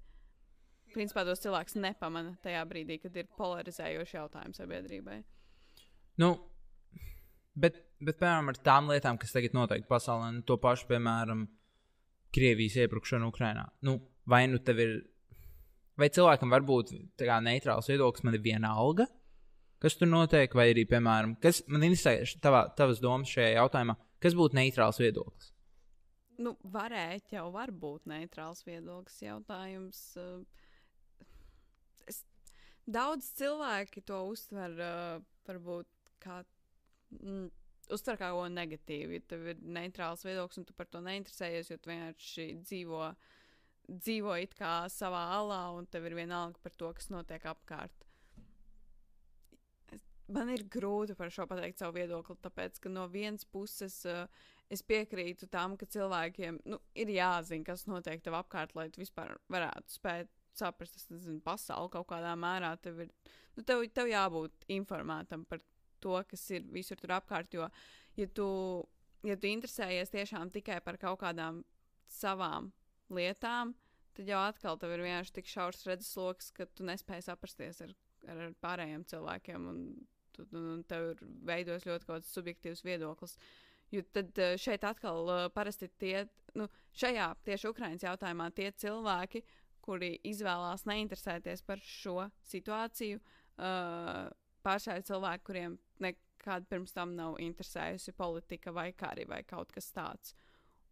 principā 0.94 1.24
tos 1.28 1.42
cilvēks 1.44 1.76
nepamana 1.80 2.36
tajā 2.44 2.62
brīdī, 2.68 3.00
kad 3.02 3.16
ir 3.16 3.28
polarizējoši 3.38 4.16
jautājumi 4.16 4.56
sabiedrībai. 4.56 5.18
nu, 6.22 6.32
bet, 7.54 7.82
bet, 8.00 8.18
piemēram, 8.20 8.52
ar 8.52 8.62
tām 8.70 8.90
lietām, 8.92 9.20
kas 9.20 9.34
tagad 9.34 9.56
notiek 9.56 9.86
pasaulē, 9.90 10.32
nu, 10.38 10.44
to 10.46 10.56
pašu, 10.62 10.88
piemēram, 10.90 11.46
Krievijas 12.34 12.76
iebrukšanu 12.82 13.30
Ukrajinā. 13.32 13.66
Nu, 13.86 13.98
vai 14.28 14.44
nu 14.50 14.60
tev 14.60 14.82
ir, 14.84 14.96
vai 15.98 16.10
cilvēkam 16.12 16.52
var 16.52 16.66
būt 16.66 16.92
neitrāls 17.44 17.88
viedoklis, 17.90 18.24
man 18.26 18.36
ir 18.36 18.44
viena 18.44 18.74
alga, 18.76 19.08
kas 19.82 19.96
tur 19.98 20.10
notiek, 20.10 20.52
vai 20.54 20.70
arī, 20.72 20.84
piemēram, 20.90 21.36
kas 21.42 21.62
man 21.70 21.86
interesē 21.86 22.18
tavā, 22.42 22.66
tavas 22.78 23.00
domas 23.02 23.30
šajā 23.32 23.54
jautājumā, 23.56 23.96
kas 24.22 24.36
būtu 24.38 24.58
neitrāls 24.58 25.00
viedoklis? 25.00 25.52
Nu, 26.38 26.54
varētu 26.70 27.34
jau 27.34 27.48
var 27.54 27.72
būt 27.74 28.06
neitrāls 28.10 28.62
viedoklis 28.66 29.18
jautājums. 29.24 30.02
Uh, 30.18 31.26
es, 32.06 32.22
daudz 32.86 33.32
cilvēki 33.40 34.04
to 34.06 34.20
uztver 34.30 34.76
uh, 34.78 35.24
varbūt 35.48 35.88
kā. 36.22 36.44
Mm, 37.18 37.48
Uztver 37.94 38.18
kā 38.20 38.30
ko 38.36 38.44
negatīvu, 38.52 39.16
ja 39.16 39.24
tev 39.30 39.46
ir 39.54 39.62
neitrāls 39.64 40.24
viedoklis 40.26 40.60
un 40.60 40.66
tu 40.68 40.76
par 40.76 40.88
to 40.92 41.00
neinteresējies, 41.04 41.70
jo 41.72 41.78
tu 41.80 41.92
vienkārši 41.92 42.48
dzīvo, 42.66 43.06
dzīvo 43.88 44.34
it 44.42 44.52
kā 44.58 44.74
savā 44.92 45.22
alā 45.38 45.62
un 45.78 45.88
tev 45.88 46.08
ir 46.08 46.18
vienalga 46.18 46.60
par 46.62 46.76
to, 46.76 46.92
kas 46.98 47.08
notiek 47.14 47.48
apkārt 47.48 48.08
man 50.32 50.52
ir 50.52 50.64
grūti 50.70 51.16
par 51.16 51.32
šo 51.32 51.46
pateikt 51.48 51.80
savu 51.80 51.96
viedokli, 51.98 52.36
tāpēc, 52.44 52.78
ka 52.84 52.92
no 52.92 53.06
vienas 53.08 53.46
puses 53.48 53.96
uh, 54.08 54.26
es 54.72 54.82
piekrītu 54.84 55.48
tam, 55.50 55.76
ka 55.80 55.88
cilvēkiem 55.88 56.60
nu, 56.68 56.80
ir 56.98 57.12
jāzina, 57.14 57.64
kas 57.66 57.86
notiek 57.88 58.22
tev 58.24 58.36
apkārt, 58.38 58.74
lai 58.76 58.88
tu 58.92 59.02
vispār 59.02 59.36
varētu 59.52 59.96
spēt 59.96 60.30
saprast, 60.58 60.98
es 60.98 61.08
nezinu, 61.12 61.40
pasauli 61.44 61.92
kaut 61.92 62.08
kādā 62.10 62.34
mērā. 62.38 62.74
Tev 62.82 63.04
ir 63.04 63.12
nu, 63.56 63.62
tev, 63.62 63.84
tev 63.94 64.10
jābūt 64.10 64.68
informētam 64.74 65.46
par 65.48 65.62
to, 65.62 65.66
kas 66.28 66.44
ir 66.54 66.66
visur 66.72 67.00
tur 67.00 67.16
apkārt. 67.16 67.54
Jo, 67.54 67.68
ja 68.18 68.28
tu, 68.34 68.48
ja 69.26 69.36
tu 69.36 69.50
interesējies 69.50 70.14
tiešām 70.14 70.52
tikai 70.54 70.80
par 70.84 70.98
kaut 71.00 71.20
kādām 71.22 71.62
savām 72.08 72.72
lietām, 73.12 73.74
tad 74.16 74.28
jau 74.28 74.40
atkal 74.42 74.78
tev 74.80 74.94
ir 74.94 75.04
vienkārši 75.04 75.36
tik 75.38 75.50
šaurs 75.50 75.86
redzesloks, 75.88 76.52
ka 76.56 76.66
tu 76.74 76.86
nespēji 76.88 77.28
saprasties 77.28 77.82
ar, 77.84 77.94
ar 78.28 78.44
pārējiem 78.62 79.04
cilvēkiem. 79.10 79.68
Un, 79.72 79.84
un, 80.44 80.68
un 80.74 80.82
tev 80.88 81.12
ir 81.12 81.22
veidojas 81.46 81.86
ļoti 81.86 82.06
kaut 82.06 82.20
kāds 82.20 82.34
subjektīvs 82.34 82.84
viedoklis. 82.86 83.36
Jo 83.94 84.02
tad 84.12 84.36
eh, 84.42 84.56
šeit 84.60 84.84
atkal 84.84 85.22
uh, 85.24 85.46
parasti 85.54 85.88
tie, 86.00 86.26
nu, 86.58 86.66
šajā 86.98 87.30
tieši 87.46 87.70
Ukraiņas 87.70 88.04
jautājumā 88.04 88.50
tie 88.56 88.68
cilvēki, 88.82 89.42
kuri 89.84 90.18
izvēlās 90.28 90.84
neinteresēties 90.88 91.64
par 91.64 91.80
šo 91.80 92.26
situāciju, 92.50 93.22
uh, 93.22 94.26
pārsvarā 94.66 95.04
cilvēki, 95.06 95.44
kuriem 95.46 95.78
nekad 96.02 96.68
pirms 96.70 96.94
tam 96.96 97.14
nav 97.18 97.38
interesējusi 97.42 98.14
politika 98.18 98.72
vai 98.74 98.92
kari 98.92 99.26
vai 99.28 99.42
kaut 99.46 99.72
kas 99.74 99.90
tāds. 99.94 100.34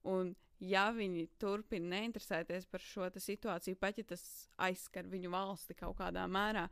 Un, 0.06 0.34
ja 0.62 0.88
viņi 0.94 1.26
turpina 1.40 1.96
neinteresēties 1.96 2.68
par 2.70 2.84
šo 2.84 3.08
situāciju, 3.10 3.78
pat 3.80 3.98
ja 3.98 4.04
tas 4.12 4.26
aizskar 4.68 5.08
viņu 5.10 5.32
valsti 5.32 5.76
kaut 5.78 5.98
kādā 6.00 6.26
mērā, 6.30 6.66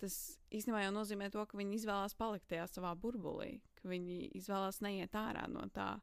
tas 0.00 0.16
īstenībā 0.52 0.82
jau 0.84 0.94
nozīmē 0.96 1.30
to, 1.32 1.44
ka 1.46 1.58
viņi 1.58 1.78
izvēlās 1.78 2.16
palikt 2.18 2.48
tajā 2.50 2.66
savā 2.70 2.94
burbulī, 2.98 3.60
ka 3.78 3.88
viņi 3.88 4.32
izvēlās 4.40 4.82
neiet 4.84 5.14
ārā 5.16 5.46
no 5.50 5.68
tā. 5.74 5.94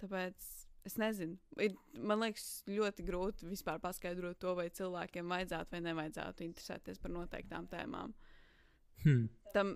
Tāpēc 0.00 0.46
es 0.86 0.96
nezinu, 1.00 1.36
ir, 1.62 1.74
man 1.98 2.22
liekas, 2.22 2.62
ļoti 2.70 3.04
grūti 3.06 3.48
vispār 3.50 3.80
paskaidrot 3.82 4.38
to, 4.42 4.54
vai 4.58 4.68
cilvēkiem 4.70 5.32
vajadzētu 5.32 5.74
vai 5.74 5.82
nevajadzētu 5.88 6.46
interesēties 6.46 7.00
par 7.02 7.14
noteiktām 7.16 7.66
tēmām. 7.72 8.14
Hmm. 9.04 9.28
Tam, 9.54 9.72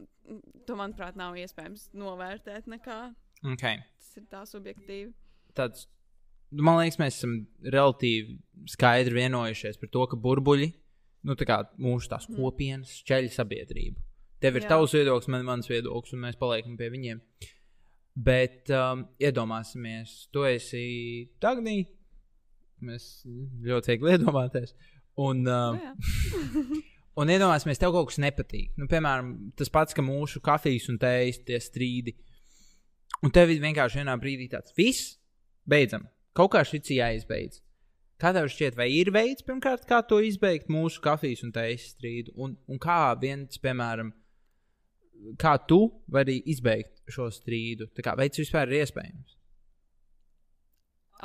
to, 0.66 0.77
manuprāt, 0.79 1.16
nav 1.18 1.39
iespējams 1.41 1.89
novērtēt 1.97 2.68
nekā. 2.71 3.01
Okay. 3.55 3.81
Tas 4.01 4.21
ir 4.21 4.27
tā 4.31 4.43
subjektīvi. 4.49 5.11
Tāds, 5.57 5.87
man 6.53 6.81
liekas, 6.81 7.01
mēs 7.01 7.18
esam 7.21 7.41
relatīvi 7.64 8.39
skaidri 8.71 9.23
vienojušies 9.23 9.81
par 9.81 9.93
to, 9.95 10.07
ka 10.11 10.21
burbuļi 10.21 10.71
nu, 11.27 11.37
tā 11.37 11.47
kā 11.49 11.61
mūsu 11.81 12.11
tās 12.11 12.29
mm. 12.29 12.39
kopienas 12.39 12.93
ceļ 13.09 13.31
sabiedrību. 13.35 14.01
Tev 14.41 14.57
ir 14.57 14.64
Jā. 14.64 14.75
tavs 14.75 14.95
viedoklis, 14.97 15.29
man 15.33 15.43
ir 15.43 15.49
mans 15.51 15.68
viedoklis, 15.68 16.14
un 16.16 16.23
mēs 16.25 16.39
paliekam 16.41 16.77
pie 16.81 16.89
viņiem. 16.93 17.21
Bet 18.21 18.71
um, 18.75 19.05
iedomāsimies, 19.21 20.14
tu 20.33 20.47
esi 20.49 20.85
Dāngnī. 21.43 21.83
Mēs 22.85 23.11
ļoti 23.66 23.93
viegli 23.93 24.14
iedomāties. 24.16 24.73
Un, 25.21 25.45
um, 25.45 25.77
un 27.19 27.33
iedomāsimies, 27.33 27.81
tev 27.81 27.95
kaut 27.95 28.11
kas 28.11 28.21
nepatīk. 28.23 28.75
Nu, 28.79 28.87
piemēram, 28.91 29.33
tas 29.59 29.73
pats, 29.73 29.97
ka 29.97 30.05
mūsu 30.05 30.43
kafijas 30.45 30.89
un 30.93 31.01
tējas 31.03 31.43
tie 31.47 31.59
strīdi. 31.63 32.15
Un 33.25 33.35
tev 33.35 33.51
vienkārši 33.51 34.01
vienā 34.01 34.15
brīdī 34.21 34.49
tāds- 34.53 34.77
viss, 34.79 35.19
beidzam. 35.69 36.09
Kaut 36.35 36.53
kā 36.53 36.63
šis 36.65 36.95
jāizbeidz. 36.95 37.61
Kā 38.21 38.35
tev 38.37 38.49
šķiet, 38.53 38.77
vai 38.77 38.91
ir 38.93 39.11
veids, 39.11 39.43
pirmkārt, 39.43 39.87
kā 39.89 40.07
to 40.07 40.21
izbeigt 40.21 40.69
mūsu 40.69 41.01
kafijas 41.01 41.43
un 41.43 41.53
tējas 41.53 41.95
strīdu? 41.95 42.35
Un, 42.37 42.57
un 42.69 42.79
kā 42.79 43.19
viens, 43.19 43.59
piemēram, 43.59 44.13
kā 45.41 45.55
tu 45.67 45.81
vari 46.07 46.43
izbeigt 46.45 47.01
šo 47.09 47.31
strīdu? 47.33 47.89
Tā 47.97 48.05
kā 48.05 48.17
veids 48.21 48.43
vispār 48.43 48.69
ir 48.69 48.85
iespējams? 48.85 49.37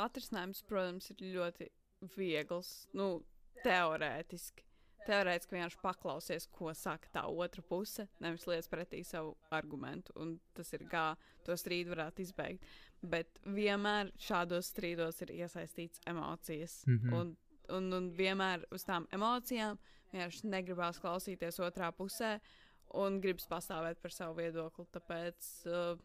Atrisinājums, 0.06 0.62
protams, 0.68 1.10
ir 1.12 1.36
ļoti 1.36 1.68
viegls, 2.16 2.72
nu, 2.96 3.24
teorētiski. 3.62 4.65
Teorētiski 5.06 5.54
vienkārši 5.54 5.78
paklausies, 5.82 6.46
ko 6.50 6.72
saka 6.74 7.10
tā 7.14 7.22
otra 7.30 7.62
puse, 7.62 8.08
nevis 8.22 8.46
lietas 8.48 8.68
pretī 8.70 9.02
savu 9.06 9.36
argumentu, 9.54 10.14
un 10.18 10.36
tas 10.56 10.72
ir 10.74 10.82
kā 10.90 11.06
to 11.46 11.54
strīdu 11.58 11.94
varētu 11.94 12.24
izbeigt. 12.24 12.64
Bet 13.06 13.38
vienmēr 13.44 14.10
šādos 14.18 14.72
strīdos 14.72 15.22
ir 15.22 15.34
iesaistīts 15.36 16.02
emocijas. 16.10 16.80
Mm 16.86 16.98
-hmm. 16.98 17.20
un, 17.20 17.36
un, 17.76 17.92
un 17.92 18.10
vienmēr 18.16 18.64
uz 18.70 18.84
tām 18.84 19.06
emocijām 19.12 19.78
vienkārši 20.12 20.46
negribās 20.46 20.98
klausīties 20.98 21.60
otrā 21.60 21.92
pusē 21.92 22.40
un 22.94 23.20
gribas 23.20 23.46
pastāvēt 23.46 24.02
par 24.02 24.12
savu 24.12 24.34
viedokli. 24.40 24.86
Tāpēc, 24.92 25.66
uh, 25.66 25.98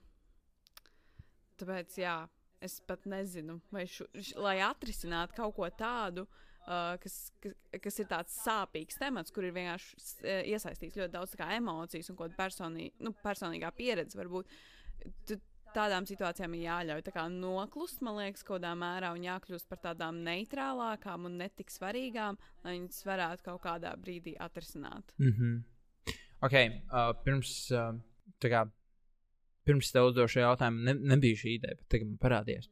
tāpēc 1.57 1.97
jā, 1.97 2.27
es 2.61 2.79
pat 2.79 3.05
nezinu, 3.05 3.61
vai 3.71 3.87
šu, 3.87 4.05
š, 4.13 4.35
lai 4.37 4.59
atrisinātu 4.59 5.33
kaut 5.35 5.55
ko 5.55 5.69
tādu. 5.69 6.21
Uh, 6.21 6.50
kas, 6.65 7.15
kas, 7.41 7.55
kas 7.83 7.99
ir 7.99 8.09
tāds 8.09 8.35
sāpīgs 8.45 8.99
temats, 9.01 9.33
kur 9.33 9.47
ir 9.47 9.55
vienkārši 9.55 9.95
uh, 9.97 10.41
iesaistīts 10.53 10.99
ļoti 10.99 11.13
daudz 11.13 11.35
emocijas 11.47 12.11
un 12.13 12.19
personī, 12.37 12.91
nu, 12.99 13.13
personīgā 13.23 13.71
pieredze. 13.75 14.17
Varbūt 14.19 14.51
tu, 15.27 15.39
tādām 15.75 16.05
situācijām 16.07 16.55
ir 16.55 16.65
jāļauj 16.65 17.03
tā 17.07 17.25
noklust, 17.31 18.01
man 18.05 18.19
liekas, 18.19 18.43
kaut 18.43 18.59
kādā 18.61 18.73
mērā 18.77 19.11
un 19.15 19.23
jākļūst 19.25 19.69
par 19.71 19.81
tādām 19.85 20.21
neitrālākām 20.25 21.27
un 21.29 21.37
netik 21.41 21.71
svarīgām, 21.71 22.37
lai 22.63 22.75
viņas 22.77 23.05
varētu 23.07 23.47
kaut 23.47 23.61
kādā 23.65 23.95
brīdī 23.97 24.35
atrisināt. 24.39 25.13
Mm 25.17 25.33
-hmm. 25.37 25.63
Ok, 26.41 26.53
uh, 26.53 27.13
pirms, 27.23 27.71
uh, 27.71 27.95
kā, 28.41 28.65
pirms 29.65 29.91
tev 29.91 30.09
uzdošu 30.09 30.39
jautājumu, 30.39 30.83
ne, 30.83 30.93
nebija 30.93 31.35
šī 31.35 31.55
ideja, 31.55 31.75
bet 31.77 31.87
tagad 31.87 32.07
man 32.07 32.17
parādījās. 32.17 32.69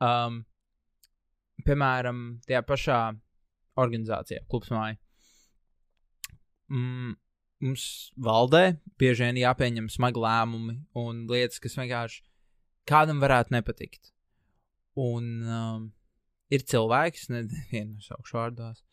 Um, 0.00 0.44
piemēram, 1.66 2.40
tajā 2.46 2.62
pašā 2.66 3.00
organizācijā, 3.80 4.44
klubsmāja. 4.50 4.98
Mm, 6.70 7.14
mums 7.64 7.84
valdē 8.20 8.64
bieži 9.00 9.26
vien 9.26 9.40
jāpieņem 9.42 9.88
smagi 9.92 10.22
lēmumi 10.22 10.76
un 10.98 11.24
lietas, 11.30 11.60
kas 11.62 11.76
vienkārši 11.78 12.22
kādam 12.88 13.22
varētu 13.22 13.54
nepatikt. 13.56 14.12
Un 15.00 15.30
um, 15.46 15.88
ir 16.52 16.66
cilvēks, 16.66 17.28
nevienu 17.32 17.94
nosaukšu 17.98 18.38
vārdos, 18.38 18.84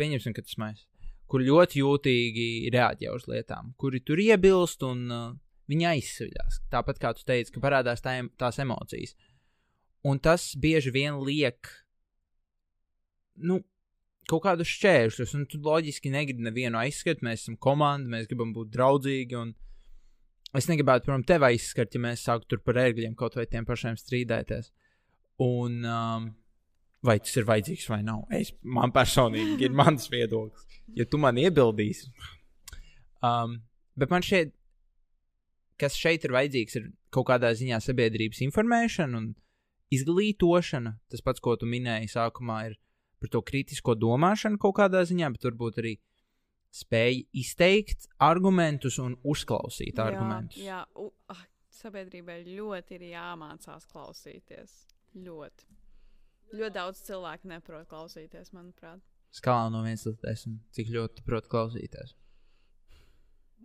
pieņemsim, 0.00 0.34
ka 0.36 0.44
tas 0.46 0.58
mēs, 0.60 0.86
kur 1.30 1.44
ļoti 1.44 1.82
jūtīgi 1.82 2.72
reaģē 2.74 3.12
uz 3.14 3.26
lietām, 3.30 3.74
kuri 3.80 4.02
tur 4.02 4.22
iebilst 4.22 4.82
un 4.86 5.06
uh, 5.10 5.26
viņi 5.70 5.88
aizsviļās. 5.94 6.62
Tāpat 6.72 7.02
kā 7.02 7.12
tu 7.16 7.26
teici, 7.26 7.52
ka 7.54 7.62
parādās 7.62 8.02
tā, 8.04 8.16
tās 8.40 8.58
emocijas. 8.62 9.14
Un 10.06 10.18
tas 10.22 10.52
bieži 10.58 10.92
vien 10.94 11.20
liek, 11.26 11.68
nu, 13.46 13.60
kaut 14.30 14.44
kādus 14.44 14.70
šķēršļus, 14.76 15.32
un 15.38 15.46
tu 15.50 15.60
loģiski 15.64 16.12
negribi 16.12 16.44
nevienu 16.46 16.78
aizskart. 16.80 17.24
Mēs 17.26 17.44
esam 17.44 17.56
komanda, 17.60 18.10
mēs 18.12 18.28
gribam 18.30 18.52
būt 18.56 18.70
draudzīgi. 18.74 19.38
Un 19.38 19.54
es 20.56 20.68
negribētu, 20.70 21.08
protams, 21.08 21.28
tevi 21.30 21.50
aizskart, 21.52 21.96
ja 21.96 22.04
mēs 22.04 22.26
sāktu 22.26 22.54
tur 22.54 22.62
par 22.66 22.80
ērgļiem 22.84 23.16
kaut 23.18 23.38
vai 23.38 23.48
tiem 23.50 23.66
pašiem 23.68 23.98
strīdēties. 24.00 24.70
Un, 25.40 25.80
um, 25.88 26.30
vai 27.06 27.16
tas 27.22 27.34
ir 27.40 27.48
vajadzīgs 27.48 27.88
vai 27.90 28.02
nav? 28.06 28.26
Es, 28.36 28.52
man 28.62 28.94
personīgi 28.94 29.66
ir 29.68 29.76
mans 29.76 30.10
viedoklis. 30.14 30.80
Ja 30.98 31.06
tu 31.08 31.20
man 31.22 31.38
iebildīsi, 31.40 32.10
um, 33.24 33.60
bet 33.98 34.10
man 34.12 34.26
šeit, 34.26 34.52
kas 35.80 35.96
šeit 35.96 36.26
ir 36.26 36.34
vajadzīgs, 36.34 36.76
ir 36.76 36.90
kaut 37.14 37.28
kādā 37.30 37.52
ziņā 37.56 37.78
sabiedrības 37.82 38.42
informēšana 38.44 39.16
un 39.16 39.30
izglītošana. 39.94 40.96
Tas 41.10 41.24
pats, 41.24 41.42
ko 41.42 41.56
tu 41.58 41.68
minēji 41.70 42.10
sākumā, 42.12 42.58
ir 42.68 42.76
par 43.20 43.32
to 43.32 43.42
kritisko 43.46 43.96
domāšanu 43.98 44.60
kaut 44.60 44.78
kādā 44.80 45.02
ziņā, 45.08 45.30
bet 45.34 45.46
varbūt 45.48 45.80
arī 45.82 45.94
spēja 46.74 47.24
izteikt 47.42 48.06
argumentus 48.22 49.00
un 49.02 49.16
uzklausīt 49.26 49.98
jā, 49.98 50.06
argumentus. 50.06 50.60
Jā, 50.62 50.84
u, 50.98 51.10
ah, 51.32 51.42
sabiedrībai 51.80 52.40
ļoti 52.46 52.98
ir 52.98 53.08
jāmācās 53.10 53.86
klausīties. 53.90 54.76
Ļoti. 55.18 55.66
Ļoti 56.54 56.74
daudz 56.74 57.02
cilvēku 57.06 57.50
neprot 57.50 57.88
klausīties, 57.90 58.52
manuprāt. 58.54 59.02
Skalā 59.34 59.68
no 59.70 59.84
1 59.86 60.06
līdz 60.08 60.24
10. 60.24 60.58
Cik 60.74 60.90
ļoti 60.94 61.24
proti 61.26 61.50
klausīties? 61.50 62.14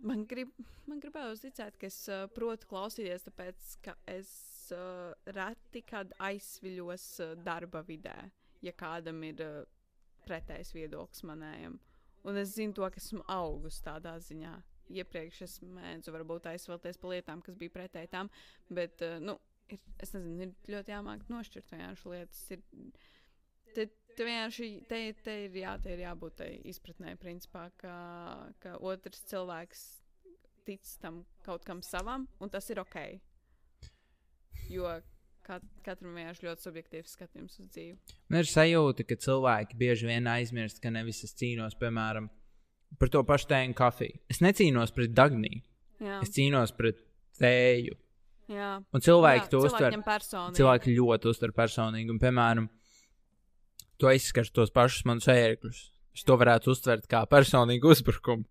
Man, 0.06 0.26
grib, 0.28 0.50
man 0.86 1.00
gribēja 1.02 1.32
uzticēt, 1.34 1.78
ka 1.80 1.88
es 1.88 1.96
uh, 2.12 2.26
protu 2.34 2.68
klausīties, 2.70 3.24
tāpēc 3.26 3.76
ka 3.82 3.96
es 4.10 4.30
uh, 4.74 5.14
reti 5.34 5.82
kad 5.86 6.12
aizsviļos 6.22 7.06
uh, 7.24 7.32
darba 7.46 7.82
vidē, 7.86 8.16
ja 8.66 8.74
kādam 8.76 9.22
ir 9.26 9.42
uh, 9.44 9.58
pretējs 10.26 10.74
viedoklis 10.76 11.24
manējam. 11.28 11.78
Un 12.26 12.40
es 12.40 12.56
zinu 12.56 12.74
to, 12.74 12.86
ka 12.90 13.00
esmu 13.00 13.22
augus 13.30 13.78
tādā 13.84 14.16
ziņā. 14.22 14.54
Iepriekš 14.96 15.42
es 15.46 15.58
mēdzu 15.62 16.14
varbūt 16.14 16.46
aizsvelties 16.52 16.98
pa 17.02 17.10
lietām, 17.10 17.42
kas 17.42 17.56
bija 17.58 17.74
pretēji 17.74 18.10
tam, 18.12 18.30
bet, 18.70 19.02
uh, 19.06 19.18
nu, 19.22 19.36
ir, 19.72 19.82
es 20.02 20.14
nezinu, 20.14 20.46
ir 20.46 20.74
ļoti 20.76 20.94
jāmāk 20.94 21.26
nošķirt 21.30 21.72
vienkārši 21.74 22.12
lietas. 22.12 22.42
Ir, 22.54 22.64
te, 23.74 23.88
te 24.14 24.26
vienkārši 24.28 24.70
te, 24.90 25.00
te 25.26 25.36
ir, 25.46 25.60
jā, 25.62 25.76
te 25.82 25.94
ir 25.94 26.04
jābūt 26.06 26.38
tai 26.42 26.50
izpratnē, 26.70 27.16
principā, 27.22 27.68
ka, 27.82 27.96
ka 28.62 28.76
otrs 28.78 29.26
cilvēks 29.30 29.86
tic 30.66 30.86
tam 31.02 31.22
kaut 31.46 31.66
kam 31.66 31.82
savam, 31.86 32.26
un 32.42 32.50
tas 32.50 32.66
ir 32.70 32.82
ok. 32.82 32.98
Jo 34.70 34.96
kat, 35.46 35.62
katram 35.86 36.16
vienkārši 36.18 36.46
ļoti 36.48 36.66
subjektīvs 36.66 37.12
skatījums 37.16 37.58
uz 37.62 37.68
dzīvi. 37.74 37.94
Man 38.32 38.42
ir 38.42 38.48
sajūta, 38.50 39.06
ka 39.06 39.16
cilvēki 39.26 39.78
bieži 39.78 40.08
vien 40.10 40.26
aizmirst, 40.30 40.80
ka 40.82 40.90
nevis 40.94 41.22
es 41.26 41.34
cīnos, 41.38 41.76
piemēram, 41.80 42.26
par 43.00 43.12
to 43.14 43.22
pašu 43.26 43.48
tēju 43.52 43.76
kafiju. 43.78 44.18
Es 44.32 44.42
necīnos 44.44 44.92
pret 44.96 45.14
Dagniju, 45.16 45.62
Jā, 46.02 46.18
es 46.24 46.32
cīnos 46.34 46.74
pret 46.76 46.98
tēju. 47.40 47.94
jā. 48.52 48.72
Un 48.92 49.04
cilvēki 49.06 49.46
jā, 49.46 49.50
to 49.54 49.62
uztver. 49.64 49.96
personīgi. 50.06 50.58
Cilvēki 50.60 50.96
ļoti 50.98 51.30
uztver 51.32 51.54
personīgi. 51.56 52.10
Un, 52.12 52.18
piemēram, 52.22 52.68
tu 54.00 54.10
aizskars 54.10 54.50
tos 54.52 54.72
pašus 54.74 55.06
manus 55.08 55.28
ērkļus. 55.32 55.80
Es 56.16 56.24
to 56.24 56.36
varētu 56.40 56.72
uztvert 56.72 57.06
kā 57.10 57.22
personīgu 57.28 57.90
uzbrukumu. 57.92 58.44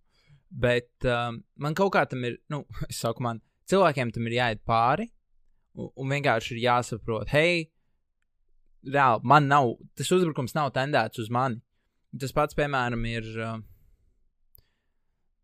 Bet 0.56 1.06
um, 1.10 1.42
man 1.60 1.76
kaut 1.78 1.92
kā 1.96 2.06
tam 2.08 2.24
ir, 2.28 2.38
nu, 2.54 2.64
es 2.92 3.02
saku, 3.02 3.24
man 3.26 3.42
cilvēkiem 3.70 4.14
tam 4.16 4.28
ir 4.30 4.38
jāiet 4.40 4.62
pāri. 4.68 5.10
Un, 5.76 6.12
vienkārši 6.12 6.56
ir 6.56 6.62
jāsaprot, 6.64 7.30
hei, 7.36 7.66
reāli, 8.88 9.28
man 9.28 9.50
nav, 9.52 9.74
tas 9.98 10.12
uzbrukums 10.16 10.56
nav 10.56 10.72
tendēts 10.76 11.20
uz 11.20 11.32
mani. 11.34 11.60
Tas 12.16 12.32
pats, 12.32 12.56
piemēram, 12.56 13.02
ir 13.10 13.26
uh, 13.44 13.58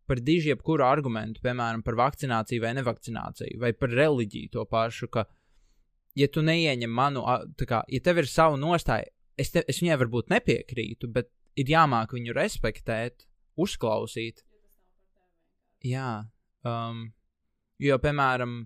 par 0.07 0.21
diži 0.23 0.53
jebkuru 0.53 0.85
argumentu, 0.87 1.43
piemēram, 1.43 1.83
par 1.83 1.97
vakcināciju 1.99 2.63
vai 2.63 2.73
nevakcināciju, 2.77 3.59
vai 3.61 3.73
par 3.75 3.91
reliģiju 3.95 4.53
to 4.55 4.65
pašu, 4.71 5.07
ka, 5.11 5.25
ja 6.19 6.27
tu 6.31 6.43
neieņem 6.47 6.91
manu, 6.91 7.25
kā, 7.67 7.83
ja 7.87 8.01
tev 8.03 8.19
ir 8.23 8.27
sava 8.31 8.59
nostāja, 8.59 9.11
es, 9.39 9.53
te, 9.53 9.63
es 9.67 9.79
viņai 9.83 9.99
varbūt 10.05 10.31
nepiekrītu, 10.33 11.11
bet 11.15 11.31
ir 11.59 11.71
jāmāk 11.71 12.15
viņu 12.15 12.35
respektēt, 12.35 13.27
uzklausīt. 13.59 14.43
Jā, 15.87 16.25
um, 16.67 17.05
jo, 17.81 17.97
piemēram, 18.03 18.61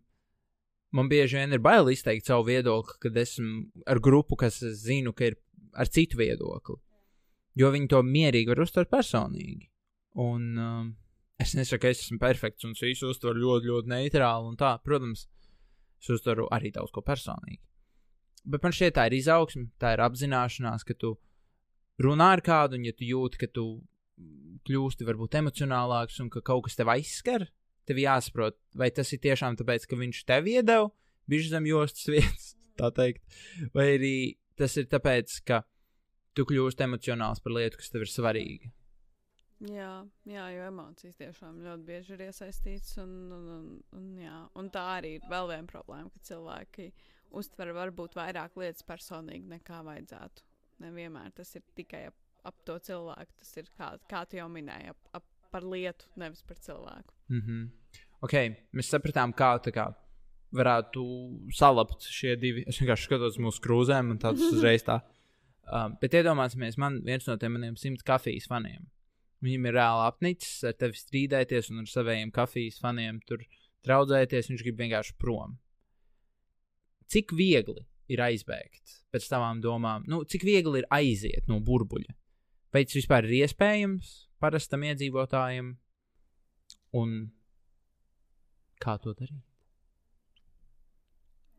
man 0.96 1.10
bieži 1.12 1.40
vien 1.40 1.56
ir 1.56 1.64
bail 1.64 1.90
izteikt 1.92 2.30
savu 2.30 2.48
viedokli, 2.50 2.98
kad 3.04 3.18
esmu 3.20 3.84
ar 3.92 4.00
grupu, 4.04 4.38
kas 4.40 4.62
zinu, 4.82 5.14
ka 5.14 5.32
ir 5.32 5.40
ar 5.76 5.92
citu 5.92 6.20
viedokli. 6.20 6.80
Jo 7.56 7.72
viņi 7.72 7.90
to 7.92 8.02
mierīgi 8.04 8.52
var 8.52 8.64
uztvert 8.66 8.92
personīgi. 8.92 9.70
Un 10.24 10.60
um, 10.60 10.90
es 11.40 11.54
nesaku, 11.56 11.84
ka 11.84 11.92
es 11.92 12.04
esmu 12.06 12.20
perfekts 12.20 12.68
un 12.68 12.76
es 12.76 12.84
visu 12.84 13.12
uztveru 13.12 13.44
ļoti, 13.44 13.72
ļoti 13.72 13.92
neitrāli. 13.92 14.52
Un 14.52 14.60
tā, 14.60 14.76
protams, 14.84 15.26
es 16.02 16.12
uztveru 16.16 16.48
arī 16.56 16.72
daudz 16.76 16.94
ko 16.96 17.04
personīgi. 17.06 17.62
Bet 18.46 18.64
man 18.64 18.76
šķiet, 18.76 18.96
tā 18.98 19.08
ir 19.10 19.18
izaugsme, 19.18 19.70
tā 19.82 19.96
ir 19.96 20.04
apzināšanās, 20.06 20.86
ka 20.86 20.96
tu 21.00 21.16
runā 22.04 22.36
ar 22.36 22.44
kādu, 22.46 22.78
un 22.78 22.86
ja 22.88 22.94
tu 22.94 23.08
jūti, 23.08 23.40
ka 23.42 23.50
tu 23.52 23.66
kļūsti 24.66 25.08
varbūt 25.08 25.40
emocionālāks 25.42 26.20
un 26.24 26.30
ka 26.34 26.44
kaut 26.46 26.68
kas 26.68 26.78
tev 26.78 26.92
aizskar, 26.94 27.48
tev 27.88 28.02
jāsaprot, 28.02 28.58
vai 28.78 28.92
tas 28.94 29.12
ir 29.16 29.22
tiešām 29.24 29.58
tāpēc, 29.60 29.88
ka 29.90 30.00
viņš 30.00 30.24
tev 30.30 30.50
iedeva 30.52 30.90
bišķi 31.32 31.54
zem 31.54 31.70
jostas 31.70 32.10
vietas, 32.12 32.50
tā 32.80 32.92
teikt, 32.96 33.38
vai 33.76 33.88
arī 33.98 34.16
tas 34.60 34.78
ir 34.80 34.90
tāpēc, 34.92 35.40
ka 35.48 35.64
tu 36.36 36.46
kļūsti 36.48 36.86
emocionāls 36.86 37.42
par 37.44 37.56
lietu, 37.56 37.80
kas 37.80 37.94
tev 37.94 38.06
ir 38.06 38.12
svarīga. 38.12 38.72
Jā, 39.64 40.04
jā, 40.28 40.46
jo 40.52 40.64
emocijas 40.68 41.16
tiešām 41.16 41.62
ļoti 41.64 41.86
bieži 41.88 42.14
ir 42.18 42.26
iesaistītas. 42.28 42.98
Un, 43.02 43.14
un, 43.32 43.46
un, 43.54 43.70
un, 43.96 44.10
jā, 44.20 44.40
un 44.60 44.68
tā 44.74 44.84
arī 44.98 45.14
ir 45.16 45.30
vēl 45.32 45.48
viena 45.54 45.70
problēma, 45.70 46.12
ka 46.12 46.26
cilvēki 46.28 46.90
uztver 47.40 47.72
varbūt 47.76 48.18
vairāk 48.20 48.60
lietas 48.60 48.84
personīgi 48.88 49.48
nekā 49.56 49.80
vajadzētu. 49.88 50.44
Nevienmēr 50.84 51.32
tas 51.38 51.56
ir 51.56 51.64
tikai 51.78 52.04
ap, 52.10 52.18
ap 52.52 52.60
to 52.68 52.76
cilvēku, 52.90 53.38
tas 53.40 53.54
ir 53.62 53.72
kā, 53.78 53.94
kā 54.12 54.26
tu 54.28 54.42
jau 54.42 54.50
minēji, 54.52 54.92
ap, 54.92 55.10
ap, 55.22 55.30
par 55.56 55.66
lietu, 55.72 56.08
nevis 56.20 56.44
par 56.44 56.60
cilvēku. 56.60 57.16
Mm 57.32 57.42
-hmm. 57.42 57.70
Ok, 58.26 58.34
mēs 58.76 58.92
sapratām, 58.92 59.34
kā, 59.34 59.56
tā 59.64 59.72
kā 59.72 59.94
varētu 60.56 61.04
salabt 61.56 62.08
šie 62.12 62.36
divi. 62.40 62.64
Es 62.68 62.80
vienkārši 62.82 63.10
skatos 63.10 63.40
mūsu 63.42 63.62
krūzēm, 63.64 64.12
un 64.12 64.20
tāds 64.22 64.44
uzreiz 64.54 64.84
tā. 64.84 65.02
Um, 65.66 65.96
bet 66.02 66.14
iedomāsimies, 66.14 66.78
man 66.78 67.02
viens 67.06 67.26
no 67.28 67.38
tiem 67.42 67.56
maniem 67.58 67.78
simts 67.80 68.06
kafijas 68.06 68.48
faniem. 68.52 68.86
Viņam 69.46 69.66
ir 69.66 69.78
reāli 69.78 70.06
apnicis 70.08 70.64
ar 70.64 70.74
tevi 70.74 70.98
strīdēties 70.98 71.72
un 71.72 71.84
ar 71.84 71.90
saviem 71.90 72.32
kafijas 72.32 72.80
faniem 72.82 73.20
tur 73.28 73.44
draudzēties. 73.86 74.50
Viņš 74.50 74.64
grib 74.66 74.78
vienkārši 74.80 75.18
prom. 75.22 75.58
Cik 77.12 77.34
viegli 77.38 77.86
ir 78.10 78.22
aizbēgt 78.22 79.02
pēc 79.14 79.28
tavām 79.30 79.62
domām? 79.62 80.06
Nu, 80.10 80.24
cik 80.24 80.46
viegli 80.46 80.82
ir 80.82 80.88
aiziet 80.90 81.50
no 81.50 81.60
burbuļa? 81.60 82.16
Vai 82.74 82.86
tas 82.86 82.98
vispār 82.98 83.28
ir 83.28 83.46
iespējams 83.46 84.25
parastam 84.42 84.86
iedzīvotājam? 84.88 85.76
Un 86.96 87.16
kā 88.82 88.98
to 89.04 89.14
darīt? 89.18 89.44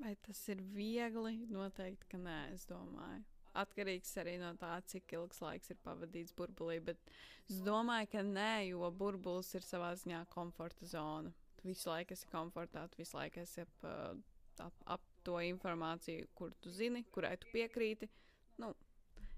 Vai 0.01 0.13
tas 0.27 0.43
ir 0.53 0.61
viegli? 0.75 1.47
Noteikti, 1.49 2.09
ka 2.13 2.21
nē, 2.21 2.37
es 2.55 2.67
domāju. 2.69 3.25
Atkarīgs 3.57 4.13
arī 4.21 4.35
no 4.37 4.51
tā, 4.61 4.75
cik 4.93 5.15
ilgs 5.17 5.41
laiks 5.41 5.73
ir 5.73 5.79
pavadīts 5.85 6.35
burbulī. 6.37 6.77
Bet 6.85 7.01
es 7.49 7.63
domāju, 7.65 8.11
ka 8.13 8.25
nē, 8.27 8.69
jo 8.69 8.91
burbulis 8.93 9.55
ir 9.57 9.65
savā 9.65 9.95
ziņā 9.97 10.27
komforta 10.35 10.89
zona. 10.91 11.33
Tu 11.57 11.71
visu 11.71 11.89
laiku 11.89 12.13
esi 12.13 12.29
komfortā, 12.29 12.85
tu 12.93 13.01
visu 13.01 13.17
laiku 13.17 13.41
esi 13.41 13.65
ap, 13.65 13.89
uh, 13.89 14.67
ap, 14.67 14.85
ap 14.99 15.09
to 15.25 15.41
informāciju, 15.49 16.29
kur 16.37 16.53
tu 16.61 16.71
zini, 16.71 17.03
kurai 17.13 17.35
tu 17.41 17.49
piekrīti. 17.55 18.11
Nu, 18.11 18.26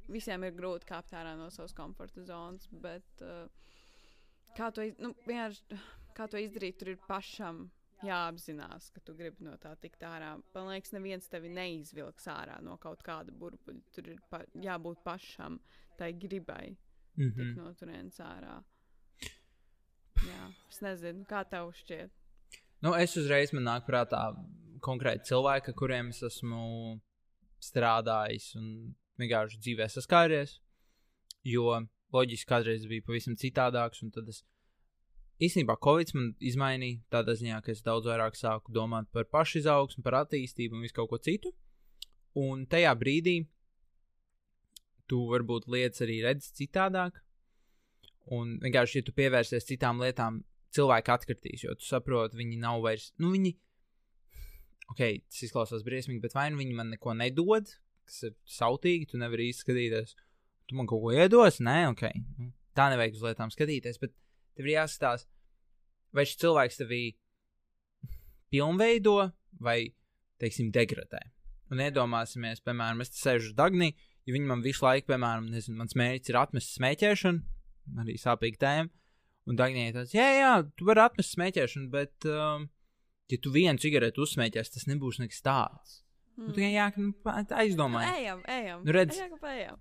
visiem 0.09 0.44
ir 0.48 0.54
grūti 0.56 0.88
kāpt 0.88 1.12
ārā 1.16 1.34
no 1.38 1.48
savas 1.54 1.74
komforta 1.76 2.22
zonas, 2.24 2.68
bet 2.72 3.22
uh, 3.24 3.48
kā, 4.56 4.70
to, 4.74 4.82
iz- 4.88 4.98
nu, 5.02 5.12
vienkārši, 5.26 5.78
kā 6.16 6.28
to 6.32 6.40
izdarīt, 6.40 6.78
tur 6.80 6.92
ir 6.94 7.00
pašam 7.09 7.66
jāapzinās, 8.06 8.92
ka 8.94 9.00
tu 9.02 9.14
gribi 9.18 9.42
no 9.42 9.56
tā 9.59 9.72
tikt 9.82 10.04
ārā. 10.06 10.36
Man 10.54 10.68
liekas, 10.70 10.92
neviens 10.94 11.26
tevi 11.30 11.50
neizvilks 11.50 12.28
ārā 12.30 12.61
no 12.62 12.76
kaut 12.78 13.02
kāda 13.06 13.32
burbuļa. 13.34 13.80
Tur 13.96 14.12
ir 14.12 14.20
pa, 14.30 14.44
jābūt 14.54 15.00
pašam 15.06 15.59
tai 15.98 16.12
gribai 16.14 16.76
Mm 17.18 17.32
tikt 17.34 17.56
no 17.59 17.72
turienes 17.74 18.20
ārā. 18.22 18.61
Jā, 20.22 20.44
es 20.70 20.78
nezinu, 20.82 21.24
kā 21.26 21.40
tev 21.50 21.72
šķiet. 21.74 22.12
Nu, 22.86 22.92
es 22.94 23.16
uzreiz 23.18 23.50
man 23.54 23.64
nāk 23.66 23.86
prātā 23.88 24.20
konkrēti 24.86 25.26
cilvēki, 25.32 25.74
kuriem 25.78 26.12
es 26.14 26.22
esmu 26.28 26.61
strādājis 27.62 28.52
un 28.61 28.68
vienkārši 29.21 29.61
dzīvē 29.64 29.89
saskāries. 29.93 30.59
Jo 31.47 31.81
loģiski 32.14 32.49
kādreiz 32.49 32.87
bija 32.89 33.05
pavisam 33.07 33.37
citādāks, 33.39 34.03
tad 34.14 34.31
es 34.33 34.43
īstenībā 35.45 35.79
Covid 35.85 36.14
man 36.16 36.33
izmainīja 36.41 37.03
tādā 37.14 37.37
ziņā, 37.39 37.61
ka 37.62 37.73
es 37.75 37.85
daudz 37.87 38.09
vairāk 38.11 38.37
sāku 38.39 38.75
domāt 38.75 39.11
par 39.14 39.29
pašizaugsmu, 39.31 40.03
par 40.07 40.23
attīstību 40.25 40.79
un 40.79 40.85
visu 40.87 40.97
kaut 40.99 41.12
ko 41.12 41.21
citu. 41.23 41.55
Un 42.39 42.66
tajā 42.71 42.93
brīdī 42.99 43.39
tu 45.09 45.25
varbūt 45.31 45.69
lietas 45.73 46.05
arī 46.05 46.21
redzi 46.27 46.53
citādāk. 46.62 47.23
Un 48.35 48.59
vienkārši, 48.61 49.01
ja 49.01 49.07
tu 49.07 49.14
pievērsies 49.16 49.64
citām 49.69 50.03
lietām, 50.03 50.43
cilvēki 50.77 51.12
atkritīs, 51.14 51.64
jo 51.64 51.75
tu 51.79 51.87
saproti, 51.87 52.37
viņi 52.37 52.59
nav 52.61 52.83
vairs, 52.85 53.09
nu, 53.23 53.31
viņi, 53.33 53.55
ok, 54.93 55.01
tas 55.31 55.45
izklausās 55.47 55.85
briesmīgi, 55.87 56.21
bet 56.21 56.37
vai 56.37 56.51
nu 56.53 56.61
viņi 56.61 56.77
man 56.77 56.93
neko 56.93 57.14
nedod, 57.16 57.73
kas 58.09 58.24
ir 58.28 58.34
sautīgi, 58.59 59.11
tu 59.12 59.20
nevari 59.20 59.50
īsti 59.52 59.66
skatīties, 59.66 60.14
tu 60.68 60.78
man 60.78 60.88
kaut 60.90 61.04
ko 61.04 61.14
iedos, 61.14 61.61
nē, 61.64 61.78
ok, 61.92 62.04
nu, 62.40 62.50
tā 62.76 62.88
nevajag 62.92 63.16
uz 63.18 63.24
lietām 63.28 63.52
skatīties, 63.54 64.00
bet 64.02 64.14
tev 64.59 64.68
ir 64.68 64.74
jāskatās, 64.76 65.26
vai 66.16 66.24
šis 66.28 66.40
cilvēks 66.42 66.80
tevī 66.80 67.02
pilnveido 68.52 69.18
vai, 69.64 69.80
teiksim, 70.42 70.72
degradē. 70.74 71.22
Un 71.72 71.82
iedomāsimies, 71.84 72.62
piemēram, 72.64 73.02
es 73.04 73.12
sēžu 73.16 73.50
uz 73.50 73.56
Dagnī, 73.56 73.90
ja 74.24 74.34
viņi 74.34 74.48
man 74.48 74.64
visu 74.64 74.86
laiku, 74.86 75.11
piemēram, 75.12 75.50
nezinu, 75.52 75.76
mans 75.82 75.96
mērķis 75.98 76.32
ir 76.32 76.40
atmest 76.40 76.76
smēķēšanu, 76.78 77.42
arī 78.04 78.16
sāpīga 78.20 78.62
tēma. 78.64 78.92
Un 79.48 79.56
Dagnija 79.56 79.94
tāds, 79.96 80.12
jā, 80.12 80.26
jā, 80.36 80.50
tu 80.76 80.84
vari 80.88 81.00
atmest 81.00 81.32
smēķēšanu, 81.32 81.88
bet, 81.92 82.26
um, 82.28 82.66
ja 83.32 83.38
tu 83.40 83.52
vienu 83.52 83.80
cigareti 83.80 84.20
uzsmēķēsi, 84.20 84.74
tas 84.74 84.88
nebūs 84.90 85.20
nekas 85.22 85.40
tāds. 85.44 86.02
Nu, 86.39 86.53
tikai 86.55 86.70
jā, 86.70 86.84
nu, 86.97 87.12
pa- 87.24 87.41
Nu, 87.43 87.57
aizdomājies. 87.59 88.18
ejam, 88.20 88.43
ejam. 88.47 88.82
Nu, 88.86 88.93
redz. 88.95 89.16
Ejam, 89.18 89.39
ejam. 89.43 89.78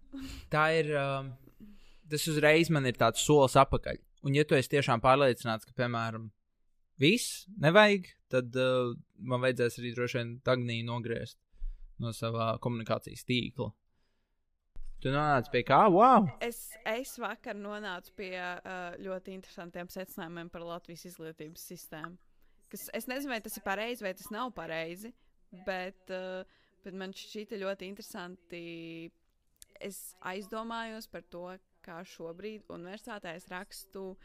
Tā 0.50 0.64
ir, 0.74 0.90
um, 0.98 1.28
tas 2.10 2.24
uzreiz 2.32 2.72
man 2.74 2.86
ir 2.90 2.98
tāds 2.98 3.22
solis 3.22 3.54
atpakaļ. 3.62 4.00
Un, 4.26 4.34
ja 4.34 4.44
tu 4.44 4.56
esi 4.58 4.72
tiešām 4.74 5.04
pārliecināts, 5.04 5.68
ka, 5.68 5.76
piemēram, 5.78 6.32
viss 6.98 7.44
nevajag, 7.62 8.08
tad 8.34 8.56
uh, 8.58 8.96
man 9.22 9.44
vajadzēs 9.46 9.78
arī 9.80 9.92
droši 9.94 10.18
vien 10.18 10.32
tagnī 10.42 10.80
nogriezt 10.88 11.38
no 12.02 12.10
savā 12.10 12.56
komunikācijas 12.64 13.24
tīkla. 13.30 13.70
Tu 14.98 15.14
nonāci 15.14 15.54
pie 15.54 15.62
kā? 15.62 15.84
Wow! 15.94 16.26
Es, 16.42 16.72
es 16.90 17.14
vakar 17.22 17.54
nonācu 17.54 18.16
pie 18.18 18.34
uh, 18.34 18.98
ļoti 18.98 19.38
interesantiem 19.38 19.94
secinājumiem 19.94 20.50
par 20.50 20.66
Latvijas 20.66 21.06
izglītības 21.12 21.70
sistēmu. 21.70 22.18
Kas, 22.68 22.90
es 22.98 23.06
nezinu, 23.06 23.30
vai 23.36 23.42
tas 23.46 23.56
ir 23.56 23.64
pareizi 23.64 24.04
vai 24.04 24.16
tas 24.18 24.32
nav 24.34 24.50
pareizi, 24.58 25.14
uh, 25.14 25.27
bet 25.66 26.94
man 26.94 27.14
šķita 27.16 27.60
ļoti 27.62 27.88
interesanti. 27.92 28.62
Es 29.80 30.16
aizdomājos 30.26 31.08
par 31.12 31.22
to, 31.30 31.46
kā 31.86 32.02
šobrīd 32.04 32.66
universitātē 32.74 33.36
es 33.38 33.46
rakstu 33.52 34.16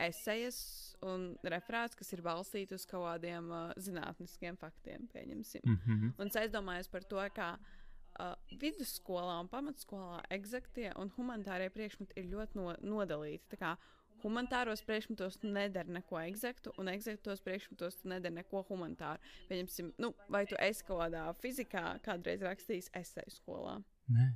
esejas 0.00 0.58
un 1.04 1.32
referāts, 1.44 1.96
kas 1.98 2.12
ir 2.14 2.22
balstīti 2.24 2.76
uz 2.76 2.86
kaut 2.88 3.04
kādiem 3.04 3.50
uh, 3.52 3.74
zinātniskiem 3.76 4.56
faktiem, 4.60 5.06
pieņemsim. 5.12 5.62
Mm 5.64 5.78
-hmm. 5.84 6.12
Un 6.18 6.26
es 6.26 6.36
aizdomājos 6.36 6.88
par 6.90 7.04
to, 7.04 7.20
ka 7.34 7.58
uh, 7.58 8.34
vidusskolā 8.60 9.40
un 9.40 9.48
pamatskolā 9.48 10.22
eksaktie 10.30 10.92
un 10.96 11.12
humanitārie 11.16 11.70
priekšmeti 11.70 12.12
ir 12.16 12.24
ļoti 12.24 12.56
no, 12.56 12.76
nodalīti. 12.80 13.44
Tā 13.50 13.56
kā 13.56 13.76
humanitāros 14.22 14.82
priekšmetos 14.86 15.38
tu 15.42 15.50
nedari 15.52 15.92
neko 15.98 16.20
eksaktu, 16.22 16.72
un 16.80 16.90
eksaktos 16.92 17.42
priekšmetos 17.44 18.00
tu 18.00 18.10
nedari 18.12 18.38
neko 18.40 18.64
humanitāru. 18.68 19.22
Pieņemsim, 19.50 19.92
nu, 20.02 20.12
vai 20.32 20.44
tu 20.50 20.58
esi 20.62 20.86
kaut 20.88 21.04
kādā 21.04 21.26
fizikā 21.42 21.84
kādreiz 22.06 22.44
rakstījis 22.46 22.90
esēju 23.02 23.36
skolā. 23.36 23.78
Nē. 24.12 24.28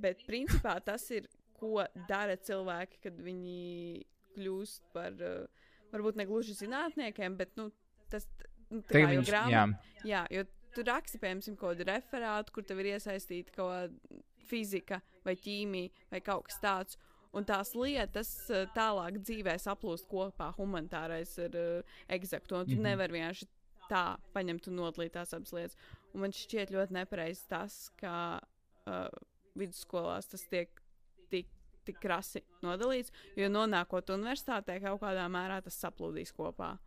Bet 0.00 0.24
principā 0.28 0.78
tas 0.84 1.04
ir, 1.12 1.28
ko 1.60 1.84
dara 2.08 2.38
cilvēki, 2.40 3.02
kad 3.04 3.18
viņi 3.20 4.04
kļūst 4.36 4.86
par, 4.94 5.16
uh, 5.20 5.66
varbūt 5.92 6.16
ne 6.16 6.24
gluži 6.28 6.56
zinātniekiem, 6.56 7.36
bet 7.36 7.52
nu, 7.60 7.68
tas 8.12 8.24
nu, 8.70 8.80
tā 8.80 9.02
kā 9.04 9.12
jau 9.16 9.26
grāmatā. 9.26 9.52
jā, 9.52 10.08
Jā, 10.08 10.24
jo 10.32 10.46
tu 10.74 10.84
raksti, 10.86 11.20
piemēram, 11.20 11.56
kaut 11.58 11.74
kādu 11.74 11.86
referātu, 11.90 12.54
kur 12.54 12.66
tev 12.66 12.80
ir 12.82 12.94
iesaistīta 12.94 13.54
kaut 13.56 13.72
kāda 13.74 14.20
fizika 14.50 15.00
vai 15.26 15.36
ķīmija 15.38 16.08
vai 16.12 16.20
kaut 16.24 16.48
kas 16.48 16.60
tāds. 16.62 16.98
Un 17.36 17.46
tās 17.46 17.74
lietas 17.78 18.30
eh, 18.50 18.66
tālāk 18.74 19.20
dzīvē 19.22 19.54
saplūst 19.62 20.08
kopā, 20.10 20.50
humanitārais 20.56 21.36
ir 21.38 21.56
uh, 21.58 21.96
eksakts. 22.10 22.50
Un 22.50 22.66
tu 22.66 22.74
mm. 22.74 22.76
-hmm. 22.76 22.88
nevari 22.88 23.18
vienkārši 23.18 23.46
tā 23.90 24.04
paņemt 24.34 24.68
un 24.70 24.76
nodalīt 24.80 25.14
tās 25.14 25.34
abas 25.34 25.52
lietas. 25.52 25.76
Un 26.12 26.24
man 26.24 26.34
šķiet 26.34 26.72
ļoti 26.74 26.96
nepareizi 26.98 27.46
tas, 27.48 27.90
ka 28.00 28.40
uh, 28.86 29.08
vidusskolās 29.54 30.26
tas 30.30 30.42
tiek 30.50 30.82
tik, 31.30 31.48
tik 31.84 32.00
krasi 32.02 32.42
nodalīts, 32.62 33.12
jo 33.36 33.48
nonākot 33.48 34.10
universitātē, 34.10 34.80
kaut 34.82 35.00
kādā 35.00 35.28
mērā 35.30 35.60
tas 35.62 35.78
saplūdīs 35.84 36.34
kopā. 36.34 36.78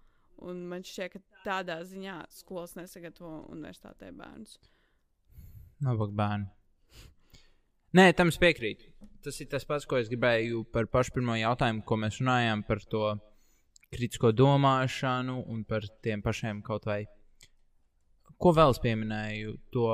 Un 0.44 0.66
man 0.68 0.84
šķiet, 0.84 1.14
ka 1.14 1.20
tādā 1.46 1.80
ziņā 1.88 2.26
skolas 2.30 2.76
nesagatavo 2.76 3.46
universitātē 3.54 4.12
bērnus. 4.12 4.60
Nabaga 5.80 6.20
bērni. 6.20 6.63
Nē, 7.94 8.08
tam 8.18 8.32
es 8.34 8.40
piekrītu. 8.42 8.90
Tas 9.24 9.38
ir 9.40 9.48
tas 9.52 9.64
pats, 9.70 9.86
ko 9.88 10.00
es 10.02 10.10
gribēju 10.12 10.66
par 10.74 10.88
pašu 10.92 11.14
pirmo 11.16 11.36
jautājumu, 11.38 11.84
ko 11.88 11.98
mēs 12.02 12.18
runājām 12.20 12.64
par 12.68 12.82
to 12.90 13.14
kritisko 13.94 14.34
domāšanu 14.34 15.44
un 15.54 15.62
par 15.70 15.86
tiem 16.04 16.24
pašiem 16.26 16.64
kaut 16.66 16.88
vai. 16.90 17.04
Ko 18.42 18.52
vēl 18.58 18.74
es 18.74 18.82
pieminēju? 18.84 19.54
To 19.76 19.86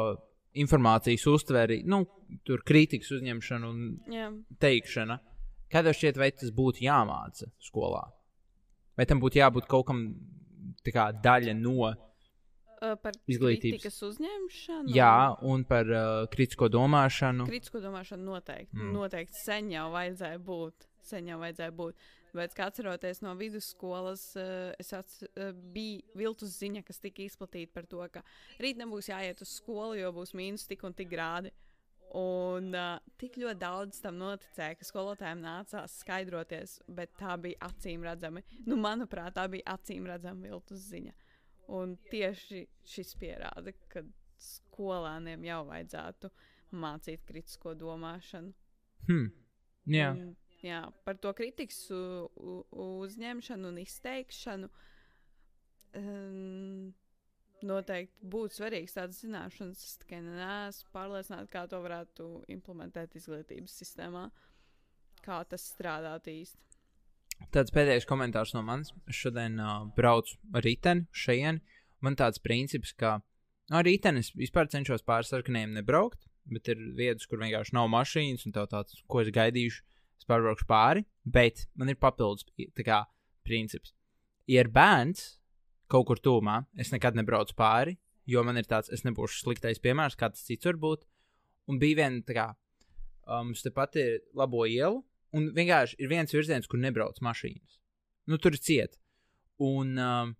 informācijas 0.63 1.27
uztveri, 1.29 1.81
nu, 1.85 2.05
tur 2.47 2.63
kritikas 2.65 3.11
uzņemšanu 3.19 3.69
un 3.69 3.83
Jā, 4.09 4.31
teikšana. 4.63 5.19
Kā 5.69 5.83
tev 5.85 5.93
šķiet, 5.93 6.17
vai 6.17 6.31
tas 6.33 6.55
būtu 6.55 6.81
jāmāca 6.87 7.51
skolā? 7.61 8.07
Vai 8.97 9.05
tam 9.11 9.19
būtu 9.21 9.43
jābūt 9.43 9.67
kaut 9.69 9.85
kam 9.91 10.05
tā 10.87 10.95
kā 10.95 11.09
daļa 11.13 11.53
no 11.59 11.91
uh, 12.81 12.95
par 13.01 13.17
Izglītības. 13.29 13.97
uzņemšanu. 14.09 14.93
Jā, 14.95 15.15
un 15.45 15.65
par 15.67 15.89
uh, 15.89 16.27
kritisko 16.31 16.69
domāšanu. 16.71 17.47
Kritisko 17.49 17.81
domāšanu 17.83 18.31
noteikti. 18.33 18.77
Mm. 18.77 18.93
Noteikti 18.95 19.43
sen 19.43 19.71
jau 19.73 19.89
vajadzēja 19.95 20.39
būt. 20.45 20.87
Sen 21.09 21.29
jau 21.31 21.39
vajadzēja 21.41 21.75
būt. 21.75 22.09
Bet, 22.37 22.53
kā 22.53 22.67
atceroties 22.69 23.23
no 23.25 23.33
vidusskolas, 23.39 24.27
uh, 24.37 24.69
es 24.81 24.91
ats, 24.93 25.23
uh, 25.29 25.49
bija 25.73 26.03
viltus 26.17 26.59
ziņa, 26.59 26.83
kas 26.85 27.01
tika 27.01 27.25
izplatīta 27.25 27.73
par 27.73 27.89
to, 27.89 28.03
ka 28.13 28.21
rīt 28.61 28.77
nebūs 28.81 29.09
jāiet 29.09 29.41
uz 29.41 29.55
skolu, 29.57 29.97
jo 29.97 30.13
būs 30.13 30.35
mīnus 30.37 30.67
tik 30.69 30.85
un 30.85 30.93
tik 30.97 31.09
grādi. 31.11 31.53
Un 32.17 32.71
uh, 32.73 32.97
tik 33.21 33.35
ļoti 33.37 33.61
daudz 33.61 33.99
tam 34.01 34.17
noticēja, 34.17 34.77
ka 34.79 34.85
skolotājiem 34.87 35.43
nācās 35.43 35.99
skaidroties, 36.01 36.79
bet 36.89 37.13
tā 37.19 37.35
bija 37.41 37.69
acīm 37.69 38.05
redzami. 38.05 38.41
Nu, 38.65 38.79
manuprāt, 38.81 39.35
tā 39.37 39.45
bija 39.51 39.75
acīm 39.75 40.07
redzama 40.09 40.49
viltus 40.49 40.87
ziņa. 40.89 41.13
Un 41.75 41.97
tieši 42.09 42.63
šis 42.89 43.13
pierāda, 43.21 43.73
ka 43.91 44.01
skolēniem 44.41 45.43
jau 45.45 45.59
vajadzētu 45.67 46.31
mācīt 46.79 47.25
kritisko 47.27 47.75
domāšanu. 47.77 48.53
Hmm. 49.07 49.27
Jā, 49.89 50.11
Un, 50.13 50.33
jā 50.63 50.81
par 51.05 51.19
to 51.21 51.33
kritikas 51.37 51.81
uzņemšanu 51.89 53.69
un 53.71 53.83
izteikšanu. 53.83 54.69
Um, 55.97 56.91
noteikti 57.65 58.29
būtu 58.31 58.59
svarīgs 58.59 58.95
tāds 58.95 59.21
zināšanas. 59.23 59.81
Es 59.83 59.97
tikai 60.03 60.21
neesmu 60.25 60.93
pārliecināta, 60.95 61.49
kā 61.51 61.65
to 61.69 61.81
varētu 61.83 62.29
implementēt 62.55 63.17
izglītības 63.19 63.77
sistēmā, 63.81 64.27
kā 65.25 65.41
tas 65.49 65.65
strādāt 65.73 66.29
īsti. 66.31 66.68
Tāds 67.53 67.73
pēdējais 67.75 68.07
komentārs 68.09 68.53
no 68.55 68.63
manis. 68.65 68.91
Es 69.09 69.19
šodien 69.19 69.59
uh, 69.61 69.85
braucu 69.95 70.37
ar 70.53 70.65
riteni 70.65 71.07
šeit. 71.11 71.61
Man 71.99 72.15
tāds 72.15 72.39
princips, 72.39 72.93
ka 72.95 73.17
ar 73.71 73.85
riteni 73.85 74.23
es 74.23 74.31
vispār 74.37 74.69
cenšos 74.71 75.03
pāri 75.07 75.27
sarkaniem 75.27 75.73
nebraukt, 75.75 76.29
bet 76.49 76.69
ir 76.71 76.79
vietas, 76.95 77.27
kur 77.27 77.41
vienkārši 77.41 77.75
nav 77.75 77.89
mašīnas, 77.91 78.45
un 78.47 78.55
tāds, 78.55 79.01
ko 79.07 79.23
es 79.23 79.31
gaidīšu, 79.35 79.83
es 80.19 80.29
pārbraukšu 80.29 80.67
pāri. 80.69 81.03
Bet 81.25 81.67
man 81.75 81.91
ir 81.91 81.99
papildus 81.99 82.47
kā, 82.85 83.03
princips. 83.45 83.93
Ja 84.49 84.63
ir 84.63 84.71
bērns 84.73 85.35
kaut 85.89 86.07
kur 86.09 86.21
tūmā, 86.21 86.63
es 86.79 86.93
nekad 86.93 87.17
nebraucu 87.17 87.55
pāri, 87.57 87.97
jo 88.29 88.43
man 88.45 88.57
ir 88.61 88.67
tāds, 88.69 88.91
es 88.93 89.03
nebūšu 89.05 89.43
sliktais 89.43 89.81
piemērs, 89.81 90.17
kā 90.17 90.29
tas 90.31 90.45
cits 90.45 90.69
var 90.69 90.79
būt. 90.81 91.05
Un 91.69 91.81
bija 91.81 92.03
viena 92.03 92.21
tā 92.25 92.35
kā, 92.37 92.47
um, 93.27 93.49
mums 93.49 93.65
tepat 93.65 93.97
ir 94.01 94.19
labo 94.37 94.65
ielu, 94.69 95.01
un 95.35 95.49
vienkārši 95.55 95.99
ir 96.01 96.11
viens 96.11 96.33
virziens, 96.33 96.67
kur 96.69 96.81
nebrauc 96.81 97.19
mašīnas. 97.25 97.79
Nu, 98.29 98.37
tur 98.41 98.57
ciet. 98.57 98.97
Un 99.59 99.97
um, 99.99 100.35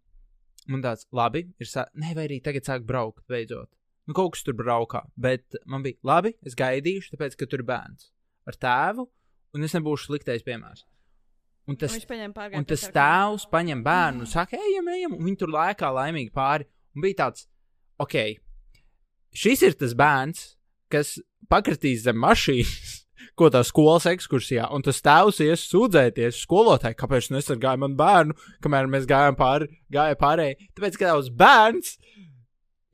man 0.70 0.86
tāds, 0.86 1.08
labi, 1.16 1.46
ir. 1.60 1.70
Sā... 1.70 1.88
Nē, 2.00 2.14
vai 2.18 2.28
arī 2.30 2.40
tagad 2.46 2.68
sāk 2.68 2.86
braukt, 2.88 3.26
beidzot. 3.30 3.72
Nu, 4.10 4.16
kaut 4.18 4.34
kas 4.36 4.46
tur 4.46 4.58
braukā. 4.58 5.04
Bet 5.20 5.58
man 5.70 5.84
bija, 5.86 6.00
labi, 6.08 6.34
es 6.46 6.58
gaidīšu, 6.58 7.14
tāpēc, 7.14 7.38
ka 7.38 7.50
tur 7.50 7.64
ir 7.64 7.70
bērns 7.70 8.10
ar 8.50 8.58
tēvu, 8.58 9.06
un 9.54 9.66
es 9.68 9.76
nebūšu 9.78 10.10
sliktais 10.10 10.46
piemērs. 10.46 10.86
Un 11.70 11.78
tas, 11.78 11.94
un 11.94 12.66
tas 12.66 12.84
tēvs 12.90 13.44
paņem 13.52 13.84
bērnu 13.86 14.26
un 14.26 14.30
saka, 14.30 14.58
ejam, 14.58 14.88
ejam, 14.90 15.14
un 15.20 15.28
viņi 15.28 15.38
tur 15.38 15.52
lēkā 15.54 15.92
laimīgi 15.94 16.32
pāri. 16.34 16.66
Un 16.98 17.04
bija 17.04 17.20
tāds, 17.20 17.46
ok, 18.02 18.16
šis 19.38 19.62
ir 19.68 19.78
tas 19.78 19.94
bērns, 19.98 20.48
kas 20.90 21.20
pakritīs 21.52 22.08
zem 22.08 22.18
mašīnas, 22.24 22.96
ko 23.40 23.50
tā 23.54 23.62
skolas 23.68 24.08
ekskursijā, 24.10 24.68
un 24.76 24.86
tas 24.86 25.02
tēvs 25.06 25.42
ies 25.46 25.66
sūdzēties 25.72 26.42
skolotāji, 26.44 26.98
kāpēc 27.00 27.32
nesargāja 27.34 27.82
man 27.82 27.98
bērnu, 28.00 28.38
kamēr 28.64 28.90
mēs 28.92 29.10
gājām 29.10 29.38
pāri, 29.40 29.70
gāja 29.94 30.18
pārēji. 30.20 30.70
Tāpēc, 30.78 31.00
ka 31.00 31.12
tavs 31.12 31.30
bērns 31.42 31.98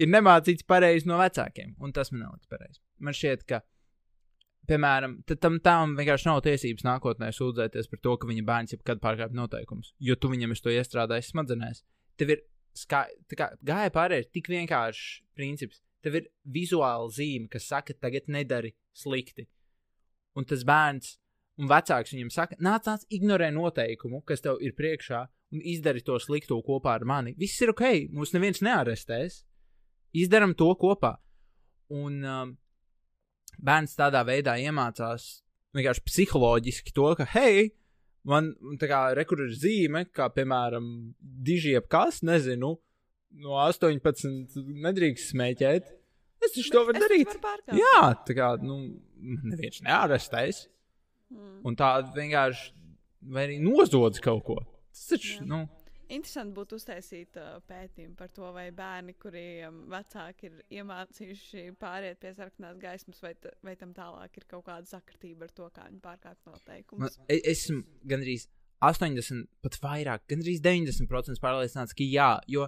ir 0.01 0.11
nemācīts 0.11 0.67
pareizi 0.67 1.09
no 1.09 1.19
vecākiem, 1.21 1.75
un 1.79 1.95
tas 1.95 2.11
man 2.13 2.25
neliks 2.25 2.51
pareizi. 2.51 2.81
Man 3.03 3.15
šķiet, 3.15 3.45
ka, 3.49 3.61
piemēram, 4.69 5.19
tam 5.35 5.61
tēvam 5.63 5.95
vienkārši 5.99 6.29
nav 6.29 6.41
tiesības 6.47 6.87
nākotnē 6.87 7.31
sūdzēties 7.35 7.91
par 7.91 8.03
to, 8.03 8.17
ka 8.19 8.29
viņa 8.31 8.47
bērns 8.47 8.75
jebkad 8.75 9.03
pārkāpj 9.03 9.37
noteikumus, 9.37 9.93
jo 9.99 10.17
tu 10.19 10.31
viņam 10.33 10.55
to 10.63 10.73
iestrādāji 10.73 11.29
smadzenēs. 11.29 11.83
Tev 12.19 12.35
ir 12.35 12.45
kā 12.83 13.05
gāja 13.63 13.91
pārējais 13.95 14.31
tik 14.33 14.49
vienkāršs 14.51 15.21
princips. 15.37 15.81
Tev 16.03 16.19
ir 16.19 16.27
vizuāla 16.45 17.07
zīme, 17.09 17.47
kas 17.49 17.69
saka, 17.71 17.95
tagad 17.97 18.27
nedari 18.29 18.75
slikti. 18.93 19.47
Un 20.35 20.47
tas 20.47 20.65
bērns 20.67 21.15
un 21.61 21.69
vecāks 21.71 22.11
viņam 22.11 22.31
saka, 22.33 22.57
nāc, 22.59 22.87
nāc, 22.89 23.05
ignorē 23.15 23.47
noteikumu, 23.55 24.21
kas 24.27 24.43
tev 24.43 24.59
ir 24.63 24.75
priekšā, 24.75 25.21
un 25.55 25.63
izdari 25.63 26.03
to 26.03 26.17
slikto 26.19 26.57
kopā 26.65 26.97
ar 26.99 27.05
mani. 27.07 27.35
Viss 27.39 27.61
ir 27.63 27.71
ok, 27.71 27.85
mūs 28.11 28.33
neviens 28.35 28.61
nearestēs. 28.65 29.43
Izdaram 30.15 30.55
to 30.57 30.67
kopā. 30.79 31.15
Un 31.95 32.21
um, 32.23 32.53
bērns 33.61 33.95
tādā 33.99 34.23
veidā 34.27 34.57
iemācās 34.59 35.27
vienkārši 35.75 36.05
psiholoģiski 36.07 36.95
to, 36.95 37.09
ka, 37.19 37.27
hei, 37.35 37.69
man 38.27 38.53
tā 38.81 38.89
kā 38.89 39.01
rekur 39.17 39.43
ir 39.45 39.53
zīme, 39.55 40.05
kā 40.15 40.29
piemēram, 40.33 40.87
dižiep 41.19 41.87
kas, 41.91 42.21
nezinu, 42.25 42.75
no 43.43 43.59
18 43.61 44.55
nedrīkst 44.85 45.33
smēķēt. 45.33 45.91
Es 46.45 46.55
taču 46.55 46.71
to 46.73 46.85
varu 46.87 47.01
darīt. 47.01 47.35
Jā, 47.75 47.99
tā 48.27 48.37
kā, 48.37 48.53
nu, 48.61 48.79
man 49.17 49.51
neviens 49.53 49.81
neārestēs. 49.85 50.65
Mm. 51.33 51.61
Un 51.65 51.77
tā 51.79 51.89
vienkārši 52.15 52.73
vai 53.33 53.47
arī 53.47 53.57
nozodz 53.63 54.21
kaut 54.23 54.43
ko. 54.45 54.59
Tas 54.93 55.09
taču, 55.15 55.39
Jā. 55.39 55.47
nu, 55.49 55.65
Interesanti 56.05 56.53
būtu 56.53 56.77
uztaisīt 56.77 57.37
uh, 57.41 57.55
pētījumu 57.65 58.13
par 58.19 58.29
to, 58.29 58.45
vai 58.53 58.67
bērni, 58.75 59.15
kuriem 59.17 59.79
vecāki 59.89 60.51
ir 60.51 60.59
iemācījuši 60.77 61.63
pāriet 61.81 62.19
pie 62.21 62.29
sarkanās 62.37 62.77
gaismas, 62.77 63.23
vai, 63.23 63.31
vai 63.65 63.73
tam 63.79 63.95
tālāk 63.97 64.37
ir 64.37 64.45
kaut 64.51 64.67
kāda 64.67 64.85
sakritība 64.85 65.47
ar 65.47 65.55
to, 65.57 65.69
kā 65.73 65.87
viņi 65.89 66.03
pārkāpj 66.03 66.45
man, 66.45 66.59
noteikumus. 66.59 67.17
e- 67.25 67.41
esmu 67.49 67.81
gandrīz 68.05 68.45
80, 68.85 69.47
pat 69.65 69.79
vairāk, 69.81 70.27
gandrīz 70.29 70.61
90% 70.61 71.41
pārliecināts, 71.41 71.97
ka 71.97 72.05
jā, 72.05 72.29
jo 72.53 72.67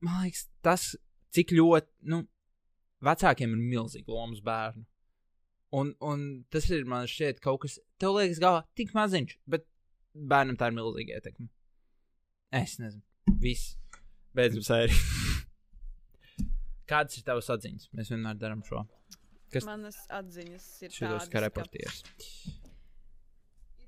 man 0.00 0.24
liekas, 0.24 0.46
tas, 0.64 0.88
cik 1.36 1.52
ļoti, 1.52 1.92
nu, 2.14 2.22
vecākiem 3.04 3.52
ir 3.56 3.62
milzīgi 3.74 4.08
lomas 4.12 4.40
bērnu. 4.44 4.84
Un, 5.76 5.90
un 6.00 6.20
tas 6.50 6.68
ir 6.70 6.84
man 6.88 7.08
šķiet 7.10 7.40
kaut 7.44 7.60
kas, 7.64 7.78
tev 8.00 8.14
liekas, 8.16 8.38
galvā 8.40 8.62
tik 8.78 8.92
maziņš, 8.96 9.34
bet 9.50 9.66
bērnam 10.14 10.56
tā 10.56 10.70
ir 10.70 10.76
milzīga 10.78 11.18
ietekme. 11.18 11.48
Es 12.54 12.78
nezinu, 12.80 13.02
viss. 13.42 13.74
Beidzam 14.36 14.62
sēriju. 14.64 15.00
Kādas 16.90 17.18
ir 17.18 17.24
tavas 17.26 17.48
atziņas? 17.50 17.88
Mēs 17.98 18.12
vienmēr 18.14 18.38
darām 18.38 18.62
šo. 18.66 18.84
kas- 19.52 19.66
Manas 19.66 19.98
atziņas 20.12 20.66
ir 20.86 20.94
Šitos 20.94 21.26
kā 21.28 21.32
ka 21.40 21.42
reportieris. 21.48 22.02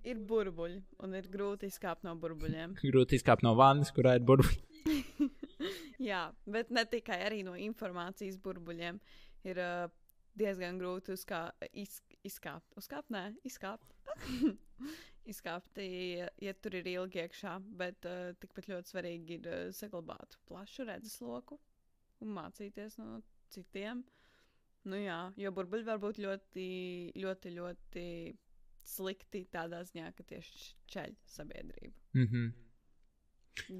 ir 0.09 0.19
burbuļi 0.25 0.83
un 1.05 1.15
ir 1.15 1.27
grūti 1.31 1.69
izkāpt 1.71 2.03
no 2.07 2.15
burbuļiem. 2.17 2.75
Grūti 2.83 3.19
izkāpt 3.21 3.43
no 3.47 3.55
vannas, 3.59 3.93
kurā 3.95 4.17
ir 4.19 4.25
burbuļi. 4.27 4.65
Jā, 6.03 6.29
bet 6.47 6.71
ne 6.71 6.85
tikai 6.87 7.19
arī 7.27 7.43
no 7.47 7.57
informācijas 7.59 8.39
burbuļiem 8.43 9.01
ir 9.51 9.61
uh, 9.63 9.89
diezgan 10.39 10.79
grūti 10.79 11.15
uzkā, 11.17 11.49
iz, 11.73 11.99
izkāpt. 12.27 12.77
Uzkāpt, 12.79 13.11
nē, 13.15 13.25
izkāpt. 13.49 13.95
izkāpt, 15.33 15.81
ja, 15.83 16.29
ja 16.43 16.55
tur 16.55 16.79
ir 16.79 16.87
ilgi 16.95 17.23
iekšā, 17.25 17.57
bet 17.81 18.07
uh, 18.09 18.31
tikpat 18.41 18.71
ļoti 18.71 18.95
svarīgi 18.95 19.41
ir 19.41 19.49
uh, 19.51 19.65
saglabāt 19.75 20.39
plašu 20.49 20.87
redzesloku 20.89 21.59
un 22.23 22.33
mācīties 22.37 22.99
no 23.01 23.19
citiem. 23.53 24.05
Nu 24.89 25.01
jā, 25.01 25.19
jo 25.37 25.51
burbuļi 25.53 25.85
var 25.89 25.99
būt 26.01 26.21
ļoti, 26.23 26.69
ļoti, 27.19 27.55
ļoti 27.59 28.07
slikti 28.89 29.45
tādā 29.53 29.83
ziņā, 29.85 30.13
ka 30.17 30.25
tieši 30.31 30.73
ceļ 30.95 31.19
sabiedrību. 31.35 32.07
Mhm. 32.17 32.68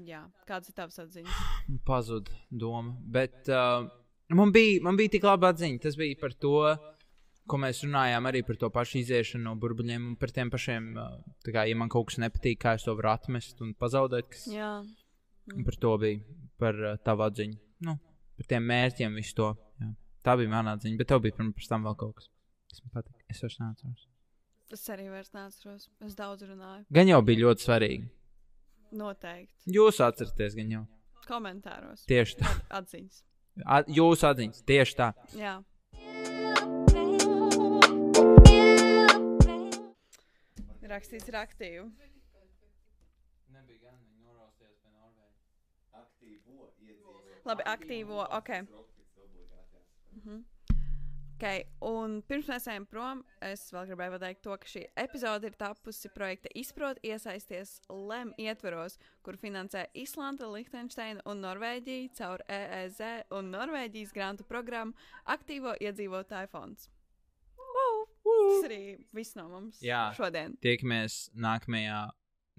Jā, 0.07 0.21
kādas 0.47 0.71
ir 0.71 0.75
tavas 0.77 0.99
atziņas? 1.01 1.41
Pazuda 1.87 2.35
doma. 2.49 2.93
Bet 3.15 3.49
uh, 3.51 3.87
man, 4.35 4.53
bija, 4.55 4.79
man 4.85 4.99
bija 4.99 5.15
tik 5.15 5.27
laba 5.27 5.53
atziņa. 5.53 5.81
Tas 5.85 5.97
bija 5.99 6.17
par 6.21 6.35
to, 6.37 6.55
ko 7.49 7.59
mēs 7.61 7.83
runājām 7.85 8.29
arī 8.29 8.43
par 8.47 8.59
to 8.61 8.69
pašu 8.73 8.99
iziešanu 9.01 9.47
no 9.47 9.55
burbuļiem 9.61 10.11
un 10.11 10.17
par 10.19 10.33
tiem 10.35 10.51
pašiem. 10.53 10.91
Uh, 10.97 11.39
kā, 11.47 11.65
ja 11.69 11.77
man 11.79 11.91
kaut 11.91 12.11
kas 12.11 12.19
nepatīk, 12.23 12.61
kā 12.63 12.75
es 12.79 12.85
to 12.87 12.95
varu 12.99 13.13
atmest 13.13 13.63
un 13.65 13.73
pazaudēt, 13.79 14.29
kas 14.33 14.45
Jā. 14.53 14.73
un 15.55 15.65
par 15.67 15.79
to 15.81 15.95
bija. 16.03 16.21
Par 16.59 16.75
uh, 16.83 16.99
tavu 17.05 17.23
atziņu. 17.29 17.57
Nu, 17.87 17.95
par 18.39 18.51
tiem 18.51 18.65
mērķiem, 18.67 19.15
visu 19.15 19.37
to. 19.39 19.49
Jā. 19.79 19.93
Tā 20.27 20.35
bija 20.39 20.51
mana 20.51 20.75
atziņa, 20.75 20.99
bet 20.99 21.09
tev 21.13 21.23
bija 21.23 21.37
pirms 21.39 21.71
tam 21.71 21.87
vēl 21.87 21.95
kaut 21.99 22.17
kas, 22.19 22.31
kas 22.69 22.83
man 22.83 22.97
patika. 22.99 23.23
Es 23.31 23.39
vairs 23.45 23.59
neatceros. 23.61 24.07
Es 24.75 24.83
arī 24.93 25.07
vairs 25.09 25.31
neatceros. 25.33 25.87
Es 26.05 26.17
daudz 26.17 26.45
runāju. 26.45 26.83
Gan 26.93 27.09
jau 27.09 27.21
bija 27.25 27.47
ļoti 27.47 27.65
svarīgi. 27.65 28.09
Noteikti. 28.91 29.69
Jūs 29.75 29.99
atceraties, 30.01 30.55
gan 30.57 30.71
jau. 30.73 30.83
Komentāros. 31.29 32.05
Tieši 32.09 32.39
tā. 32.41 32.49
At- 32.49 32.83
Atziņas. 32.83 33.23
At, 33.65 33.87
jūsu 33.91 34.29
atziņas. 34.31 34.63
Tieši 34.65 34.95
tā. 34.97 35.11
Jā. 35.37 35.57
Rakstīts 40.89 41.29
ir 41.29 41.35
aktīvi. 41.39 41.83
Labi, 47.45 47.63
aktīvo. 47.65 48.23
Ok. 48.37 48.49
Mhm. 50.19 50.41
Okay, 51.39 51.61
un 51.87 52.17
pirms 52.27 52.49
mēs 52.51 52.65
ejam 52.67 52.83
prom, 52.91 53.21
es 53.47 53.61
vēl 53.71 53.85
gribēju 53.87 54.11
pateikt 54.17 54.41
to, 54.43 54.57
ka 54.59 54.67
šī 54.67 54.81
epizode 54.99 55.47
ir 55.47 55.53
tapusi 55.55 56.09
projekta 56.11 56.51
Izprot, 56.59 56.99
iesaisties 57.07 57.77
LEM 57.87 58.33
ietveros, 58.43 58.97
kur 59.23 59.37
finansē 59.39 59.85
Islanda, 59.95 60.49
Liechtensteina 60.51 61.23
un 61.31 61.39
Norvēģija 61.45 62.11
caur 62.19 62.43
EEZ 62.51 62.99
un 63.39 63.53
Norvēģijas 63.55 64.11
grantu 64.17 64.43
programmu 64.51 64.91
Aktīvo 65.31 65.77
iedzīvotāju 65.79 66.51
fonds. 66.51 66.89
Wow! 67.55 68.03
Tas 68.27 68.67
arī 68.67 68.81
viss 69.15 69.39
no 69.39 69.47
mums 69.47 69.79
Jā. 69.79 70.09
šodien. 70.19 70.57
Tiekamies 70.59 71.29
nākamajā, 71.39 72.01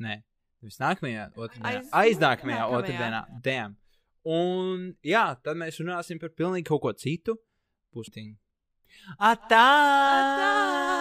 nē, 0.00 0.20
nevis 0.64 0.80
nākamajā, 0.80 1.28
otrdienā, 1.36 1.76
Aiz- 1.82 1.92
aiznākamajā 2.06 2.64
nākamajā. 2.64 2.80
otrdienā. 2.80 3.24
Damn. 3.44 3.76
Un 4.24 4.94
jā, 5.04 5.26
tad 5.44 5.60
mēs 5.60 5.76
runāsim 5.84 6.16
par 6.20 6.32
pilnīgi 6.32 6.72
kaut 6.72 6.80
ko 6.88 6.96
citu. 6.96 7.36
Pustiņu. 7.92 8.38
Até! 9.18 9.54
Até! 9.56 10.99